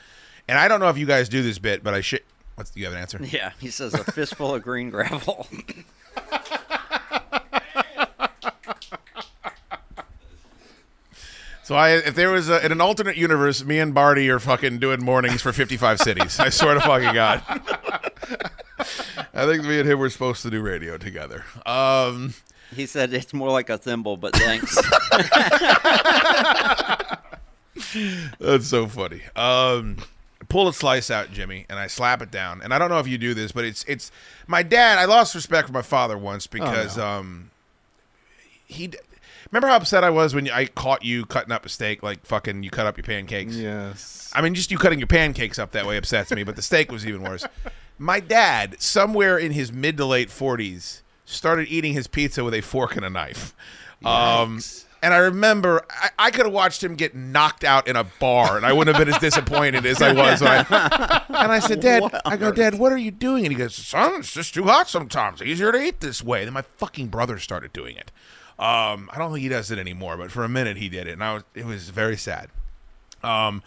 [0.47, 2.23] And I don't know if you guys do this bit, but I should.
[2.55, 3.19] What's do you have an answer?
[3.21, 3.51] Yeah.
[3.59, 5.47] He says a fistful of green gravel.
[11.69, 14.79] So I, if there was a, in an alternate universe, me and Barty are fucking
[14.79, 16.39] doing mornings for 55 cities.
[16.39, 17.43] I swear to fucking god.
[19.35, 21.45] I think me and him were supposed to do radio together.
[21.67, 22.33] Um,
[22.75, 24.75] He said it's more like a thimble, but thanks.
[28.39, 29.21] That's so funny.
[29.35, 29.97] Um,
[30.47, 32.63] pull a slice out, Jimmy, and I slap it down.
[32.63, 34.11] And I don't know if you do this, but it's it's
[34.47, 34.97] my dad.
[34.97, 37.51] I lost respect for my father once because um,
[38.65, 38.89] he.
[39.51, 42.61] Remember how upset I was when I caught you cutting up a steak like fucking
[42.63, 43.55] you cut up your pancakes?
[43.55, 44.31] Yes.
[44.33, 46.91] I mean, just you cutting your pancakes up that way upsets me, but the steak
[46.91, 47.45] was even worse.
[47.97, 52.61] My dad, somewhere in his mid to late forties, started eating his pizza with a
[52.61, 53.53] fork and a knife.
[54.05, 54.61] Um,
[55.01, 58.55] and I remember I, I could have watched him get knocked out in a bar,
[58.55, 60.41] and I wouldn't have been as disappointed as I was.
[60.41, 63.57] When I, and I said, "Dad, I go, Dad, what are you doing?" And he
[63.57, 65.41] goes, "Son, it's just too hot sometimes.
[65.41, 68.11] Easier to eat this way." Then my fucking brother started doing it.
[68.59, 71.13] Um, I don't think he does it anymore, but for a minute he did it,
[71.13, 72.49] and I was it was very sad.
[73.23, 73.63] Um,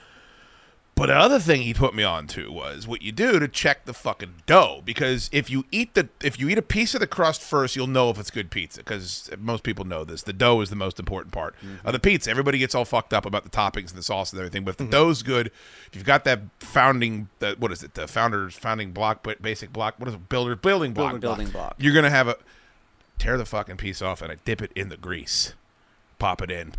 [0.95, 3.87] but the other thing he put me on to was what you do to check
[3.87, 7.07] the fucking dough because if you eat the if you eat a piece of the
[7.07, 10.23] crust first, you'll know if it's good pizza because most people know this.
[10.23, 12.29] The dough is the most important part of the pizza.
[12.31, 14.77] Everybody gets all fucked up about the toppings and the sauce and everything, but if
[14.77, 15.47] the dough's good,
[15.87, 19.73] if you've got that founding, the, what is it, the founder's founding block, but basic
[19.73, 21.75] block, what is it, builder building block, Building block.
[21.79, 22.37] you're gonna have a
[23.23, 25.55] tear the fucking piece off and I dip it in the grease,
[26.19, 26.73] pop it in,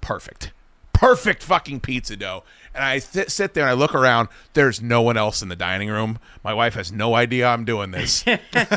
[0.00, 0.52] perfect,
[0.92, 2.44] perfect fucking pizza dough.
[2.72, 4.28] And I th- sit there and I look around.
[4.52, 6.20] There's no one else in the dining room.
[6.44, 8.24] My wife has no idea I'm doing this.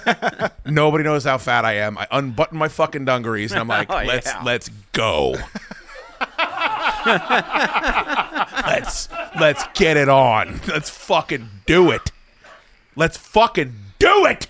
[0.66, 2.00] Nobody knows how fat I am.
[2.00, 4.42] I unbutton my fucking dungarees and I'm like, Oh, let's yeah.
[4.44, 5.36] let's go.
[8.66, 9.08] let's
[9.40, 10.62] let's get it on.
[10.68, 12.12] Let's fucking do it.
[12.96, 14.48] Let's fucking do it.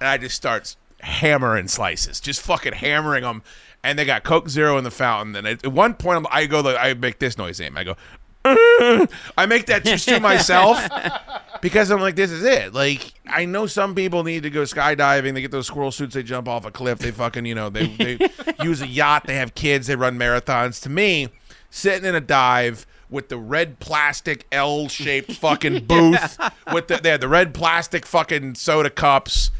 [0.00, 3.42] And I just starts hammering slices, just fucking hammering them.
[3.84, 5.36] And they got Coke Zero in the fountain.
[5.36, 7.76] And at one point, I'm, I go, I make this noise, Aim.
[7.76, 7.96] I go,
[8.44, 10.78] I make that just to myself
[11.60, 12.72] because I'm like, this is it.
[12.72, 15.34] Like, I know some people need to go skydiving.
[15.34, 16.14] They get those squirrel suits.
[16.14, 16.98] They jump off a cliff.
[16.98, 18.18] They fucking, you know, they, they
[18.62, 19.24] use a yacht.
[19.26, 19.86] They have kids.
[19.86, 20.82] They run marathons.
[20.82, 21.28] To me,
[21.70, 26.38] sitting in a dive with the red plastic L-shaped fucking booth
[26.72, 29.50] with the they had the red plastic fucking soda cups.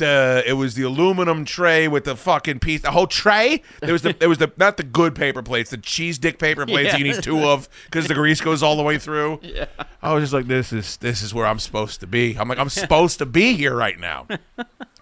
[0.00, 3.62] The it was the aluminum tray with the fucking piece, the whole tray.
[3.80, 6.64] There was the there was the not the good paper plates, the cheese dick paper
[6.66, 9.40] plates that you need two of because the grease goes all the way through.
[9.42, 9.66] Yeah.
[10.02, 12.36] I was just like, this is this is where I'm supposed to be.
[12.36, 14.26] I'm like, I'm supposed to be here right now.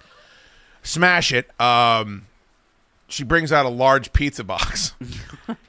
[0.83, 1.49] Smash it.
[1.61, 2.27] Um,
[3.09, 4.95] she brings out a large pizza box.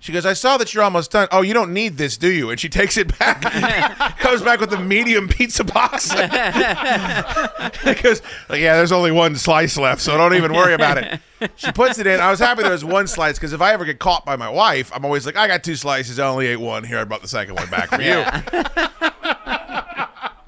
[0.01, 1.29] She goes, I saw that you're almost done.
[1.31, 2.49] Oh, you don't need this, do you?
[2.49, 3.41] And she takes it back,
[4.19, 6.13] comes back with a medium pizza box.
[7.83, 11.21] Because, like, yeah, there's only one slice left, so don't even worry about it.
[11.55, 12.19] She puts it in.
[12.19, 14.49] I was happy there was one slice because if I ever get caught by my
[14.49, 16.83] wife, I'm always like, I got two slices, I only ate one.
[16.83, 18.25] Here, I brought the second one back for you.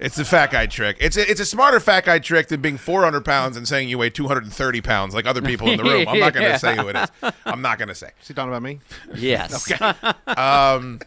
[0.02, 0.98] It's a fat guy trick.
[1.00, 4.00] It's a, it's a smarter fat guy trick than being 400 pounds and saying you
[4.00, 6.08] weigh 230 pounds like other people in the room.
[6.08, 7.10] I'm not going to say who it is.
[7.46, 8.10] I'm not going to say.
[8.20, 8.80] Is he talking about me?
[9.16, 9.72] Yes.
[10.26, 11.02] Um,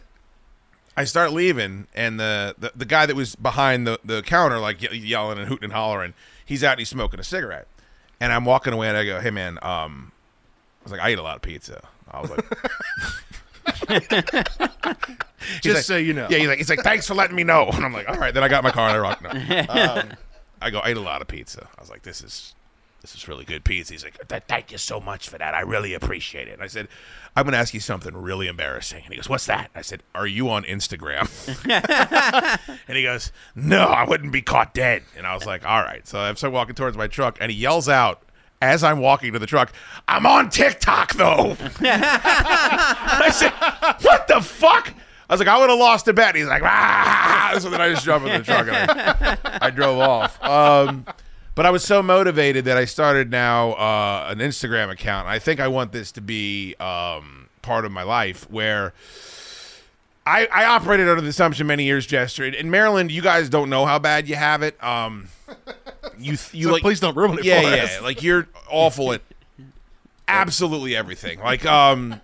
[0.97, 4.81] I start leaving, and the, the, the guy that was behind the, the counter, like
[4.81, 6.13] ye- yelling and hooting and hollering,
[6.45, 7.67] he's out and he's smoking a cigarette.
[8.21, 10.13] And I'm walking away, and I go, "Hey, man," um,
[10.79, 12.45] I was like, "I eat a lot of pizza." I was like,
[13.01, 13.41] He's
[15.61, 16.27] Just like- so you know.
[16.29, 17.69] Yeah, he's like, he's like, thanks for letting me know.
[17.71, 18.33] And I'm like, all right.
[18.33, 19.21] Then I got my car and I rocked.
[19.21, 19.29] No.
[19.69, 20.11] Um,
[20.61, 21.67] I go, I ate a lot of pizza.
[21.77, 22.55] I was like, this is
[23.01, 23.93] this is really good pizza.
[23.93, 24.17] He's like,
[24.47, 25.53] thank you so much for that.
[25.53, 26.53] I really appreciate it.
[26.53, 26.87] And I said,
[27.35, 29.03] I'm going to ask you something really embarrassing.
[29.03, 29.69] And he goes, what's that?
[29.75, 31.27] I said, are you on Instagram?
[32.87, 35.03] and he goes, no, I wouldn't be caught dead.
[35.15, 36.07] And I was like, all right.
[36.07, 38.23] So I start walking towards my truck, and he yells out.
[38.61, 39.71] As I'm walking to the truck,
[40.07, 41.57] I'm on TikTok though.
[41.81, 43.51] I said,
[44.01, 44.93] "What the fuck?"
[45.29, 47.89] I was like, "I would have lost a bet." He's like, "Ah!" So then I
[47.89, 50.41] just jumped in the truck and I, I drove off.
[50.43, 51.05] Um,
[51.53, 55.27] but I was so motivated that I started now uh, an Instagram account.
[55.27, 58.93] I think I want this to be um, part of my life where.
[60.25, 62.43] I, I operated under the assumption many years, Jester.
[62.45, 64.81] In Maryland, you guys don't know how bad you have it.
[64.83, 65.27] Um,
[66.17, 67.83] you you So like please don't ruin it yeah, for yeah.
[67.83, 68.01] us.
[68.01, 69.21] Like you're awful at
[70.27, 71.39] absolutely everything.
[71.39, 72.21] Like um,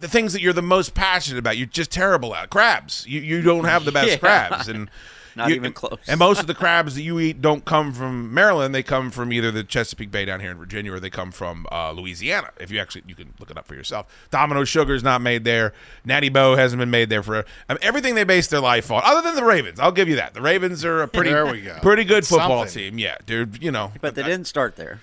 [0.00, 2.50] the things that you're the most passionate about, you're just terrible at.
[2.50, 3.04] Crabs.
[3.08, 4.16] You you don't have the best Yeah.
[4.18, 4.88] crabs, and
[5.36, 5.98] Not you- even close.
[6.08, 8.74] And most of the crabs that you eat don't come from Maryland.
[8.74, 11.66] They come from either the Chesapeake Bay down here in Virginia, or they come from
[11.70, 12.50] uh, Louisiana.
[12.58, 14.06] If you actually, you can look it up for yourself.
[14.30, 15.72] Domino Sugar is not made there.
[16.04, 19.02] Natty Boh hasn't been made there for I mean, everything they base their life on,
[19.04, 19.78] other than the Ravens.
[19.78, 20.32] I'll give you that.
[20.34, 21.78] The Ravens are a pretty, There we go.
[21.82, 22.92] pretty good football Something.
[22.92, 22.98] team.
[22.98, 23.62] Yeah, dude.
[23.62, 25.00] You know, But they didn't start there.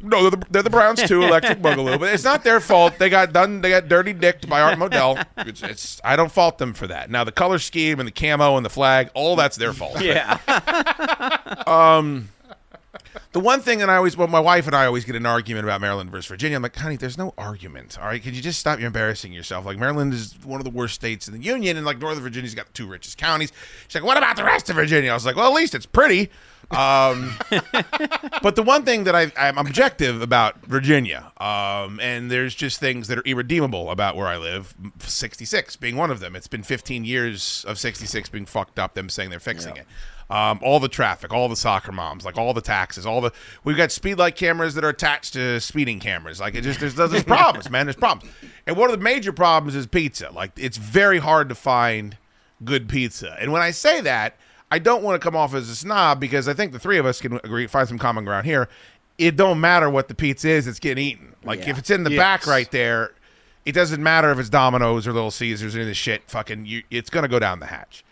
[0.00, 1.22] No, they're the, they're the Browns too.
[1.22, 2.98] Electric Boogaloo, but it's not their fault.
[2.98, 3.60] They got done.
[3.60, 5.24] They got dirty dicked by Art Modell.
[5.38, 7.10] It's, it's I don't fault them for that.
[7.10, 10.00] Now the color scheme and the camo and the flag, all that's their fault.
[10.00, 10.38] Yeah.
[11.66, 12.28] Um,
[13.32, 15.64] the one thing that I always, well, my wife and I always get an argument
[15.64, 16.56] about Maryland versus Virginia.
[16.56, 17.98] I'm like, honey, there's no argument.
[18.00, 19.64] All right, could you just stop you embarrassing yourself?
[19.64, 22.54] Like Maryland is one of the worst states in the union, and like Northern Virginia's
[22.54, 23.52] got the two richest counties.
[23.86, 25.10] She's like, what about the rest of Virginia?
[25.10, 26.30] I was like, well, at least it's pretty.
[26.70, 27.34] Um,
[28.42, 33.08] but the one thing that I, I'm objective about Virginia, um, and there's just things
[33.08, 34.74] that are irredeemable about where I live.
[34.98, 36.36] 66 being one of them.
[36.36, 38.94] It's been 15 years of 66 being fucked up.
[38.94, 39.86] Them saying they're fixing it.
[40.30, 43.32] Um, all the traffic, all the soccer moms, like all the taxes, all the
[43.64, 46.38] we've got speed light cameras that are attached to speeding cameras.
[46.38, 47.86] Like it just there's, there's problems, man.
[47.86, 48.32] There's problems,
[48.64, 50.30] and one of the major problems is pizza.
[50.30, 52.16] Like it's very hard to find
[52.62, 54.36] good pizza, and when I say that,
[54.70, 57.06] I don't want to come off as a snob because I think the three of
[57.06, 58.68] us can agree find some common ground here.
[59.18, 61.34] It don't matter what the pizza is; it's getting eaten.
[61.44, 63.12] Like if it's in the back right there,
[63.64, 66.22] it doesn't matter if it's Domino's or Little Caesars or any of this shit.
[66.28, 68.04] Fucking, you, it's gonna go down the hatch.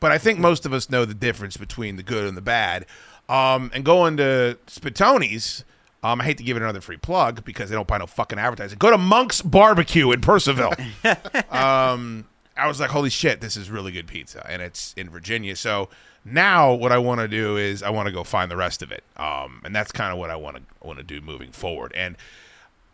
[0.00, 2.86] But I think most of us know the difference between the good and the bad.
[3.28, 5.64] Um, and going to Spatoni's,
[6.02, 8.38] um, I hate to give it another free plug because they don't buy no fucking
[8.38, 8.76] advertising.
[8.78, 10.74] Go to Monk's Barbecue in Purcellville.
[11.54, 15.56] um, I was like, holy shit, this is really good pizza, and it's in Virginia.
[15.56, 15.88] So
[16.24, 18.92] now, what I want to do is I want to go find the rest of
[18.92, 21.92] it, um, and that's kind of what I want to want to do moving forward.
[21.94, 22.16] And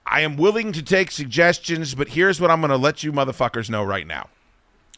[0.07, 3.69] I am willing to take suggestions, but here's what I'm going to let you motherfuckers
[3.71, 4.29] know right now.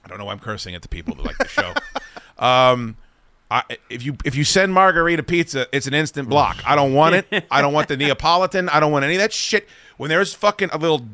[0.05, 1.75] I don't know why I'm cursing at the people that like the show.
[2.45, 2.97] um,
[3.51, 6.57] I, if you if you send margarita pizza, it's an instant block.
[6.65, 7.47] I don't want it.
[7.51, 8.71] I don't want the Neapolitan.
[8.71, 9.69] I don't want any of that shit.
[9.99, 11.07] When there's fucking a little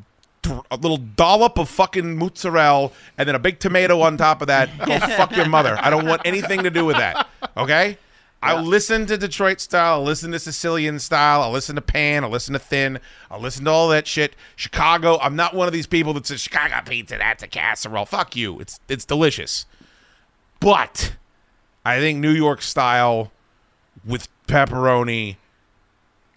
[0.70, 4.70] a little dollop of fucking mozzarella and then a big tomato on top of that,
[4.86, 5.76] go fuck your mother.
[5.78, 7.28] I don't want anything to do with that.
[7.56, 7.98] Okay.
[8.40, 9.94] I'll listen to Detroit style.
[9.94, 11.42] I'll listen to Sicilian style.
[11.42, 12.22] I'll listen to pan.
[12.22, 13.00] I'll listen to thin.
[13.30, 14.36] I'll listen to all that shit.
[14.54, 15.18] Chicago.
[15.20, 17.18] I'm not one of these people that says Chicago pizza.
[17.18, 18.06] That's a casserole.
[18.06, 18.60] Fuck you.
[18.60, 19.66] It's it's delicious.
[20.60, 21.14] But
[21.84, 23.32] I think New York style
[24.04, 25.36] with pepperoni.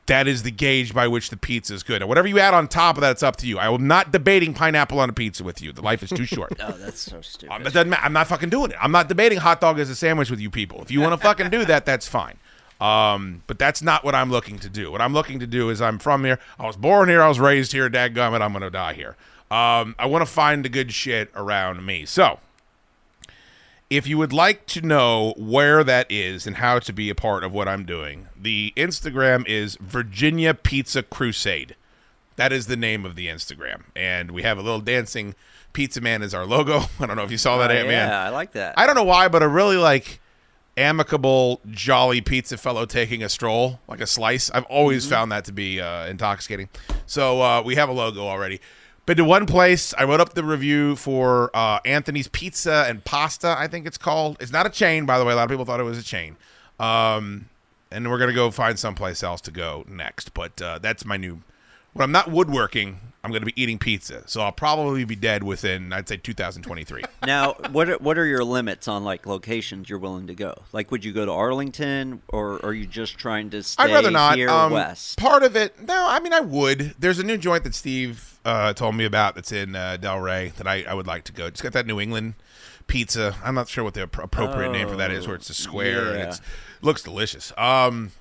[0.07, 2.01] That is the gauge by which the pizza is good.
[2.01, 3.59] And whatever you add on top of that, it's up to you.
[3.59, 5.71] I am not debating pineapple on a pizza with you.
[5.71, 6.53] The life is too short.
[6.61, 7.53] Oh, that's so stupid.
[7.53, 8.03] Um, that doesn't matter.
[8.03, 8.77] I'm not fucking doing it.
[8.81, 10.81] I'm not debating hot dog as a sandwich with you people.
[10.81, 12.37] If you want to fucking do that, that's fine.
[12.79, 14.91] Um, but that's not what I'm looking to do.
[14.91, 16.39] What I'm looking to do is I'm from here.
[16.59, 17.21] I was born here.
[17.21, 17.89] I was raised here.
[17.89, 19.15] Dadgummit, I'm going to die here.
[19.51, 22.05] Um, I want to find the good shit around me.
[22.05, 22.39] So,
[23.91, 27.43] if you would like to know where that is and how to be a part
[27.43, 31.75] of what I'm doing, the Instagram is Virginia Pizza Crusade.
[32.37, 33.83] That is the name of the Instagram.
[33.95, 35.35] And we have a little dancing
[35.73, 36.83] pizza man as our logo.
[36.99, 38.09] I don't know if you saw that, Oh, Ant Man.
[38.09, 38.75] yeah, I like that.
[38.77, 40.19] I don't know why, but a really like
[40.77, 44.49] amicable, jolly pizza fellow taking a stroll, like a slice.
[44.51, 45.13] I've always Mm-hmm.
[45.13, 46.69] found that to be uh, intoxicating.
[47.05, 48.61] So uh, we have a logo already.
[49.11, 49.93] Been to one place.
[49.97, 53.53] I wrote up the review for uh, Anthony's Pizza and Pasta.
[53.59, 54.37] I think it's called.
[54.39, 55.33] It's not a chain, by the way.
[55.33, 56.37] A lot of people thought it was a chain.
[56.79, 57.49] Um,
[57.91, 60.33] and we're gonna go find someplace else to go next.
[60.33, 61.41] But uh, that's my new.
[61.91, 64.25] When I'm not woodworking, I'm gonna be eating pizza.
[64.29, 67.03] So I'll probably be dead within, I'd say, 2023.
[67.25, 70.55] now, what are, what are your limits on like locations you're willing to go?
[70.71, 74.09] Like, would you go to Arlington, or are you just trying to stay I'd rather
[74.09, 74.37] not.
[74.37, 75.19] here Um, west?
[75.19, 76.07] Part of it, no.
[76.07, 76.95] I mean, I would.
[76.97, 80.67] There's a new joint that Steve uh, told me about that's in uh, Delray that
[80.67, 81.45] I, I would like to go.
[81.45, 82.35] It's got that New England
[82.87, 83.35] pizza.
[83.43, 86.13] I'm not sure what the appro- appropriate name for that is, where it's a square
[86.13, 86.41] and it
[86.81, 87.53] looks delicious.
[87.57, 88.11] Um,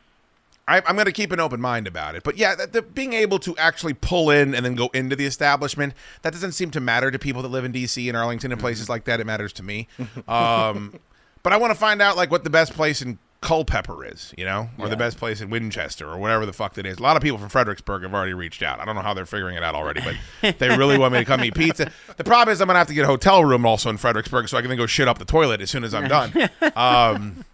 [0.69, 2.23] I, I'm going to keep an open mind about it.
[2.23, 5.27] But yeah, the, the, being able to actually pull in and then go into the
[5.27, 8.09] establishment, that doesn't seem to matter to people that live in D.C.
[8.09, 9.19] and Arlington and places like that.
[9.19, 9.89] It matters to me.
[10.29, 11.01] Um,
[11.43, 14.45] but I want to find out like what the best place in Culpeper is, you
[14.45, 16.99] know, or the best place in Winchester or whatever the fuck that is.
[16.99, 18.81] A lot of people from Fredericksburg have already reached out.
[18.81, 20.03] I don't know how they're figuring it out already,
[20.43, 21.91] but they really want me to come eat pizza.
[22.19, 24.59] The problem is I'm gonna have to get a hotel room also in Fredericksburg so
[24.59, 26.33] I can then go shit up the toilet as soon as I'm done.
[26.77, 27.45] Um,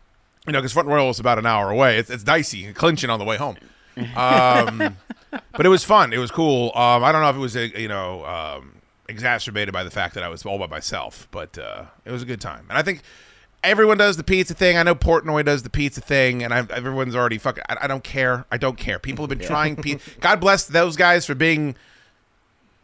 [0.46, 1.98] you know, because Front Royal is about an hour away.
[1.98, 3.56] It's, it's dicey, clinching on the way home.
[4.14, 4.96] Um,
[5.52, 6.12] but it was fun.
[6.12, 6.70] It was cool.
[6.74, 8.76] Um, I don't know if it was, uh, you know, um,
[9.08, 12.26] exacerbated by the fact that I was all by myself, but uh, it was a
[12.26, 12.66] good time.
[12.68, 13.02] And I think
[13.64, 14.76] everyone does the pizza thing.
[14.76, 17.64] I know Portnoy does the pizza thing, and I, everyone's already fucking.
[17.68, 18.44] I, I don't care.
[18.50, 18.98] I don't care.
[18.98, 19.76] People have been trying.
[19.76, 21.74] Pe- God bless those guys for being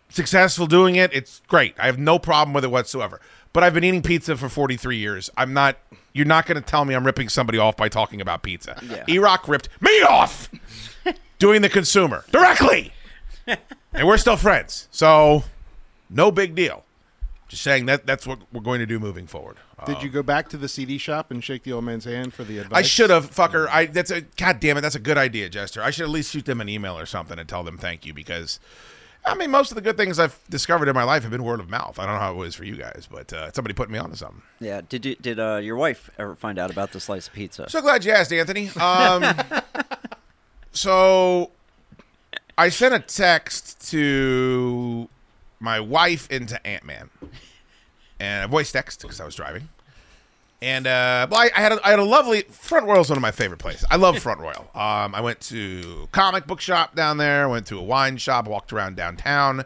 [0.09, 1.13] successful doing it.
[1.13, 1.75] It's great.
[1.79, 3.21] I have no problem with it whatsoever.
[3.53, 5.31] But I've been eating pizza for 43 years.
[5.37, 5.77] I'm not.
[6.15, 8.79] You're not going to tell me I'm ripping somebody off by talking about pizza.
[8.83, 9.05] Yeah.
[9.09, 10.51] E-Rock ripped me off
[11.39, 12.93] doing the consumer directly,
[13.47, 14.89] and we're still friends.
[14.91, 15.45] So,
[16.11, 16.85] no big deal.
[17.53, 19.59] Just saying that that's what we're going to do moving forward.
[19.85, 22.45] Did you go back to the CD shop and shake the old man's hand for
[22.45, 22.79] the advice?
[22.79, 23.69] I should have, fucker.
[23.69, 24.81] I that's a god damn it.
[24.81, 25.83] That's a good idea, Jester.
[25.83, 28.15] I should at least shoot them an email or something and tell them thank you
[28.15, 28.59] because,
[29.27, 31.61] I mean, most of the good things I've discovered in my life have been word
[31.61, 31.99] of mouth.
[31.99, 34.17] I don't know how it was for you guys, but uh, somebody put me onto
[34.17, 34.41] something.
[34.59, 34.81] Yeah.
[34.89, 37.69] Did you, did uh, your wife ever find out about the slice of pizza?
[37.69, 38.71] So glad you asked, Anthony.
[38.81, 39.25] Um,
[40.73, 41.51] So
[42.57, 45.09] I sent a text to
[45.61, 47.11] my wife and to Ant Man,
[48.23, 49.69] and a voice text because I was driving.
[50.63, 53.19] And uh, well, I, I had a, I had a lovely Front Royal is one
[53.19, 53.85] of my favorite places.
[53.91, 54.71] I love Front Royal.
[54.77, 57.49] Um, I went to comic book shop down there.
[57.49, 58.47] Went to a wine shop.
[58.47, 59.65] Walked around downtown.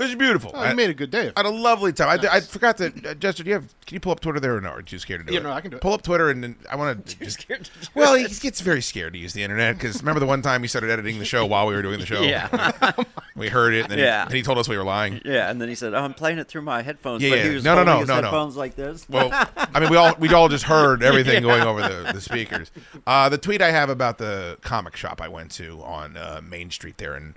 [0.00, 0.50] It was beautiful.
[0.54, 1.30] Oh, you I made a good day.
[1.36, 2.08] I had a lovely time.
[2.20, 3.04] I, I forgot that.
[3.06, 3.74] Uh, Jester, do you have?
[3.86, 4.70] Can you pull up Twitter there or no?
[4.70, 5.42] Are you too scared to do Yeah, it?
[5.42, 5.80] no, I can do it.
[5.82, 7.18] Pull up Twitter and then I want to.
[7.18, 7.46] Just,
[7.94, 10.68] well, he gets very scared to use the internet because remember the one time he
[10.68, 12.22] started editing the show while we were doing the show.
[12.22, 12.92] Yeah.
[13.36, 13.82] we heard it.
[13.82, 14.22] And then, Yeah.
[14.24, 15.20] he, then he told us we were lying.
[15.24, 17.48] Yeah, and then he said, "Oh, I'm playing it through my headphones." Yeah, but yeah.
[17.48, 18.14] he was No, no, no, no, no.
[18.14, 19.06] headphones like this.
[19.08, 21.40] Well, I mean, we all we all just heard everything Yeah.
[21.40, 22.70] going over the, the speakers.
[23.06, 26.70] Uh, the tweet I have about the comic shop I went to on uh, Main
[26.70, 27.34] Street there in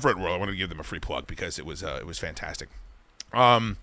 [0.00, 0.34] Front Royal.
[0.34, 2.68] I want to give them a free plug because it was uh, it was fantastic.
[3.32, 3.76] Um,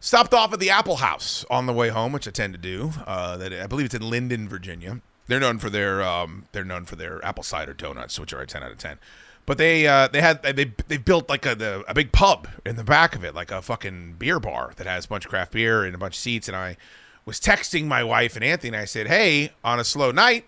[0.00, 2.92] stopped off at the Apple House on the way home, which I tend to do.
[3.06, 5.00] Uh, that I believe it's in Linden, Virginia.
[5.26, 8.46] They're known for their um, they're known for their apple cider donuts, which are a
[8.46, 8.98] ten out of ten.
[9.46, 12.76] But they uh, they had they they built like a the, a big pub in
[12.76, 15.52] the back of it, like a fucking beer bar that has a bunch of craft
[15.52, 16.48] beer and a bunch of seats.
[16.48, 16.76] And I
[17.24, 20.46] was texting my wife and Anthony, and I said, "Hey, on a slow night,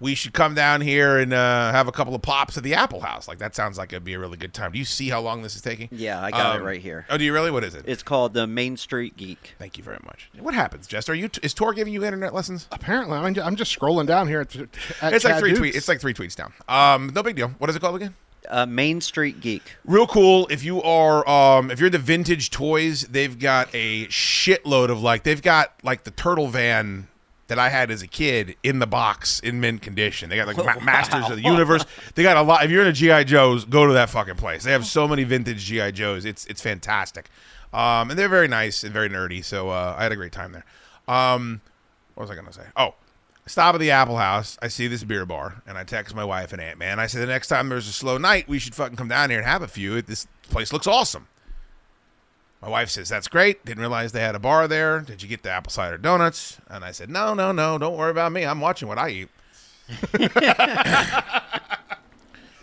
[0.00, 3.00] we should come down here and uh, have a couple of pops at the Apple
[3.00, 3.28] House.
[3.28, 4.72] Like that sounds like it'd be a really good time.
[4.72, 5.88] Do you see how long this is taking?
[5.92, 7.06] Yeah, I got Um, it right here.
[7.10, 7.50] Oh, do you really?
[7.50, 7.84] What is it?
[7.86, 9.54] It's called the Main Street Geek.
[9.58, 10.30] Thank you very much.
[10.38, 11.12] What happens, Jester?
[11.12, 12.66] Are you is Tor giving you internet lessons?
[12.72, 14.40] Apparently, I'm just, I'm just scrolling down here.
[14.40, 14.56] At,
[15.02, 15.74] at it's like three tweets.
[15.74, 16.52] It's like three tweets down.
[16.68, 17.48] Um, no big deal.
[17.58, 18.14] What is it called again?
[18.48, 19.62] Uh, Main Street Geek.
[19.84, 20.48] Real cool.
[20.50, 25.22] If you are, um, if you're the vintage toys, they've got a shitload of like
[25.24, 27.06] they've got like the turtle van
[27.50, 30.30] that I had as a kid in the box in mint condition.
[30.30, 31.84] They got like ma- Masters of the Universe.
[32.14, 32.64] They got a lot.
[32.64, 34.62] If you're into GI Joes, go to that fucking place.
[34.62, 36.24] They have so many vintage GI Joes.
[36.24, 37.28] It's it's fantastic,
[37.74, 39.44] um, and they're very nice and very nerdy.
[39.44, 40.64] So uh, I had a great time there.
[41.06, 41.60] Um,
[42.14, 42.66] what was I gonna say?
[42.76, 42.94] Oh,
[43.46, 44.56] stop at the Apple House.
[44.62, 47.00] I see this beer bar, and I text my wife and Ant Man.
[47.00, 49.40] I said the next time there's a slow night, we should fucking come down here
[49.40, 50.00] and have a few.
[50.02, 51.26] This place looks awesome.
[52.62, 53.64] My wife says that's great.
[53.64, 55.00] Didn't realize they had a bar there.
[55.00, 56.58] Did you get the apple cider donuts?
[56.68, 57.78] And I said no, no, no.
[57.78, 58.44] Don't worry about me.
[58.44, 59.28] I'm watching what I eat.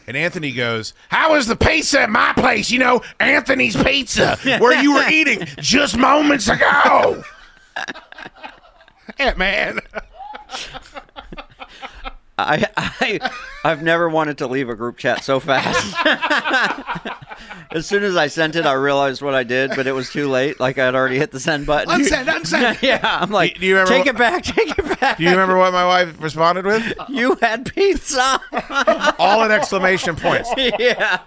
[0.07, 2.71] And Anthony goes, How was the pizza at my place?
[2.71, 7.23] You know, Anthony's Pizza, where you were eating just moments ago.
[9.37, 9.79] Man.
[12.37, 13.19] I, I
[13.63, 15.95] I've never wanted to leave a group chat so fast.
[17.71, 20.27] as soon as I sent it, I realized what I did, but it was too
[20.29, 20.59] late.
[20.59, 21.89] Like I had already hit the send button.
[21.99, 22.81] Unsend, unsend.
[22.83, 25.17] yeah, I'm like, Do you remember take what- it back, take it back.
[25.17, 26.83] Do you remember what my wife responded with?
[27.09, 28.39] You had pizza.
[29.17, 30.49] All in exclamation points.
[30.57, 31.19] yeah.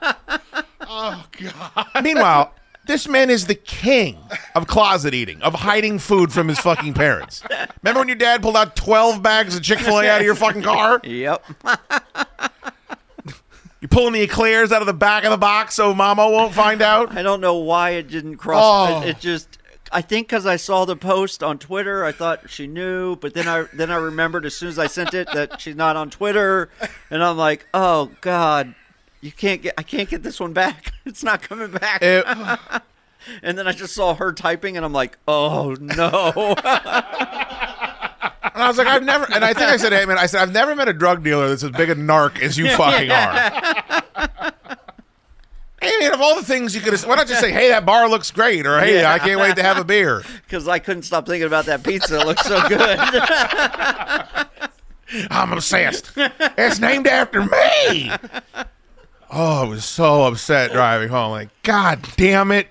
[0.82, 1.87] Oh God.
[2.03, 2.55] Meanwhile,
[2.91, 4.19] this man is the king
[4.55, 7.43] of closet eating, of hiding food from his fucking parents.
[7.83, 10.35] Remember when your dad pulled out 12 bags of Chick fil A out of your
[10.35, 11.01] fucking car?
[11.05, 11.45] Yep.
[13.81, 16.83] You're pulling the eclairs out of the back of the box so mama won't find
[16.83, 17.17] out?
[17.17, 18.91] I don't know why it didn't cross.
[18.91, 19.03] Oh.
[19.03, 19.59] It, it just.
[19.93, 23.49] I think because I saw the post on Twitter, I thought she knew, but then
[23.49, 26.69] I then I remembered as soon as I sent it that she's not on Twitter,
[27.11, 28.75] and I'm like, oh God,
[29.21, 30.93] you can't get, I can't get this one back.
[31.07, 32.03] It's not coming back.
[32.03, 32.25] It-
[33.43, 36.55] and then I just saw her typing, and I'm like, oh no.
[38.53, 40.43] And I was like, I've never, and I think I said, hey man, I said,
[40.43, 44.53] I've never met a drug dealer that's as big a narc as you fucking are.
[45.81, 48.09] Hey man, of all the things you could why not just say, hey, that bar
[48.09, 50.23] looks great, or hey, I can't wait to have a beer.
[50.45, 52.21] Because I couldn't stop thinking about that pizza.
[52.21, 52.99] It looks so good.
[55.31, 56.13] I'm obsessed.
[56.17, 58.13] It's named after me.
[59.32, 61.31] Oh, I was so upset driving home.
[61.31, 62.69] Like, God damn it.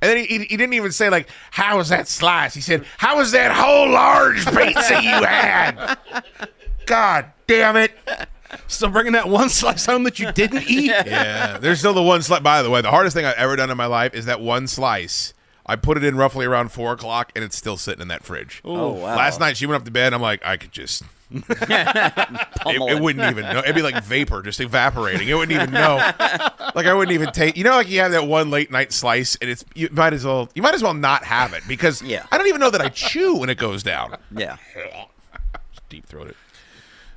[0.00, 2.54] And then he, he, he didn't even say, like, how was that slice?
[2.54, 5.96] He said, how was that whole large pizza you had?
[6.86, 7.92] God damn it.
[8.66, 10.90] Still bringing that one slice home that you didn't eat.
[11.06, 12.40] Yeah, there's still the one slice.
[12.40, 14.66] By the way, the hardest thing I've ever done in my life is that one
[14.66, 15.32] slice.
[15.64, 18.60] I put it in roughly around four o'clock, and it's still sitting in that fridge.
[18.64, 19.16] Oh, wow.
[19.16, 20.06] Last night she went up to bed.
[20.06, 21.04] and I'm like, I could just.
[21.60, 23.60] it, it wouldn't even know.
[23.60, 25.28] It'd be like vapor, just evaporating.
[25.28, 25.96] It wouldn't even know.
[26.74, 27.56] Like I wouldn't even take.
[27.56, 30.24] You know, like you have that one late night slice, and it's you might as
[30.24, 30.48] well.
[30.54, 32.26] You might as well not have it because Yeah.
[32.30, 34.16] I don't even know that I chew when it goes down.
[34.36, 34.56] yeah.
[35.88, 36.34] Deep throated.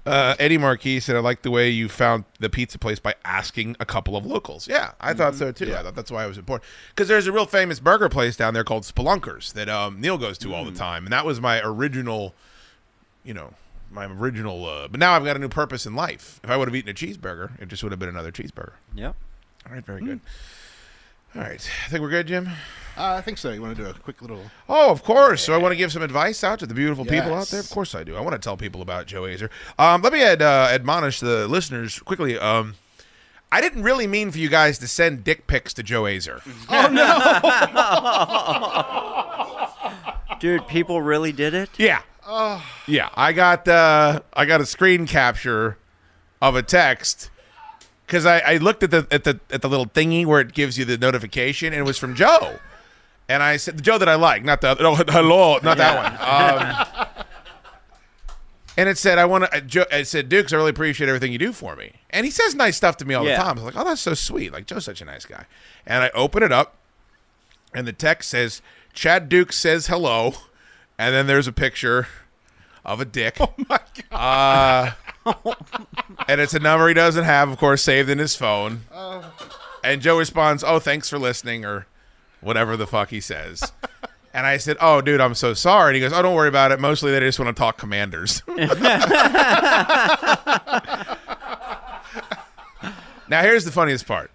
[0.05, 3.75] Uh, Eddie Marquis said, "I like the way you found the pizza place by asking
[3.79, 5.73] a couple of locals." Yeah, I thought so too.
[5.75, 8.53] I thought that's why it was important because there's a real famous burger place down
[8.53, 11.59] there called Spelunkers that um, Neil goes to all the time, and that was my
[11.63, 12.35] original,
[13.23, 13.53] you know,
[13.91, 14.66] my original.
[14.66, 16.40] Uh, but now I've got a new purpose in life.
[16.44, 18.74] If I would have eaten a cheeseburger, it just would have been another cheeseburger.
[18.95, 19.16] Yep.
[19.68, 20.20] All right, very good.
[21.36, 21.70] All right.
[21.86, 22.48] I think we're good, Jim.
[22.98, 23.52] Uh, I think so.
[23.52, 24.40] You want to do a quick little?
[24.70, 25.44] Oh, of course.
[25.44, 27.60] So I want to give some advice out to the beautiful people out there.
[27.60, 28.16] Of course I do.
[28.16, 29.49] I want to tell people about Joe Azer.
[29.78, 32.38] Um, let me ad, uh, admonish the listeners quickly.
[32.40, 32.76] Um,
[33.52, 36.41] I didn't really mean for you guys to send dick pics to Joe Azer.
[36.70, 36.88] Oh,
[40.30, 40.36] no.
[40.40, 41.70] Dude, people really did it?
[41.78, 42.02] Yeah.
[42.88, 45.77] Yeah, I got uh, I got a screen capture
[46.41, 47.30] of a text
[48.06, 50.77] because I, I looked at the at the at the little thingy where it gives
[50.77, 52.60] you the notification, and it was from Joe.
[53.27, 57.07] And I said Joe that I like, not the oh, hello, not that one.
[57.07, 57.07] Um,
[58.77, 59.61] and it said I want to.
[59.61, 61.93] Joe, it said Dukes, I really appreciate everything you do for me.
[62.10, 63.38] And he says nice stuff to me all Yeah.
[63.38, 63.52] the time.
[63.60, 64.52] I was like, oh, that's so sweet.
[64.52, 65.45] Like Joe's such a nice guy.
[65.88, 66.76] And I open it up,
[67.73, 68.61] and the text says
[68.93, 70.34] Chad Duke says hello,
[70.97, 72.07] and then there's a picture
[72.84, 73.38] of a dick.
[73.41, 74.95] Oh my god!
[75.26, 75.53] Uh,
[76.27, 78.81] and it's a number he doesn't have, of course, saved in his phone.
[79.84, 81.88] And Joe responds, "Oh, thanks for listening," or
[82.41, 83.72] whatever the fuck he says.
[84.35, 86.73] And I said, "Oh, dude, I'm so sorry." And he goes, "Oh, don't worry about
[86.73, 86.80] it.
[86.81, 88.43] Mostly they just want to talk commanders."
[93.30, 94.31] now, here's the funniest part.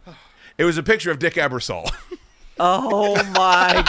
[0.57, 1.91] It was a picture of Dick Ebersol.
[2.63, 3.83] Oh my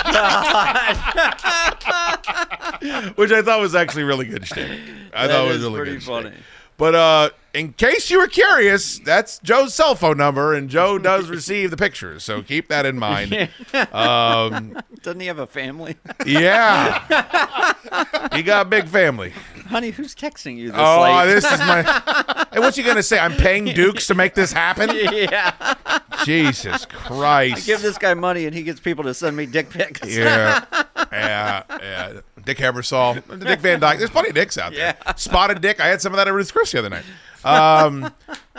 [2.81, 3.11] god.
[3.18, 4.80] which I thought was actually really good shtick.
[5.14, 6.30] I That thought it was really pretty good funny.
[6.30, 6.39] shtick.
[6.77, 11.30] But uh, in case you were curious, that's Joe's cell phone number, and Joe does
[11.38, 13.49] receive the pictures, so keep that in mind.
[13.91, 15.95] Um, Doesn't he have a family?
[16.26, 17.73] yeah,
[18.34, 19.34] he got a big family.
[19.72, 21.26] Honey, who's texting you this Oh, late?
[21.34, 21.81] this is my.
[22.52, 23.18] Hey, what's he gonna say?
[23.18, 24.89] I'm paying Dukes to make this happen.
[24.93, 25.73] yeah.
[26.26, 27.65] Jesus I Christ!
[27.65, 30.15] give this guy money and he gets people to send me dick pics.
[30.15, 30.64] Yeah,
[31.11, 32.19] yeah, yeah.
[32.43, 33.98] Dick Ebersol, Dick Van Dyke.
[33.98, 34.95] There's plenty of dicks out there.
[35.15, 35.80] Spotted Dick.
[35.80, 37.03] I had some of that at Ruth Chris the other night.
[37.43, 38.11] Um,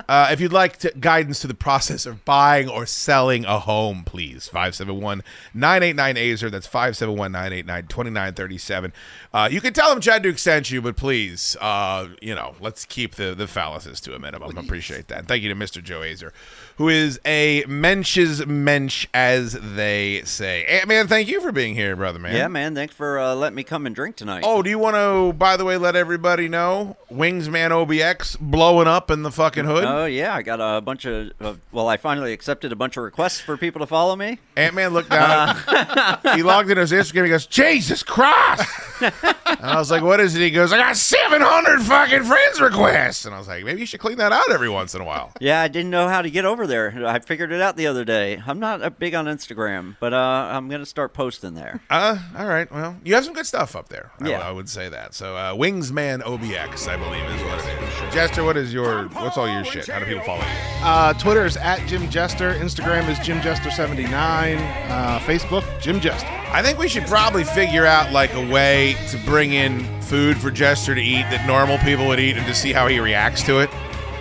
[0.09, 4.02] uh, if you'd like to, guidance to the process of buying or selling a home,
[4.04, 5.22] please 571
[5.54, 6.50] 989 Azer.
[6.50, 8.92] That's 571 989 2937.
[9.32, 12.84] Uh, You can tell them Chad Duke sent you, but please, uh, you know, let's
[12.84, 14.56] keep the, the fallacies to a minimum.
[14.56, 15.26] I appreciate that.
[15.26, 15.82] Thank you to Mr.
[15.82, 16.32] Joe Azer,
[16.77, 20.65] who is a mensch's mensch, as they say.
[20.65, 22.35] Ant Man, thank you for being here, brother man.
[22.35, 22.74] Yeah, man.
[22.74, 24.43] Thanks for uh, letting me come and drink tonight.
[24.47, 29.11] Oh, do you want to, by the way, let everybody know Wingsman OBX blowing up
[29.11, 29.85] in the fucking hood?
[29.85, 31.32] Oh yeah, I got a bunch of.
[31.40, 34.39] Uh, well, I finally accepted a bunch of requests for people to follow me.
[34.57, 35.57] Ant Man looked down.
[36.35, 37.24] he logged in his Instagram.
[37.24, 38.69] He goes, Jesus Christ.
[39.01, 39.12] and
[39.61, 40.40] I was like, what is it?
[40.40, 43.24] He goes, I got 700 fucking friends requests.
[43.24, 45.32] And I was like, maybe you should clean that out every once in a while.
[45.40, 47.05] Yeah, I didn't know how to get over there.
[47.06, 48.43] I figured it out the other day.
[48.47, 50.16] I'm not uh, big on Instagram, but uh,
[50.52, 51.80] I'm gonna start posting there.
[51.90, 52.70] Uh, all right.
[52.72, 54.10] Well, you have some good stuff up there.
[54.20, 54.40] I, Yeah.
[54.40, 55.14] I would say that.
[55.14, 58.14] So, uh, Wingsman OBX, I believe, is what it is.
[58.14, 59.86] Jester, what is your, what's all your shit?
[59.86, 60.84] How do people follow you?
[60.84, 62.55] Uh, Twitter is at Jim Jester.
[62.55, 64.56] Instagram is Jim Jester79.
[64.90, 66.28] Uh, Facebook, Jim Jester.
[66.28, 70.51] I think we should probably figure out like a way to bring in food for
[70.51, 73.60] Jester to eat that normal people would eat and to see how he reacts to
[73.60, 73.70] it.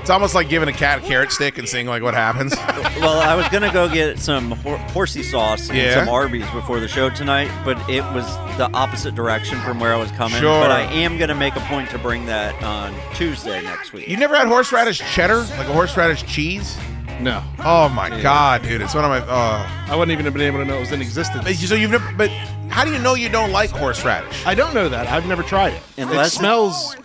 [0.02, 2.56] It's almost like giving a cat a carrot stick and seeing like what happens.
[3.00, 5.94] well, I was gonna go get some hor- horsey sauce and Yeah?
[6.04, 8.26] some Arby's before the show tonight, but it was
[8.58, 10.40] the opposite direction from where I was coming.
[10.40, 10.60] Sure.
[10.60, 14.08] But I am gonna make a point to bring that on Tuesday next week.
[14.08, 16.76] You never had horseradish cheddar, like a horseradish cheese?
[17.20, 17.44] No.
[17.60, 18.82] Oh my god, dude!
[18.82, 19.20] It's one of my.
[19.22, 19.92] Oh.
[19.92, 21.44] I wouldn't even have been able to know it was in existence.
[21.44, 22.12] But you- So you've never.
[22.18, 22.32] But
[22.70, 24.48] how do you know you don't like horseradish?
[24.48, 25.06] I don't know that.
[25.08, 25.84] I've never tried it.
[25.98, 26.96] Unless- it smells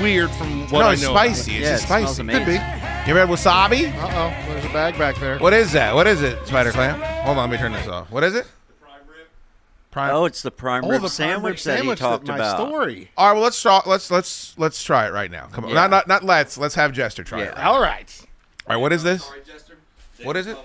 [0.00, 1.10] weird from what no, I it's know.
[1.12, 1.52] about spicy.
[1.52, 1.54] it.
[1.56, 2.20] It's Yeah, just it smells spicy.
[2.22, 2.44] amazing.
[2.44, 2.52] Could be.
[3.10, 3.94] You ever had wasabi?
[3.94, 5.38] Uh oh, there's a bag back there.
[5.38, 5.94] What is that?
[5.94, 7.00] What is it, Spider Clam?
[7.24, 8.10] Hold on, let me turn this off.
[8.10, 8.46] What is it?
[9.90, 10.12] Prime.
[10.12, 12.34] Oh, it's the prime Oh, rib the prime sandwich rib that sandwich he talked my
[12.34, 12.56] about.
[12.56, 13.10] story.
[13.16, 13.80] All right, well let's try.
[13.86, 15.46] Let's let's let's try it right now.
[15.52, 15.74] Come on, Yeah.
[15.86, 16.58] not not not let's.
[16.58, 17.44] Let's have Jester try it.
[17.44, 17.48] Yeah.
[17.50, 17.64] Right.
[17.66, 18.20] All right.
[18.66, 19.30] All right, what is this?
[20.24, 20.56] What is it?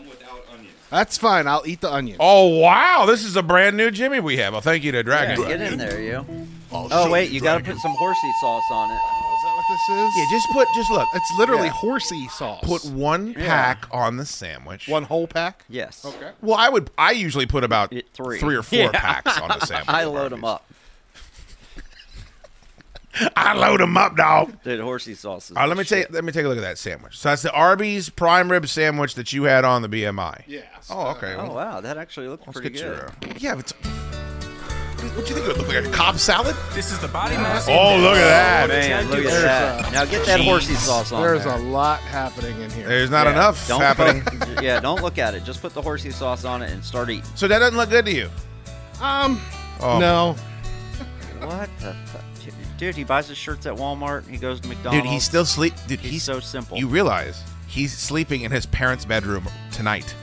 [0.89, 1.45] That's fine.
[1.45, 2.17] I'll eat the onion.
[2.19, 4.53] Oh wow, this is a brand new Jimmy we have.
[4.53, 5.41] Well, thank you to Yeah, Dragon.
[5.47, 6.25] get in there, you.
[6.71, 8.99] I'll Oh, oh wait, you, you gotta put some horsey sauce on it.
[9.01, 10.17] Oh, is that what this is?
[10.17, 11.07] Yeah, just put just look.
[11.13, 11.73] It's literally Yeah.
[11.73, 12.59] horsey sauce.
[12.63, 14.87] Put one pack on the sandwich.
[14.87, 15.65] one whole pack.
[15.69, 16.03] Yes.
[16.05, 16.31] Okay.
[16.41, 16.91] Well, I would.
[16.97, 18.39] I usually put about It- three.
[18.41, 18.91] or four Yeah.
[18.91, 19.89] packs on the sandwich.
[19.95, 20.65] I load them up.
[23.35, 24.53] I load them up, dog.
[24.63, 26.05] Dude, horsey sauce is All right, let me shit.
[26.07, 27.17] take let me take a look at that sandwich.
[27.17, 30.43] So that's the Arby's prime rib sandwich that you had on the BMI.
[30.45, 30.65] Yes.
[30.89, 31.33] Oh, okay.
[31.33, 32.83] Oh well, wow, that actually looks let's pretty get
[33.21, 33.29] good.
[33.31, 33.37] your.
[33.39, 33.73] Yeah, but.
[35.15, 35.85] What do you think it would look like?
[35.85, 36.55] A Cobb salad?
[36.73, 38.03] This is the Body Mass Oh, Index.
[38.03, 38.69] look at that.
[38.69, 39.87] Man, look at that.
[39.89, 41.53] a- now get that horsey sauce on There's there.
[41.55, 42.87] a lot happening in here.
[42.87, 44.21] There's not Yeah, enough don't happening.
[44.23, 45.43] Put, yeah, don't look at it.
[45.43, 47.23] Just put the horsey sauce on it and start eating.
[47.35, 48.29] so that doesn't look good to you.
[49.01, 49.41] um,
[49.81, 49.97] Oh.
[49.99, 50.35] no.
[51.47, 52.21] What the fuck?
[52.77, 54.25] Dude, he buys his shirts at Walmart.
[54.29, 55.03] He goes to McDonald's.
[55.03, 55.73] Dude, he's still sleep.
[55.87, 56.77] Dude, He's he's so simple.
[56.77, 60.15] You realize he's sleeping in his parents' bedroom tonight.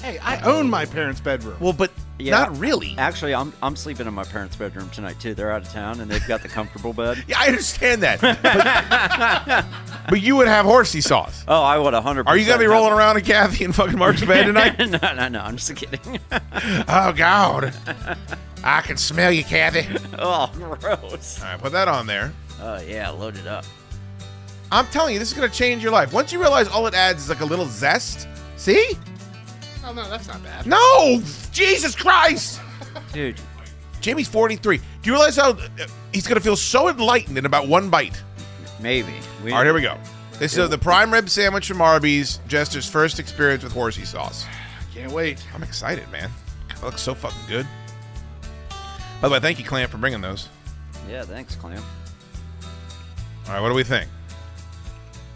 [0.00, 1.56] Hey, I own my parents' bedroom.
[1.60, 1.90] Well, but
[2.22, 2.38] Yeah.
[2.38, 2.94] not really.
[2.98, 5.34] Actually, I'm I'm sleeping in my parents' bedroom tonight too.
[5.34, 7.24] They're out of town and they've got the comfortable bed.
[7.28, 8.20] Yeah, I understand that.
[8.20, 9.64] But,
[10.08, 11.44] but you would have horsey sauce.
[11.48, 12.26] Oh, I would 100.
[12.28, 14.78] Are you gonna be rolling around in Kathy and fucking Mark's bed tonight?
[14.78, 15.40] no, no, no.
[15.40, 16.18] I'm just kidding.
[16.88, 17.72] oh God,
[18.64, 19.86] I can smell you, Kathy.
[20.18, 21.40] oh, gross.
[21.40, 22.32] All right, put that on there.
[22.60, 23.64] Oh yeah, load it up.
[24.70, 26.12] I'm telling you, this is gonna change your life.
[26.12, 28.26] Once you realize all it adds is like a little zest.
[28.56, 28.96] See?
[29.84, 30.66] Oh no, that's not bad.
[30.66, 32.60] No, Jesus Christ,
[33.12, 33.40] Dude,
[34.00, 34.78] Jamie's 43.
[34.78, 35.68] Do you realize how uh,
[36.12, 38.22] he's gonna feel so enlightened in about one bite?
[38.80, 39.14] maybe.
[39.44, 39.96] We, All right, here we go.
[40.38, 42.40] This is the prime rib sandwich from Arby's.
[42.48, 44.44] Jester's first experience with horsey sauce.
[44.94, 45.44] Can't wait.
[45.54, 46.30] I'm excited, man.
[46.70, 47.66] It looks so fucking good.
[49.20, 50.48] By the way, thank you, Clamp, for bringing those.
[51.08, 51.82] Yeah, thanks, Clam.
[53.46, 54.10] All right, what do we think?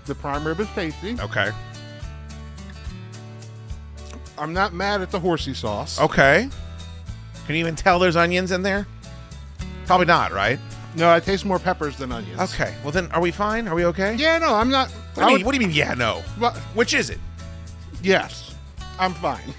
[0.06, 1.16] The prime rib is tasty.
[1.20, 1.50] Okay.
[4.38, 6.00] I'm not mad at the horsey sauce.
[6.00, 6.48] Okay.
[7.46, 8.86] Can you even tell there's onions in there?
[9.86, 10.58] Probably not, right?
[10.96, 12.40] No, I taste more peppers than onions.
[12.40, 12.74] Okay.
[12.82, 13.68] Well, then, are we fine?
[13.68, 14.14] Are we okay?
[14.14, 14.90] Yeah, no, I'm not.
[14.90, 16.22] What do, I you would- mean, what do you mean, yeah, no?
[16.74, 17.18] Which is it?
[18.02, 18.54] yes,
[18.98, 19.54] I'm fine.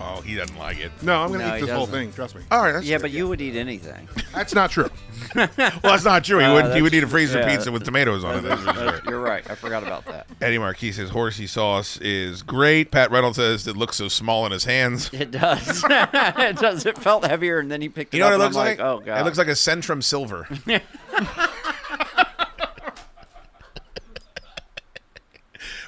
[0.00, 0.92] Oh, he doesn't like it.
[1.02, 2.00] No, I'm gonna No, eat he this whole doesn't.
[2.00, 2.12] thing.
[2.12, 2.42] Trust me.
[2.52, 2.72] All right.
[2.72, 4.08] That's Yeah, but you would eat anything.
[4.34, 4.88] That's not true.
[5.34, 5.48] well,
[5.82, 6.38] that's not true.
[6.38, 6.74] He Uh, wouldn't.
[6.76, 8.42] He would that's- eat a freezer yeah, pizza with tomatoes on it.
[8.42, 9.00] That's for sure.
[9.08, 9.48] You're right.
[9.50, 10.26] I forgot about that.
[10.40, 12.90] Eddie Marquis says horsey sauce is great.
[12.92, 15.10] Pat Reynolds says it looks so small in his hands.
[15.12, 15.84] It does.
[15.90, 16.86] it does.
[16.86, 18.32] It felt heavier, and then he picked it up.
[18.32, 18.54] You know up.
[18.54, 19.02] what it and looks I'm like?
[19.02, 19.20] Oh god.
[19.20, 20.46] It looks like a Centrum Silver.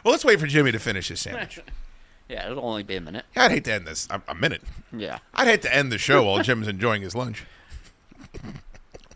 [0.04, 1.60] well, let's wait for Jimmy to finish his sandwich.
[2.30, 3.24] Yeah, it'll only be a minute.
[3.36, 4.62] Yeah, I'd hate to end this a, a minute.
[4.96, 5.18] Yeah.
[5.34, 7.44] I'd hate to end the show while Jim's enjoying his lunch.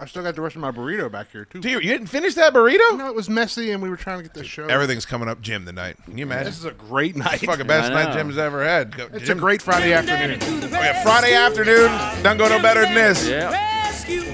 [0.00, 1.60] I still got the rest of my burrito back here too.
[1.60, 2.98] Do you, you didn't finish that burrito?
[2.98, 4.66] No, it was messy, and we were trying to get the show.
[4.66, 5.96] Everything's coming up Jim tonight.
[6.04, 6.46] Can you imagine?
[6.46, 7.34] This is a great night.
[7.34, 8.16] It's fucking best I night know.
[8.16, 8.96] Jim's ever had.
[8.96, 10.40] Go- It's Jim- a great Friday afternoon.
[10.42, 11.86] Oh, yeah, Friday afternoon.
[12.24, 13.28] Don't go no better than this.
[13.28, 13.52] Yeah.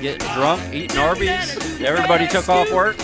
[0.01, 1.81] Getting drunk, eating Arby's.
[1.83, 2.97] Everybody took off work.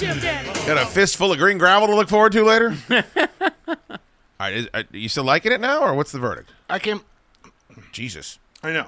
[0.00, 2.76] Got a fistful of green gravel to look forward to later.
[2.88, 3.76] All
[4.38, 6.50] right, is, are you still liking it now, or what's the verdict?
[6.70, 7.02] I can't.
[7.90, 8.86] Jesus, I know.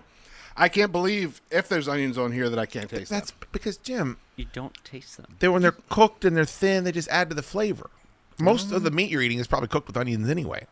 [0.57, 3.11] I can't believe if there's onions on here that I can't taste.
[3.11, 4.19] that's because Jim.
[4.37, 5.35] You don't taste them.
[5.41, 7.91] They when they're cooked and they're thin, they just add to the flavor.
[8.39, 10.67] Most of the meat you're eating is probably cooked with onions anyway.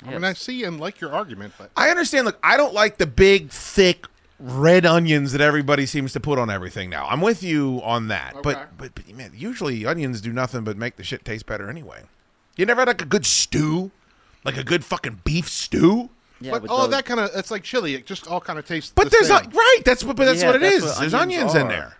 [0.00, 0.10] them.
[0.10, 2.26] I mean, I see and like your argument, but I understand.
[2.26, 4.06] Look, I don't like the big, thick
[4.38, 7.06] red onions that everybody seems to put on everything now.
[7.08, 8.42] I'm with you on that, Okay.
[8.42, 12.02] but, but but man, usually onions do nothing but make the shit taste better anyway.
[12.56, 13.90] You never had like a good stew,
[14.44, 16.10] like a good fucking beef stew.
[16.40, 17.94] Yeah, but with all of those- that kind of it's like chili.
[17.94, 18.92] It just all kind of tastes.
[18.94, 19.44] But the there's same.
[19.44, 19.80] not right.
[19.84, 20.16] That's what.
[20.16, 20.82] But that's Yeah, what it that's is.
[20.84, 21.96] what there's onions onions in there.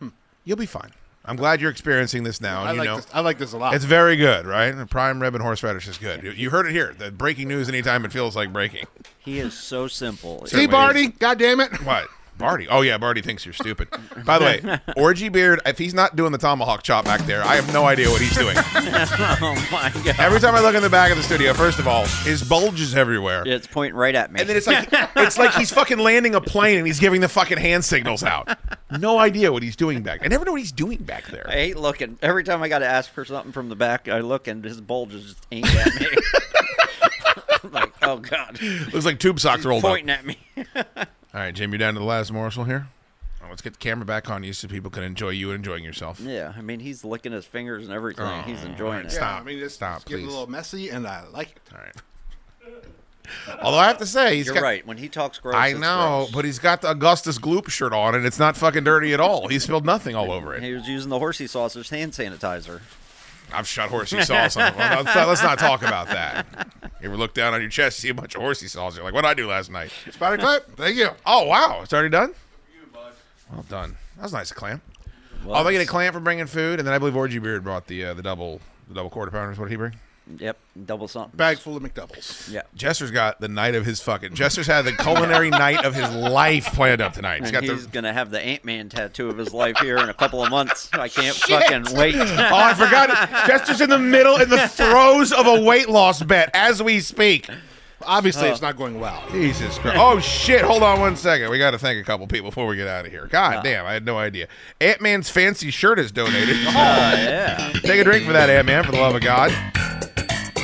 [0.00, 0.08] Hmm.
[0.44, 0.90] You'll be fine.
[1.24, 2.64] I'm glad you're experiencing this now.
[2.64, 3.06] I and you like know, this.
[3.14, 3.74] I like this a lot.
[3.74, 4.74] it's very good, right?
[4.74, 6.22] And prime rib and horseradish is good.
[6.22, 6.94] You, you heard it here.
[6.96, 8.84] The breaking news anytime it feels like breaking.
[9.18, 10.40] He is so simple.
[10.40, 11.72] See, certainly Barty, God damn it!
[11.84, 12.08] What?
[12.38, 12.66] Barty.
[12.68, 13.88] Oh yeah, Barty thinks you're stupid.
[14.24, 17.54] By the way, Orgy Beard, if he's not doing the tomahawk chop back there, I
[17.56, 18.56] have no idea what he's doing.
[18.58, 20.18] oh my god.
[20.18, 22.80] Every time I look in the back of the studio, first of all, his bulge
[22.80, 23.44] is everywhere.
[23.46, 24.40] Yeah, it's pointing right at me.
[24.40, 27.28] And then it's like it's like he's fucking landing a plane and he's giving the
[27.28, 28.48] fucking hand signals out.
[28.98, 30.20] No idea what he's doing back.
[30.24, 31.48] I never know what he's doing back there.
[31.48, 32.18] I hate looking.
[32.22, 34.80] Every time I got to ask for something from the back, I look and his
[34.80, 36.06] bulge is just aimed at me.
[37.64, 38.60] I'm like, oh god,
[38.92, 39.90] Looks like tube socks rolled up.
[39.90, 40.38] pointing at me.
[41.34, 42.86] All right, Jim, you're down to the last morsel here.
[43.42, 46.20] Oh, let's get the camera back on you so people can enjoy you enjoying yourself.
[46.20, 48.24] yeah, I mean he's licking his fingers and everything.
[48.24, 49.10] Oh, he's enjoying alright, it.
[49.10, 49.36] stop.
[49.38, 51.60] Yeah, I mean, it's, Stop, it's getting a little messy, and I like it.
[51.72, 51.94] All right.
[53.62, 54.86] Although I have to say, he's You're got, right.
[54.86, 56.30] When he talks gross, I it's know, gross.
[56.30, 59.48] but he's got the Augustus Gloop shirt on, and it's not fucking dirty at all.
[59.48, 60.62] He spilled nothing all over it.
[60.62, 62.80] he was using the horsey sausage hand sanitizer.
[63.54, 64.78] I've shot horsey sauce on him.
[64.78, 66.46] Well, let's, not, talk about that.
[67.00, 68.96] You ever look down on your chest, see a bunch of horsey sauce?
[68.96, 69.90] You're like, what did I do last night?
[70.10, 70.76] Spider clip.
[70.76, 71.08] Thank you.
[71.26, 71.80] Oh, wow.
[71.82, 72.34] It's already done?
[73.52, 73.96] Well done.
[74.16, 74.80] That was nice, Clam.
[75.44, 77.62] Well, Oh, they get a Clam for bringing food, and then I believe Orgy Beard
[77.62, 79.58] brought the uh, the double the double quarter pounders.
[79.58, 79.94] What did he bring?
[80.38, 80.56] Yep,
[80.86, 81.36] double something.
[81.36, 82.50] Bag full of McDoubles.
[82.50, 82.62] Yeah.
[82.74, 84.34] Jester's got the night of his fucking.
[84.34, 87.42] Jester's had the culinary night of his life planned up tonight.
[87.42, 87.92] He's got he's the.
[87.92, 90.88] gonna have the Ant Man tattoo of his life here in a couple of months.
[90.94, 92.14] I can't fucking wait.
[92.16, 93.10] Oh, I forgot.
[93.10, 93.46] it.
[93.46, 97.48] Jester's in the middle, in the throes of a weight loss bet as we speak.
[98.06, 99.22] Obviously, it's not going well.
[99.30, 99.96] Jesus Christ.
[99.98, 100.60] Oh, shit.
[100.62, 101.50] Hold on one second.
[101.50, 103.26] We got to thank a couple people before we get out of here.
[103.30, 103.86] God damn.
[103.86, 104.48] I had no idea.
[104.80, 106.56] Ant Man's fancy shirt is donated.
[106.66, 107.72] Uh, yeah.
[107.82, 109.50] Take a drink for that, Ant Man, for the love of God.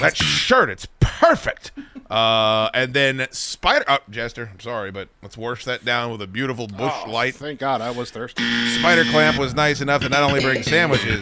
[0.01, 1.73] That shirt, it's perfect.
[2.11, 3.85] Uh, and then Spider.
[3.87, 7.35] Oh, Jester, I'm sorry, but let's wash that down with a beautiful bush Oh, light.
[7.37, 8.43] Thank God I was thirsty.
[8.79, 11.21] Spider Clamp was nice enough to not only bring sandwiches,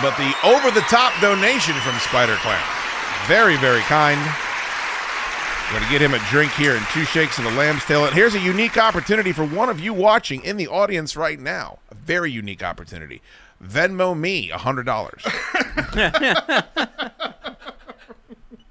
[0.00, 2.64] but the over the top donation from Spider Clamp.
[3.26, 4.18] Very, very kind.
[5.66, 8.06] We're going to get him a drink here and two shakes of the lamb's tail.
[8.06, 11.80] And here's a unique opportunity for one of you watching in the audience right now.
[11.90, 13.20] A very unique opportunity.
[13.62, 15.24] Venmo me a $100.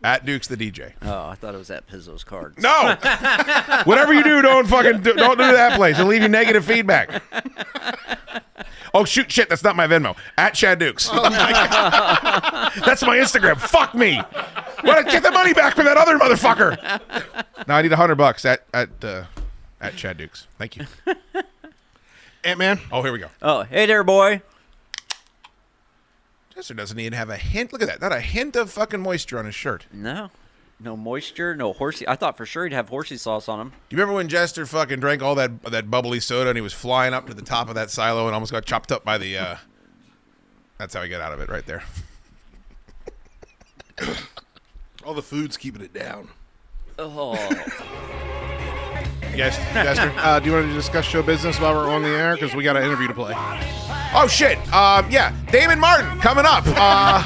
[0.04, 0.94] At Duke's the DJ.
[1.02, 2.58] Oh, I thought it was at Pizzo's cards.
[2.62, 2.96] No.
[3.84, 5.96] Whatever you do, don't fucking do, don't do that place.
[5.98, 7.22] It'll leave you negative feedback.
[8.94, 10.16] Oh shoot, shit, that's not my Venmo.
[10.38, 11.10] At Chad Dukes.
[11.12, 11.22] Oh,
[12.86, 13.58] that's my Instagram.
[13.60, 14.22] Fuck me.
[14.84, 16.78] Well, get the money back from that other motherfucker.
[17.68, 19.26] Now I need a hundred bucks at at uh,
[19.82, 20.48] at Chad Dukes.
[20.58, 20.86] Thank you.
[22.44, 22.80] Ant Man.
[22.92, 23.28] Oh, here we go.
[23.42, 24.42] Oh, hey there, boy.
[26.58, 27.72] Jester doesn't even have a hint.
[27.72, 28.02] Look at that.
[28.02, 29.86] Not a hint of fucking moisture on his shirt.
[29.94, 30.32] No.
[30.80, 32.08] No moisture, no horsey.
[32.08, 33.70] I thought for sure he'd have horsey sauce on him.
[33.70, 36.74] Do you remember when Jester fucking drank all that that bubbly soda and he was
[36.74, 39.38] flying up to the top of that silo and almost got chopped up by the?
[39.38, 39.58] uh
[40.80, 41.84] That's how he got out of it, right there.
[45.06, 46.30] All the food's keeping it down.
[46.98, 47.36] Oh.
[49.38, 49.58] Yes.
[50.18, 52.34] Uh, do you want to discuss show business while we're on the air?
[52.34, 53.34] Because we got an interview to play.
[54.14, 54.58] Oh shit!
[54.74, 56.64] Um, yeah, Damon Martin coming up.
[56.66, 57.22] Uh,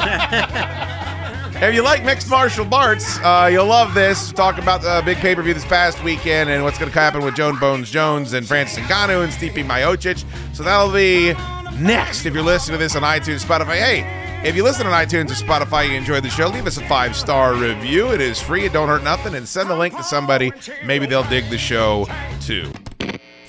[1.61, 4.31] if you like mixed martial arts, uh, you'll love this.
[4.31, 7.23] Talk about the big pay per view this past weekend and what's going to happen
[7.23, 10.23] with Jon Bones Jones and Francis Ngannou and Stipe Miocic.
[10.53, 11.33] So that'll be
[11.79, 12.25] next.
[12.25, 15.35] If you're listening to this on iTunes, Spotify, hey, if you listen on iTunes or
[15.35, 18.11] Spotify, you enjoyed the show, leave us a five star review.
[18.11, 18.65] It is free.
[18.65, 20.51] It don't hurt nothing, and send the link to somebody.
[20.83, 22.07] Maybe they'll dig the show
[22.41, 22.71] too.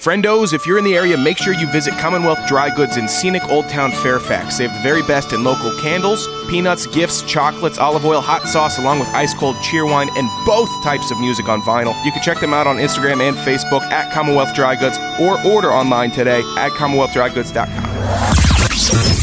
[0.02, 3.44] Friendos, if you're in the area, make sure you visit Commonwealth Dry Goods in scenic
[3.44, 4.58] Old Town Fairfax.
[4.58, 8.80] They have the very best in local candles, peanuts, gifts, chocolates, olive oil, hot sauce,
[8.80, 11.94] along with ice cold Cheerwine and both types of music on vinyl.
[12.04, 15.72] You can check them out on Instagram and Facebook at Commonwealth Dry Goods or order
[15.72, 19.21] online today at CommonwealthDryGoods.com.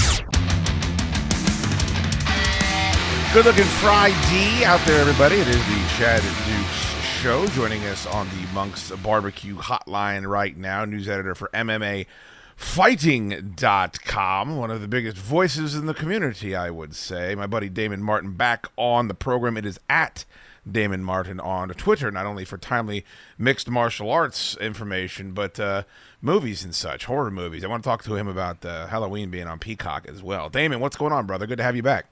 [3.32, 5.36] Good looking Friday out there, everybody.
[5.36, 7.46] It is the Chad Dukes show.
[7.50, 12.08] Joining us on the Monks Barbecue Hotline right now, news editor for MMA
[12.56, 17.36] Fighting.com, one of the biggest voices in the community, I would say.
[17.36, 19.58] My buddy Damon Martin back on the program.
[19.58, 20.26] It is at
[20.70, 23.06] Damon Martin on Twitter, not only for timely
[23.38, 25.84] mixed martial arts information, but uh,
[26.20, 27.64] movies and such, horror movies.
[27.64, 30.50] I want to talk to him about uh, Halloween being on Peacock as well.
[30.50, 31.46] Damon, what's going on, brother?
[31.46, 32.08] Good to have you back.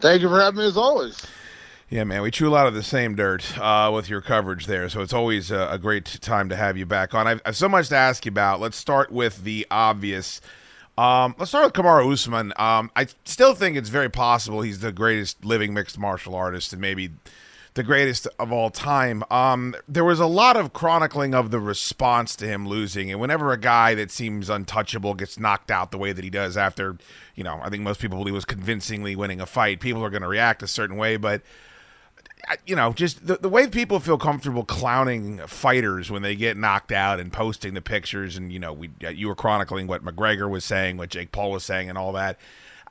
[0.00, 1.26] Thank you for having me as always.
[1.90, 4.88] Yeah, man, we chew a lot of the same dirt uh, with your coverage there,
[4.88, 7.26] so it's always a, a great time to have you back on.
[7.26, 8.60] I've, I've, so much to ask you about.
[8.60, 10.40] Let's start with the obvious.
[10.96, 12.52] Um, let's start with Kamaru Usman.
[12.56, 16.80] Um, I still think it's very possible he's the greatest living mixed martial artist and
[16.80, 17.10] maybe
[17.74, 19.22] the greatest of all time.
[19.30, 23.52] Um, there was a lot of chronicling of the response to him losing, and whenever
[23.52, 26.98] a guy that seems untouchable gets knocked out the way that he does after,
[27.34, 30.22] you know, I think most people believe was convincingly winning a fight, people are going
[30.22, 31.42] to react a certain way, but
[32.66, 36.92] you know, just the, the way people feel comfortable clowning fighters when they get knocked
[36.92, 40.64] out and posting the pictures, and you know, we you were chronicling what McGregor was
[40.64, 42.38] saying, what Jake Paul was saying, and all that.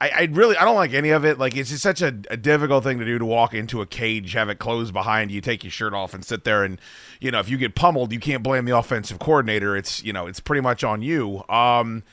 [0.01, 1.37] I, I really I don't like any of it.
[1.37, 4.33] Like it's just such a, a, difficult thing to do to walk into a cage,
[4.33, 6.63] have it closed behind you, take your shirt off, and sit there.
[6.63, 6.79] And
[7.19, 9.75] you know, if you get pummeled, you can't blame the offensive coordinator.
[9.75, 11.43] It's you know, it's pretty much on you.
[11.49, 12.03] Um,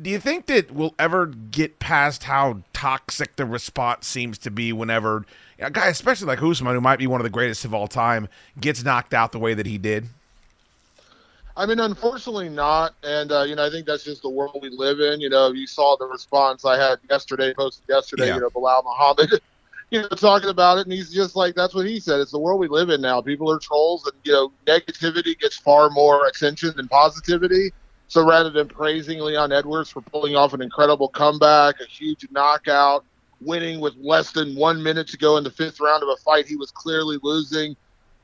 [0.00, 4.72] do you think that we'll ever get past how toxic the response seems to be
[4.72, 5.24] whenever
[5.58, 8.28] a guy, especially like Usman, who might be one of the greatest of all time,
[8.60, 10.08] gets knocked out the way that he did?
[11.56, 12.94] I mean, unfortunately not.
[13.02, 15.20] And, uh, you know, I think that's just the world we live in.
[15.20, 18.36] You know, you saw the response I had yesterday, posted yesterday, yeah.
[18.36, 19.40] you know, Belal Muhammad,
[19.90, 20.86] you know, talking about it.
[20.86, 22.20] And he's just like, that's what he said.
[22.20, 23.20] It's the world we live in now.
[23.20, 27.72] People are trolls and, you know, negativity gets far more attention than positivity.
[28.08, 33.04] So rather than praising Leon Edwards for pulling off an incredible comeback, a huge knockout,
[33.40, 36.46] winning with less than one minute to go in the fifth round of a fight
[36.46, 37.76] he was clearly losing.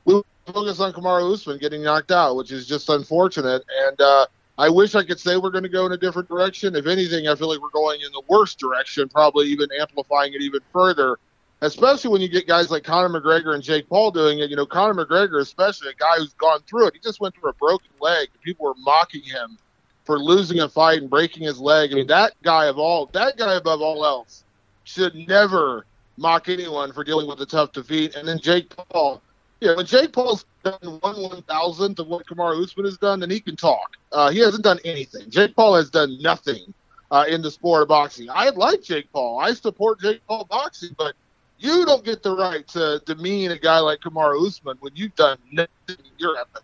[0.05, 0.21] We
[0.53, 3.63] focus on Kamaru Usman getting knocked out, which is just unfortunate.
[3.87, 4.25] And uh,
[4.57, 6.75] I wish I could say we're going to go in a different direction.
[6.75, 10.41] If anything, I feel like we're going in the worst direction, probably even amplifying it
[10.41, 11.17] even further.
[11.61, 14.49] Especially when you get guys like Conor McGregor and Jake Paul doing it.
[14.49, 17.49] You know, Conor McGregor, especially a guy who's gone through it, he just went through
[17.49, 18.27] a broken leg.
[18.43, 19.57] People were mocking him
[20.03, 21.91] for losing a fight and breaking his leg.
[21.91, 24.43] I mean, that guy of all, that guy above all else
[24.83, 28.15] should never mock anyone for dealing with a tough defeat.
[28.15, 29.21] And then Jake Paul,
[29.59, 33.29] yeah, when Jake Paul's done one one thousandth of what Kamaru Usman has done, then
[33.29, 33.97] he can talk.
[34.11, 35.29] Uh, he hasn't done anything.
[35.29, 36.73] Jake Paul has done nothing
[37.11, 38.29] uh, in the sport of boxing.
[38.29, 39.39] I like Jake Paul.
[39.39, 41.15] I support Jake Paul boxing, but
[41.59, 45.37] you don't get the right to demean a guy like Kamaru Usman when you've done
[45.51, 45.97] nothing.
[46.17, 46.63] You're epic.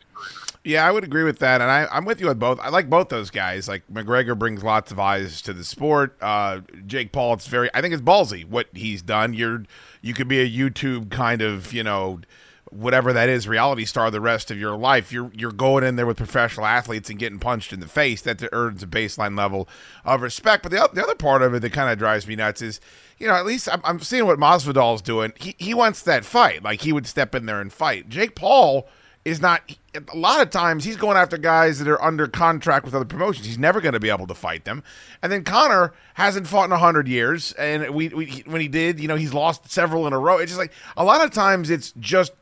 [0.64, 2.58] Yeah, I would agree with that, and I, I'm with you on both.
[2.62, 3.68] I like both those guys.
[3.68, 6.16] Like McGregor brings lots of eyes to the sport.
[6.22, 7.70] Uh, Jake Paul, it's very.
[7.74, 9.34] I think it's ballsy what he's done.
[9.34, 9.64] You're
[10.02, 12.22] you could be a YouTube kind of you know
[12.74, 15.12] whatever that is reality star the rest of your life.
[15.12, 18.22] You're you're going in there with professional athletes and getting punched in the face.
[18.22, 19.68] That earns a baseline level
[20.04, 20.64] of respect.
[20.64, 22.80] But the the other part of it that kind of drives me nuts is
[23.18, 25.34] you know, at least I'm, I'm seeing what Masvidal's doing.
[25.40, 26.64] He he wants that fight.
[26.64, 28.10] Like he would step in there and fight.
[28.10, 28.88] Jake Paul
[29.26, 29.62] is not
[30.12, 33.46] a lot of times he's going after guys that are under contract with other promotions.
[33.46, 34.84] He's never going to be able to fight them.
[35.22, 39.08] And then Conor hasn't fought in hundred years, and we, we when he did, you
[39.08, 40.38] know, he's lost several in a row.
[40.38, 42.34] It's just like a lot of times it's just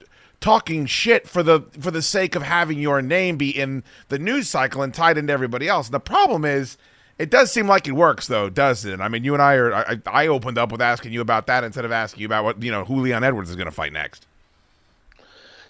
[0.42, 4.50] talking shit for the for the sake of having your name be in the news
[4.50, 5.90] cycle and tied into everybody else.
[5.90, 6.78] The problem is.
[7.20, 9.00] It does seem like it works, though, doesn't it?
[9.00, 9.76] I mean, you and I are.
[9.76, 12.64] I, I opened up with asking you about that instead of asking you about what
[12.64, 14.26] you know who Leon Edwards is going to fight next.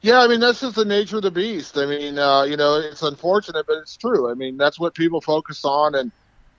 [0.01, 1.77] Yeah, I mean that's just the nature of the beast.
[1.77, 4.31] I mean, uh, you know, it's unfortunate, but it's true.
[4.31, 6.11] I mean, that's what people focus on, and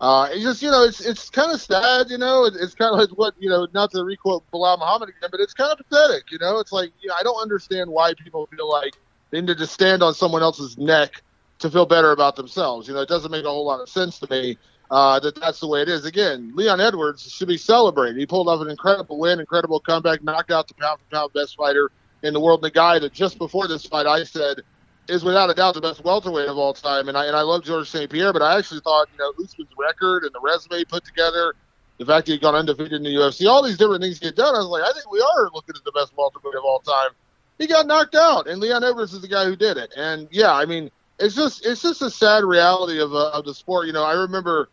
[0.02, 2.10] uh, it's just you know, it's it's kind of sad.
[2.10, 5.10] You know, it, it's kind of like what you know, not to requote Belal Muhammad
[5.10, 6.32] again, but it's kind of pathetic.
[6.32, 8.94] You know, it's like you know, I don't understand why people feel like
[9.30, 11.22] they need to stand on someone else's neck
[11.60, 12.88] to feel better about themselves.
[12.88, 14.58] You know, it doesn't make a whole lot of sense to me.
[14.90, 16.04] Uh, that that's the way it is.
[16.04, 18.18] Again, Leon Edwards should be celebrated.
[18.18, 21.54] He pulled off an incredible win, incredible comeback, knocked out the pound for pound best
[21.54, 21.92] fighter
[22.24, 22.58] in the world.
[22.58, 24.62] And the guy that just before this fight I said
[25.08, 27.08] is without a doubt the best welterweight of all time.
[27.08, 28.10] And I and I love George St.
[28.10, 31.54] Pierre, but I actually thought you know Usman's record and the resume put together,
[31.98, 34.34] the fact that he got undefeated in the UFC, all these different things he had
[34.34, 34.54] done.
[34.54, 37.10] I was like, I think we are looking at the best welterweight of all time.
[37.58, 39.92] He got knocked out, and Leon Edwards is the guy who did it.
[39.96, 43.54] And yeah, I mean, it's just it's just a sad reality of uh, of the
[43.54, 43.86] sport.
[43.86, 44.68] You know, I remember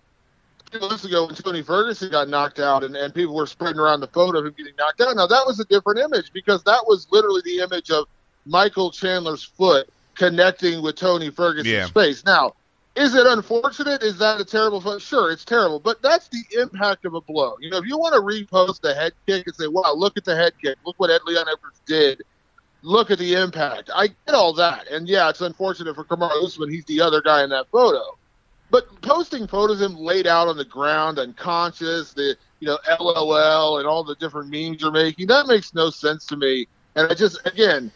[0.71, 4.01] few months ago when Tony Ferguson got knocked out and, and people were spreading around
[4.01, 5.15] the photo of him getting knocked out.
[5.15, 8.05] Now, that was a different image because that was literally the image of
[8.45, 9.89] Michael Chandler's foot
[10.19, 11.87] connecting with Tony Ferguson's Yeah.
[11.87, 12.23] face.
[12.25, 12.51] Now,
[12.95, 14.03] is it unfortunate?
[14.03, 15.01] Is that a terrible foot?
[15.01, 17.55] Sure, it's terrible, but that's the impact of a blow.
[17.61, 20.25] You know, if you want to repost the head kick and say, wow, look at
[20.25, 22.21] the head kick, look what Ed Leon Edwards did,
[22.81, 23.89] look at the impact.
[23.95, 24.87] I get all that.
[24.89, 26.69] And yeah, it's unfortunate for Kamaru Usman.
[26.69, 28.03] He's the other guy in that photo.
[28.69, 33.79] But posting photos of him laid out on the ground, unconscious, the you know LOL
[33.79, 36.67] and all the different memes you're making, that makes no sense to me.
[36.95, 37.91] And I just again,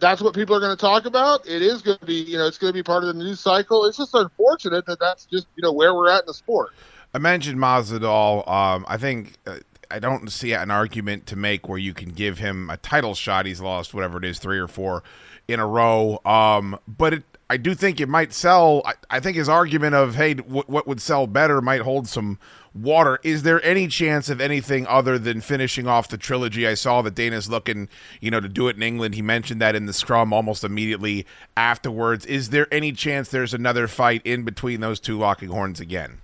[0.00, 1.46] that's what people are going to talk about.
[1.46, 3.40] It is going to be you know it's going to be part of the news
[3.40, 3.84] cycle.
[3.86, 6.70] It's just unfortunate that that's just you know where we're at in the sport.
[7.14, 8.46] I mentioned Masvidal.
[8.48, 9.58] Um, I think uh,
[9.90, 13.46] I don't see an argument to make where you can give him a title shot.
[13.46, 15.02] He's lost whatever it is, three or four
[15.48, 16.20] in a row.
[16.24, 18.82] Um, but it, I do think it might sell.
[18.84, 22.38] I, I think his argument of hey, w- what would sell better might hold some
[22.76, 23.18] water.
[23.22, 26.66] Is there any chance of anything other than finishing off the trilogy?
[26.66, 27.88] I saw that Dana's looking,
[28.20, 29.14] you know, to do it in England.
[29.14, 31.26] He mentioned that in the scrum almost immediately
[31.56, 32.26] afterwards.
[32.26, 36.20] Is there any chance there's another fight in between those two locking horns again?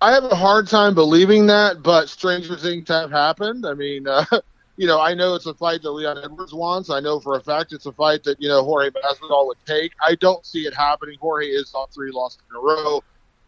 [0.00, 3.64] I have a hard time believing that, but stranger things have happened.
[3.66, 4.24] I mean, uh,
[4.76, 6.90] you know, I know it's a fight that Leon Edwards wants.
[6.90, 9.92] I know for a fact it's a fight that you know Jorge Masvidal would take.
[10.06, 11.16] I don't see it happening.
[11.18, 13.02] Jorge is on three losses in a row.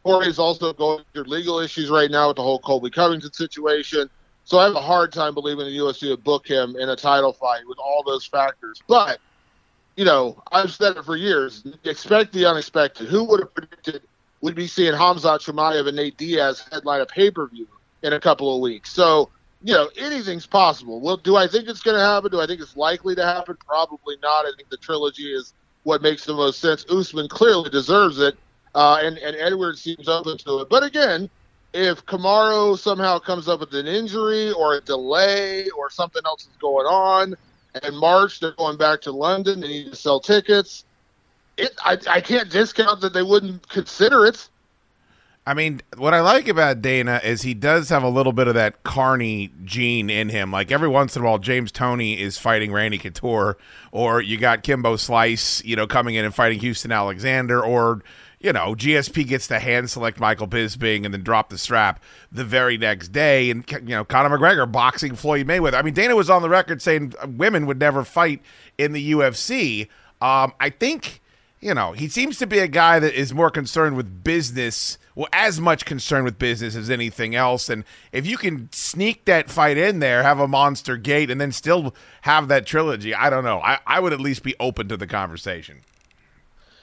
[0.09, 4.09] Jorge is also going through legal issues right now with the whole Colby Covington situation.
[4.45, 7.35] So I have a hard time believing the UFC would book him in a title
[7.35, 8.81] fight with all those factors.
[8.87, 9.19] But
[9.97, 11.67] you know, I've said it for years.
[11.85, 13.09] Expect the unexpected.
[13.09, 14.03] Who would have predicted
[14.41, 17.67] we'd be seeing Hamzat Chimaev and Nate Diaz headline a pay per view
[18.03, 18.93] in a couple of weeks?
[18.93, 19.29] So,
[19.63, 21.01] you know, anything's possible.
[21.01, 22.31] Well, do I think it's going to happen?
[22.31, 23.57] Do I think it's likely to happen?
[23.67, 24.47] Probably not.
[24.47, 25.53] I think the trilogy is
[25.83, 26.87] what makes the most sense.
[26.89, 28.39] Usman clearly deserves it,
[28.75, 30.69] uh, and and Edwards seems open to it.
[30.69, 31.29] But again,
[31.73, 36.57] if Kamaru somehow comes up with an injury or a delay or something else is
[36.61, 37.35] going on,
[37.83, 40.85] and March they're going back to London, they need to sell tickets.
[41.57, 44.49] It, I, I can't discount that they wouldn't consider it.
[45.49, 48.55] I mean, what I like about Dana is he does have a little bit of
[48.55, 50.53] that Carney gene in him.
[50.53, 53.57] Like every once in a while, James Toney is fighting Randy Couture,
[53.91, 58.03] or you got Kimbo Slice, you know, coming in and fighting Houston Alexander, or
[58.41, 62.45] you know, GSP gets to hand select Michael Bisping and then drop the strap the
[62.45, 65.75] very next day, and you know, Conor McGregor boxing Floyd Mayweather.
[65.75, 68.41] I mean, Dana was on the record saying women would never fight
[68.77, 69.89] in the UFC.
[70.21, 71.21] Um, I think
[71.61, 75.29] you know, he seems to be a guy that is more concerned with business, well,
[75.33, 77.69] as much concerned with business as anything else.
[77.69, 81.51] And if you can sneak that fight in there, have a monster gate, and then
[81.51, 83.61] still have that trilogy, I don't know.
[83.61, 85.81] I, I would at least be open to the conversation.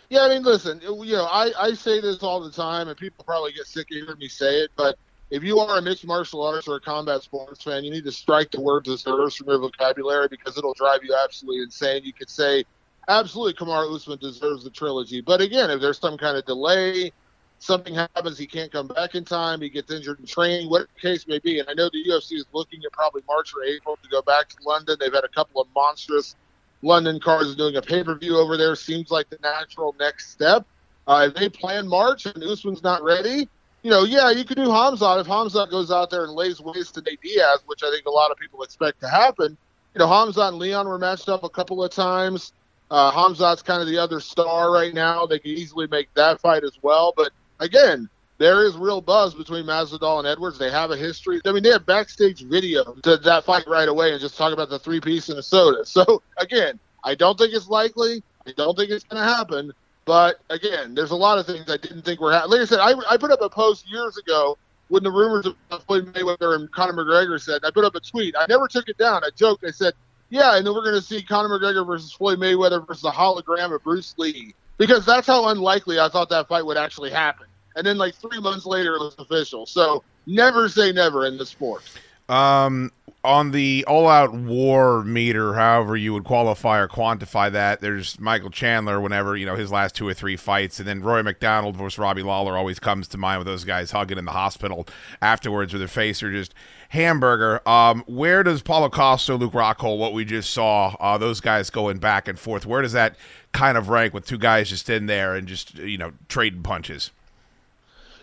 [0.10, 3.26] Yeah, I mean, listen, you know, I, I say this all the time, and people
[3.26, 4.98] probably get sick of hearing me say it, but
[5.32, 8.12] if you are a mixed martial arts or a combat sports fan, you need to
[8.12, 12.04] strike the word deserves from your vocabulary because it'll drive you absolutely insane.
[12.04, 12.64] You could say
[13.08, 15.22] absolutely, Kamaru Usman deserves the trilogy.
[15.22, 17.12] But again, if there's some kind of delay,
[17.58, 21.02] something happens, he can't come back in time, he gets injured in training, what the
[21.02, 21.60] case may be.
[21.60, 24.50] And I know the UFC is looking at probably March or April to go back
[24.50, 24.98] to London.
[25.00, 26.36] They've had a couple of monstrous
[26.86, 28.76] London cards doing a pay per view over there.
[28.76, 30.66] Seems like the natural next step.
[31.08, 33.50] Uh, if they plan March and Usman's not ready,
[33.82, 36.96] you know, yeah, you could do Hamzat if Hamzat goes out there and lays waste
[36.96, 39.58] to Nate Diaz, which I think a lot of people expect to happen.
[39.94, 42.54] You know, Hamzat and Leon were matched up a couple of times.
[42.92, 45.26] Uh, Hamzat's kind of the other star right now.
[45.26, 47.14] They could easily make that fight as well.
[47.16, 50.58] But again, there is real buzz between Masvidal and Edwards.
[50.58, 51.40] They have a history.
[51.46, 54.70] I mean, they have backstage video to that fight right away and just talk about
[54.70, 55.86] the three piece in the soda.
[55.86, 58.22] So again, I don't think it's likely.
[58.46, 59.72] I don't think it's going to happen.
[60.06, 62.60] But again, there's a lot of things I didn't think were happening.
[62.60, 64.58] Like I said, I, I put up a post years ago
[64.90, 67.64] when the rumors of Floyd Mayweather and Conor McGregor said.
[67.64, 68.36] I put up a tweet.
[68.38, 69.24] I never took it down.
[69.24, 69.64] I joked.
[69.64, 69.94] I said,
[70.30, 73.74] "Yeah, and then we're going to see Conor McGregor versus Floyd Mayweather versus a hologram
[73.74, 77.48] of Bruce Lee," because that's how unlikely I thought that fight would actually happen.
[77.76, 79.66] And then, like three months later, it was official.
[79.66, 81.84] So never say never in the sport.
[82.28, 82.92] Um,
[83.24, 89.02] on the all-out war meter, however you would qualify or quantify that, there's Michael Chandler.
[89.02, 92.24] Whenever you know his last two or three fights, and then Rory MacDonald versus Robbie
[92.24, 94.88] Lawler always comes to mind with those guys hugging in the hospital
[95.22, 96.54] afterwards, with their face or just
[96.90, 97.68] hamburger.
[97.68, 101.98] Um, where does Paulo Costa, Luke Rockhold, what we just saw, uh, those guys going
[101.98, 102.66] back and forth?
[102.66, 103.18] Where does that
[103.54, 107.12] kind of rank with two guys just in there and just you know trading punches?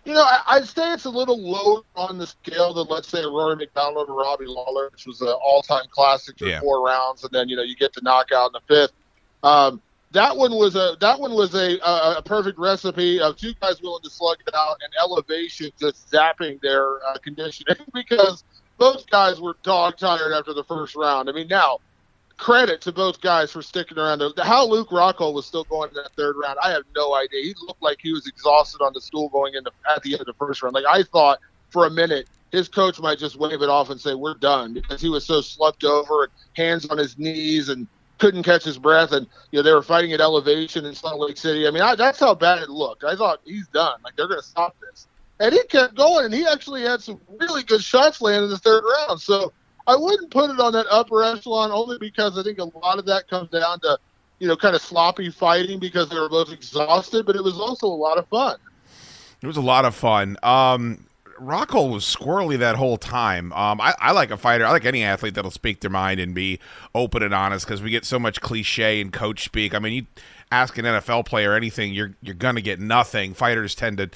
[0.04, 3.22] You know, I, would say it's a little lower on the scale than let's say
[3.24, 6.60] Rory MacDonald or Robbie Lawler, which was an all-time classic for Yeah.
[6.60, 8.92] four rounds, and then you know you get to knockout in the fifth.
[9.44, 9.80] Um,
[10.10, 13.80] that one was a that one was a, a a perfect recipe of two guys
[13.80, 18.44] willing to slug it out and elevation just zapping their uh, conditioning because
[18.78, 21.28] both guys were dog tired after the first round.
[21.28, 21.78] I mean, now
[22.36, 24.22] credit to both guys for sticking around.
[24.38, 27.42] How Luke Rockhold was still going in that third round, I have no idea.
[27.42, 30.26] He looked like he was exhausted on the stool going into at the end of
[30.26, 30.74] the first round.
[30.74, 31.38] Like I thought
[31.70, 35.00] for a minute his coach might just wave it off and say we're done because
[35.00, 37.86] he was so slumped over and hands on his knees and
[38.18, 41.36] couldn't catch his breath and you know they were fighting at elevation in Salt Lake
[41.36, 41.66] City.
[41.66, 43.04] I mean I, that's how bad it looked.
[43.04, 44.00] I thought he's done.
[44.04, 45.06] Like they're going to stop this.
[45.40, 48.58] And he kept going, and he actually had some really good shots landed in the
[48.58, 49.20] third round.
[49.20, 49.52] So
[49.86, 53.06] I wouldn't put it on that upper echelon only because I think a lot of
[53.06, 53.98] that comes down to,
[54.38, 57.86] you know, kind of sloppy fighting because they were both exhausted, but it was also
[57.86, 58.56] a lot of fun.
[59.42, 60.36] It was a lot of fun.
[60.42, 61.06] Um,
[61.40, 63.52] Rockhold was squirrely that whole time.
[63.52, 64.64] Um, I, I like a fighter.
[64.64, 66.60] I like any athlete that'll speak their mind and be
[66.94, 69.74] open and honest because we get so much cliche and coach speak.
[69.74, 70.06] I mean, you
[70.52, 73.34] ask an NFL player anything, you're you're gonna get nothing.
[73.34, 74.10] Fighters tend to,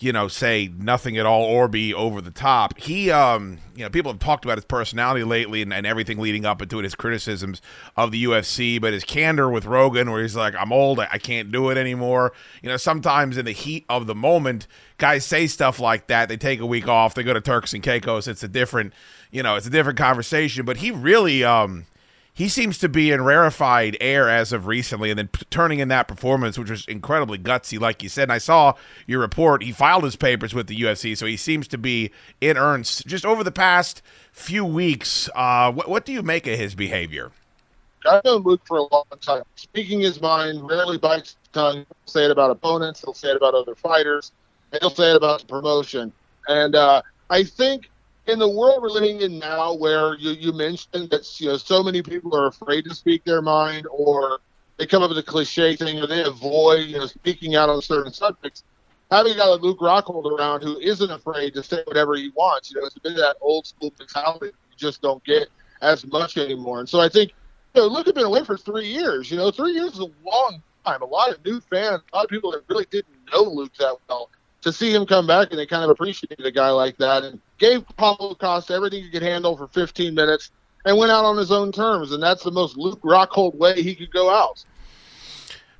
[0.00, 2.78] you know, say nothing at all or be over the top.
[2.78, 6.46] He, um, you know, people have talked about his personality lately and, and everything leading
[6.46, 7.60] up into it, his criticisms
[7.96, 11.18] of the UFC, but his candor with Rogan, where he's like, "I'm old, I, I
[11.18, 12.32] can't do it anymore."
[12.62, 14.66] You know, sometimes in the heat of the moment,
[14.96, 16.30] guys say stuff like that.
[16.30, 18.26] They take a week off, they go to Turks and Caicos.
[18.26, 18.94] It's a different,
[19.30, 20.64] you know, it's a different conversation.
[20.64, 21.84] But he really, um,
[22.40, 25.88] he seems to be in rarefied air as of recently, and then p- turning in
[25.88, 28.22] that performance, which was incredibly gutsy, like you said.
[28.22, 28.72] And I saw
[29.06, 29.62] your report.
[29.62, 32.10] He filed his papers with the UFC, so he seems to be
[32.40, 33.06] in earnest.
[33.06, 34.00] Just over the past
[34.32, 37.30] few weeks, uh, what, what do you make of his behavior?
[38.10, 39.42] I've known Luke for a long time.
[39.56, 41.76] Speaking his mind, rarely bites his tongue.
[41.76, 43.02] He'll say it about opponents.
[43.02, 44.32] He'll say it about other fighters.
[44.80, 46.10] He'll say it about the promotion.
[46.48, 47.90] And uh, I think
[48.30, 51.82] in the world we're living in now, where you, you mentioned that you know so
[51.82, 54.38] many people are afraid to speak their mind, or
[54.78, 57.82] they come up with a cliche thing, or they avoid you know speaking out on
[57.82, 58.64] certain subjects.
[59.10, 62.70] Having a guy like Luke Rockhold around who isn't afraid to say whatever he wants,
[62.70, 65.48] you know, it's a bit of that old school mentality you just don't get
[65.82, 66.78] as much anymore.
[66.78, 67.32] And so I think
[67.74, 69.30] you know, Luke had been away for three years.
[69.30, 71.02] You know, three years is a long time.
[71.02, 73.96] A lot of new fans, a lot of people that really didn't know Luke that
[74.08, 74.30] well,
[74.62, 77.40] to see him come back and they kind of appreciated a guy like that and
[77.58, 80.50] gave Paulo Costa everything he could handle for 15 minutes
[80.84, 82.12] and went out on his own terms.
[82.12, 84.64] And that's the most Luke Rockhold way he could go out.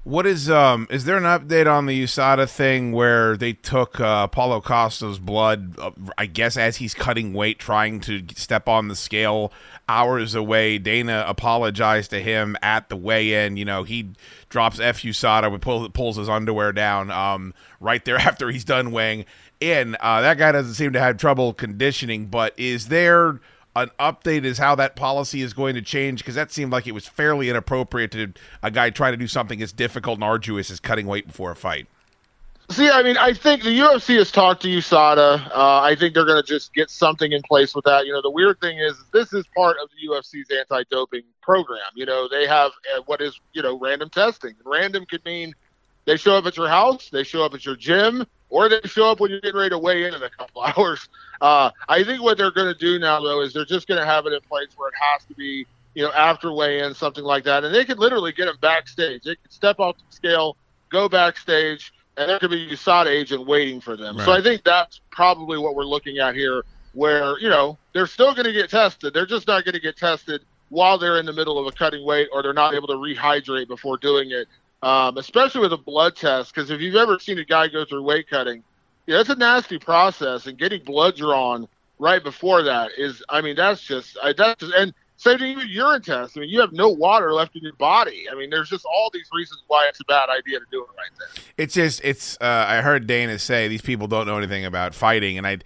[0.03, 0.87] What is um?
[0.89, 5.79] Is there an update on the USADA thing where they took uh, Paulo Costa's blood?
[5.79, 9.53] Uh, I guess as he's cutting weight, trying to step on the scale,
[9.91, 10.79] hours away.
[10.79, 13.59] Dana apologized to him at the weigh-in.
[13.59, 14.13] You know, he
[14.51, 17.11] drops F USADA, pull, pulls his underwear down.
[17.11, 19.25] Um, right there after he's done weighing
[19.61, 19.97] in.
[20.01, 22.27] Uh, that guy doesn't seem to have trouble conditioning.
[22.27, 23.41] But is there
[23.77, 26.93] an update as how that policy is going to change because that seemed like it
[26.93, 28.33] was fairly inappropriate to
[28.63, 31.57] a guy trying to do something as difficult and arduous as cutting weight before a
[31.57, 31.87] fight.
[32.71, 35.51] See, I mean, I think the UFC has talked to USADA.
[35.51, 38.07] Uh, I think they're going to just get something in place with that.
[38.07, 41.81] You know, the weird thing is, this is part of the UFC's anti-doping program.
[41.97, 44.55] You know, they have uh, what is you know random testing.
[44.65, 45.53] Random could mean
[46.05, 49.11] they show up at your house, they show up at your gym, or they show
[49.11, 51.09] up when you're getting ready to weigh in in a couple hours.
[51.41, 54.07] Uh, I think what they're going to do now, though, is they're just going to
[54.07, 57.43] have it in place where it has to be, you know, after weigh-in, something like
[57.45, 59.25] that, and they could literally get them backstage.
[59.25, 60.57] They could step off the scale,
[60.89, 64.17] go backstage and there could be a USADA agent waiting for them.
[64.17, 64.25] Right.
[64.25, 68.35] So I think that's probably what we're looking at here, where you know they're still
[68.35, 69.15] going to get tested.
[69.15, 72.05] They're just not going to get tested while they're in the middle of a cutting
[72.05, 74.47] weight, or they're not able to rehydrate before doing it.
[74.83, 78.03] Um, especially with a blood test, because if you've ever seen a guy go through
[78.03, 78.63] weight cutting,
[79.07, 81.69] yeah, it's a nasty process, and getting blood drawn
[81.99, 85.67] right before that is, I mean, that's just, I, that's just, and same thing with
[85.67, 86.35] urine tests.
[86.35, 88.25] I mean, you have no water left in your body.
[88.33, 90.89] I mean, there's just all these reasons why it's a bad idea to do it
[90.97, 91.45] right there.
[91.59, 92.39] It's just, it's.
[92.41, 95.59] Uh, I heard Dana say these people don't know anything about fighting, and I,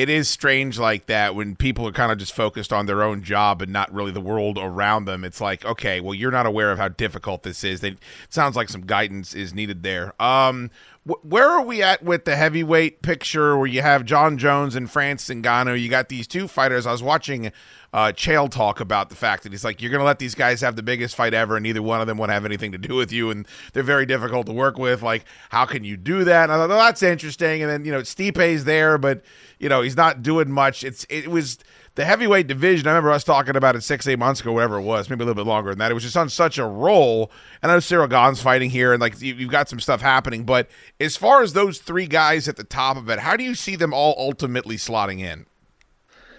[0.00, 3.22] it is strange like that when people are kind of just focused on their own
[3.22, 5.24] job and not really the world around them.
[5.24, 7.84] It's like, okay, well, you're not aware of how difficult this is.
[7.84, 7.98] It
[8.30, 10.14] sounds like some guidance is needed there.
[10.18, 10.70] Um,
[11.04, 15.34] where are we at with the heavyweight picture where you have Jon Jones and Francis
[15.34, 15.78] Ngannou?
[15.78, 16.86] You got these two fighters.
[16.86, 17.52] I was watching
[17.92, 20.60] uh, Chael talk about the fact that he's like, you're going to let these guys
[20.60, 22.78] have the biggest fight ever, and neither one of them want to have anything to
[22.78, 25.02] do with you, and they're very difficult to work with.
[25.02, 26.44] Like, how can you do that?
[26.44, 27.62] And I thought, that's interesting.
[27.62, 29.22] And then you know, Stipe's there, but
[29.60, 30.82] you know, he's not doing much.
[30.82, 31.58] It's it was
[31.94, 32.86] the heavyweight division.
[32.86, 35.26] I remember us talking about it six, eight months ago, whatever it was, maybe a
[35.26, 35.90] little bit longer than that.
[35.90, 37.30] It was just on such a roll.
[37.62, 40.44] And I know Ciryl Gane's fighting here, and like you've got some stuff happening.
[40.44, 40.68] But
[40.98, 43.76] as far as those three guys at the top of it, how do you see
[43.76, 45.44] them all ultimately slotting in?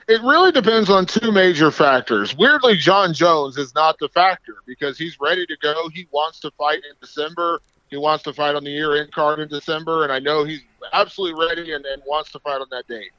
[0.07, 2.35] It really depends on two major factors.
[2.35, 5.89] Weirdly, Jon Jones is not the factor because he's ready to go.
[5.93, 7.61] He wants to fight in December.
[7.89, 10.61] He wants to fight on the year end card in December, and I know he's
[10.93, 13.11] absolutely ready and, and wants to fight on that date.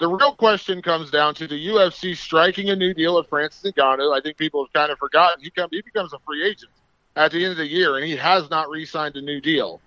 [0.00, 4.16] The real question comes down to the UFC striking a new deal with Francis Ngannou.
[4.16, 6.72] I think people have kind of forgotten he come he becomes a free agent
[7.16, 9.80] at the end of the year, and he has not re-signed a new deal.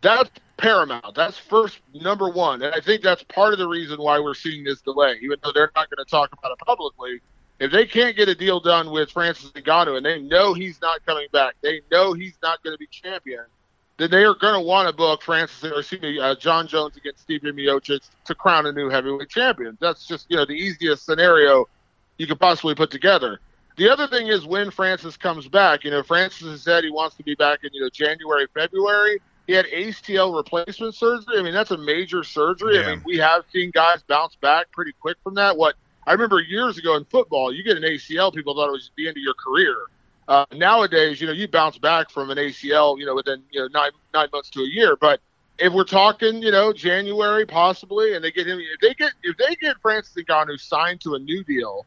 [0.00, 1.14] That's paramount.
[1.14, 2.62] That's first number one.
[2.62, 5.52] And I think that's part of the reason why we're seeing this delay, even though
[5.52, 7.20] they're not going to talk about it publicly.
[7.60, 11.04] If they can't get a deal done with Francis Ngannou and they know he's not
[11.06, 13.44] coming back, they know he's not going to be champion,
[13.98, 16.96] then they are going to want to book Francis, or excuse me, uh, Jon Jones
[16.96, 19.76] against Stipe Miocic to crown a new heavyweight champion.
[19.80, 21.68] That's just, you know, the easiest scenario
[22.18, 23.40] you could possibly put together.
[23.76, 25.84] The other thing is when Francis comes back.
[25.84, 29.20] You know, Francis has said he wants to be back in, you know, January, February.
[29.46, 31.38] He had ACL replacement surgery.
[31.38, 32.76] I mean, that's a major surgery.
[32.76, 32.82] Yeah.
[32.82, 35.56] I mean, we have seen guys bounce back pretty quick from that.
[35.56, 35.74] What
[36.06, 39.08] I remember years ago in football, you get an ACL, people thought it was the
[39.08, 39.76] end of your career.
[40.28, 43.68] Uh, nowadays, you know, you bounce back from an ACL, you know, within you know
[43.72, 44.96] nine nine months to a year.
[44.96, 45.20] But
[45.58, 49.36] if we're talking, you know, January possibly, and they get him, if they get if
[49.36, 51.86] they get Francis Ngannou signed to a new deal,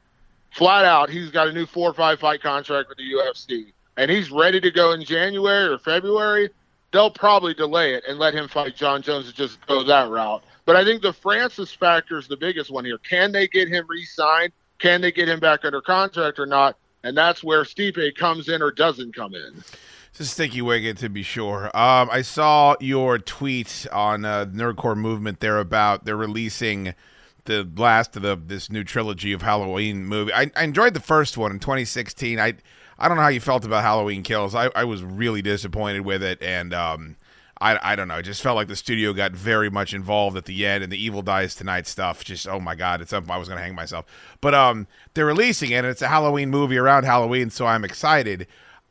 [0.51, 4.11] flat out, he's got a new four or five fight contract with the UFC, and
[4.11, 6.49] he's ready to go in January or February
[6.95, 10.41] they'll probably delay it and let him fight Jon Jones and just go that route.
[10.63, 12.97] But I think the Francis factor is the biggest one here.
[12.97, 14.53] Can they get him re-signed?
[14.79, 16.77] Can they get him back under contract or not?
[17.05, 19.63] And that's where Stipe comes in or doesn't come in.
[20.09, 21.65] It's a sticky wicket to be sure.
[21.77, 26.95] Um, I saw your tweet on uh, Nerdcore Movement there about they're releasing
[27.43, 30.33] the last of the this new trilogy of Halloween movie.
[30.33, 32.39] I, I enjoyed the first one in 2016.
[32.39, 32.55] I
[32.97, 34.55] I don't know how you felt about Halloween Kills.
[34.55, 37.17] I, I was really disappointed with it, and um,
[37.65, 38.17] I, I don't know.
[38.17, 41.03] It just felt like the studio got very much involved at the end, and the
[41.03, 42.23] Evil Dies Tonight stuff.
[42.23, 44.05] Just oh my god, it's something I was gonna hang myself.
[44.39, 44.85] But um,
[45.15, 48.45] they're releasing it, and it's a Halloween movie around Halloween, so I'm excited.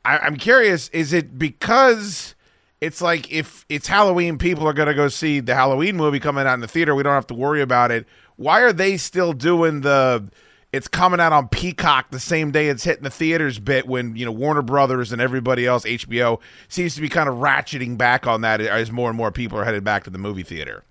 [0.04, 2.34] I, I'm curious, is it because?
[2.80, 6.46] It's like if it's Halloween, people are going to go see the Halloween movie coming
[6.46, 6.94] out in the theater.
[6.94, 8.06] We don't have to worry about it.
[8.36, 10.28] Why are they still doing the
[10.74, 14.24] it's coming out on Peacock the same day it's hitting the theaters bit when you
[14.24, 18.40] know Warner Brothers and everybody else HBO seems to be kind of ratcheting back on
[18.40, 20.82] that as more and more people are headed back to the movie theater.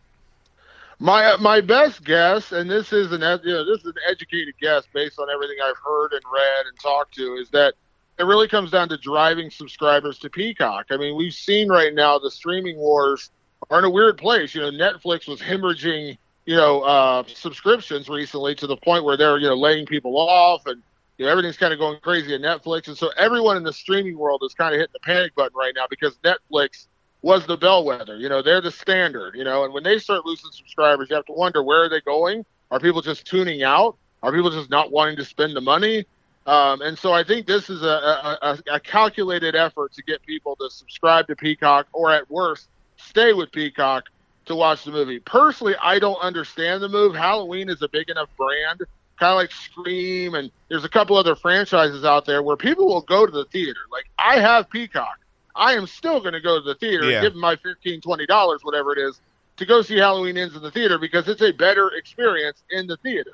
[1.00, 4.54] My uh, my best guess, and this is an you know this is an educated
[4.62, 7.74] guess based on everything I've heard and read and talked to, is that
[8.18, 10.86] it really comes down to driving subscribers to Peacock.
[10.92, 13.32] I mean, we've seen right now the streaming wars
[13.70, 14.56] are in a weird place.
[14.56, 19.38] You know, Netflix was hemorrhaging you know, uh, subscriptions recently to the point where they're,
[19.38, 20.82] you know, laying people off and,
[21.18, 22.88] you know, everything's kind of going crazy at Netflix.
[22.88, 25.74] And so everyone in the streaming world is kind of hitting the panic button right
[25.76, 26.88] now because Netflix
[27.22, 28.18] was the bellwether.
[28.18, 31.26] You know, they're the standard, you know, and when they start losing subscribers, you have
[31.26, 32.46] to wonder where are they going?
[32.72, 33.96] Are people just tuning out?
[34.22, 36.06] Are people just not wanting to spend the money?
[36.46, 40.58] Um, and so I think this is a, a, a calculated effort to get people
[40.58, 42.68] to subscribe to Peacock or at worst,
[42.98, 44.06] stay with Peacock
[44.46, 45.20] to watch the movie.
[45.20, 47.16] Personally, I don't understand the move.
[47.16, 48.80] Halloween is a big enough brand,
[49.20, 53.02] kind of like Scream, and there's a couple other franchises out there where people will
[53.02, 53.80] go to the theater.
[53.92, 55.18] Like I have Peacock.
[55.56, 57.18] I am still going to go to the theater Yeah.
[57.18, 59.22] and give them my $15, $20, whatever it is,
[59.58, 62.98] to go see Halloween Ends in the theater because it's a better experience in the
[62.98, 63.32] theater.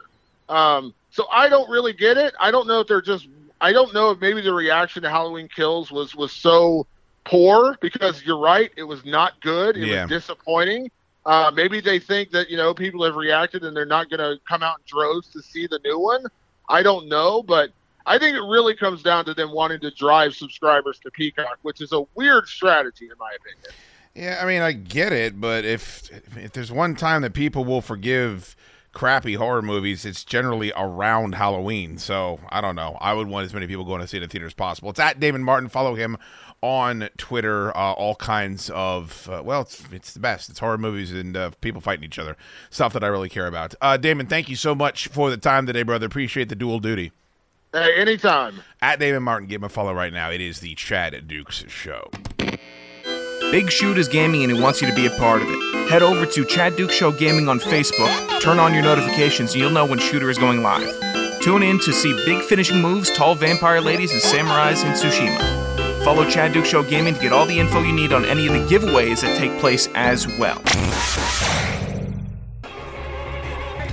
[0.49, 2.33] Um, so I don't really get it.
[2.39, 3.27] I don't know if they're just.
[3.61, 6.87] I don't know if maybe the reaction to Halloween Kills was was so
[7.25, 9.77] poor because you're right, it was not good.
[9.77, 10.01] It Yeah.
[10.03, 10.89] was disappointing.
[11.25, 14.39] Uh, maybe they think that you know people have reacted and they're not going to
[14.47, 16.25] come out in droves to see the new one.
[16.69, 17.71] I don't know, but
[18.05, 21.81] I think it really comes down to them wanting to drive subscribers to Peacock, which
[21.81, 23.71] is a weird strategy in my opinion.
[24.15, 27.81] Yeah, I mean, I get it, but if if there's one time that people will
[27.81, 28.55] forgive
[28.91, 31.97] crappy horror movies, it's generally around Halloween.
[31.97, 32.97] So I don't know.
[32.99, 34.89] I would want as many people going to see it in theater as possible.
[34.89, 35.69] It's at Damon Martin.
[35.69, 36.17] Follow him
[36.61, 37.75] on Twitter.
[37.75, 40.49] Uh, all kinds of uh, well, it's it's the best.
[40.49, 42.35] It's horror movies and uh, people fighting each other.
[42.69, 43.75] Stuff that I really care about.
[43.81, 46.05] Uh, Damon, thank you so much for the time today, brother.
[46.05, 47.11] Appreciate the dual duty.
[47.71, 48.61] Hey, anytime.
[48.81, 50.31] At Damon Martin, give him a follow right now.
[50.31, 52.09] It is the Chad Dukes Show.
[53.51, 55.89] Big Shoot is gaming and he wants you to be a part of it.
[55.89, 59.71] Head over to Chad Duke Show Gaming on Facebook, turn on your notifications, and you'll
[59.71, 61.41] know when Shooter is going live.
[61.41, 65.68] Tune in to see big finishing moves, tall vampire ladies, and samurais in Tsushima.
[66.03, 68.53] Follow Chad Duke Show Gaming to get all the info you need on any of
[68.53, 70.61] the giveaways that take place as well.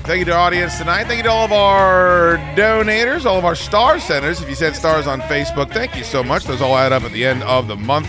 [0.07, 1.09] Thank you to our audience tonight.
[1.09, 4.41] Thank you to all of our donators, all of our star centers.
[4.41, 6.45] If you sent stars on Facebook, thank you so much.
[6.45, 8.09] Those all add up at the end of the month.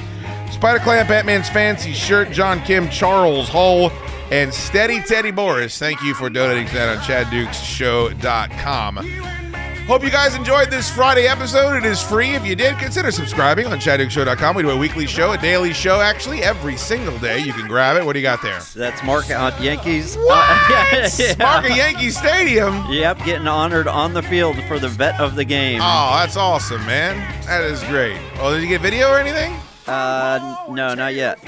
[0.52, 3.90] Spider Clan, Ant Man's Fancy Shirt, John Kim, Charles Hull,
[4.32, 5.80] and Steady Teddy Boris.
[5.80, 9.47] Thank you for donating to that on ChadDukesShow.com.
[9.88, 11.78] Hope you guys enjoyed this Friday episode.
[11.78, 12.32] It is free.
[12.32, 14.58] If you did, consider subscribing on ChadDukesShow.com.
[14.58, 17.40] We do a weekly show, a daily show, actually, every single day.
[17.40, 18.06] You can grab it.
[18.06, 18.60] What do you got there?
[18.76, 20.18] That's Mark out Yankees.
[20.18, 20.28] What?
[21.18, 21.36] yeah.
[21.40, 22.84] Mark at Yankee Stadium.
[22.90, 25.80] Yep, getting honored on the field for the vet of the game.
[25.82, 27.16] Oh, that's awesome, man.
[27.46, 28.20] That is great.
[28.40, 29.56] Oh, did you get video or anything?
[29.88, 31.40] Uh, no, not yet.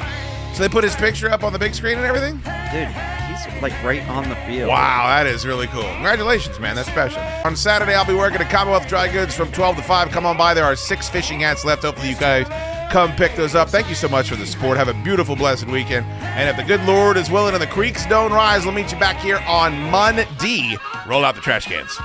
[0.54, 2.38] So they put his picture up on the big screen and everything?
[2.72, 3.19] Dude,
[3.62, 4.70] like right on the field.
[4.70, 5.84] Wow, that is really cool.
[5.84, 6.76] Congratulations, man.
[6.76, 7.22] That's special.
[7.46, 10.10] On Saturday, I'll be working at Commonwealth Dry Goods from 12 to 5.
[10.10, 10.54] Come on by.
[10.54, 11.84] There are six fishing hats left.
[11.84, 12.48] Hopefully, you guys
[12.92, 13.70] come pick those up.
[13.70, 14.78] Thank you so much for the support.
[14.78, 16.06] Have a beautiful, blessed weekend.
[16.06, 19.00] And if the good Lord is willing and the creeks don't rise, we'll meet you
[19.00, 20.78] back here on Monday.
[21.08, 21.98] Roll out the trash cans.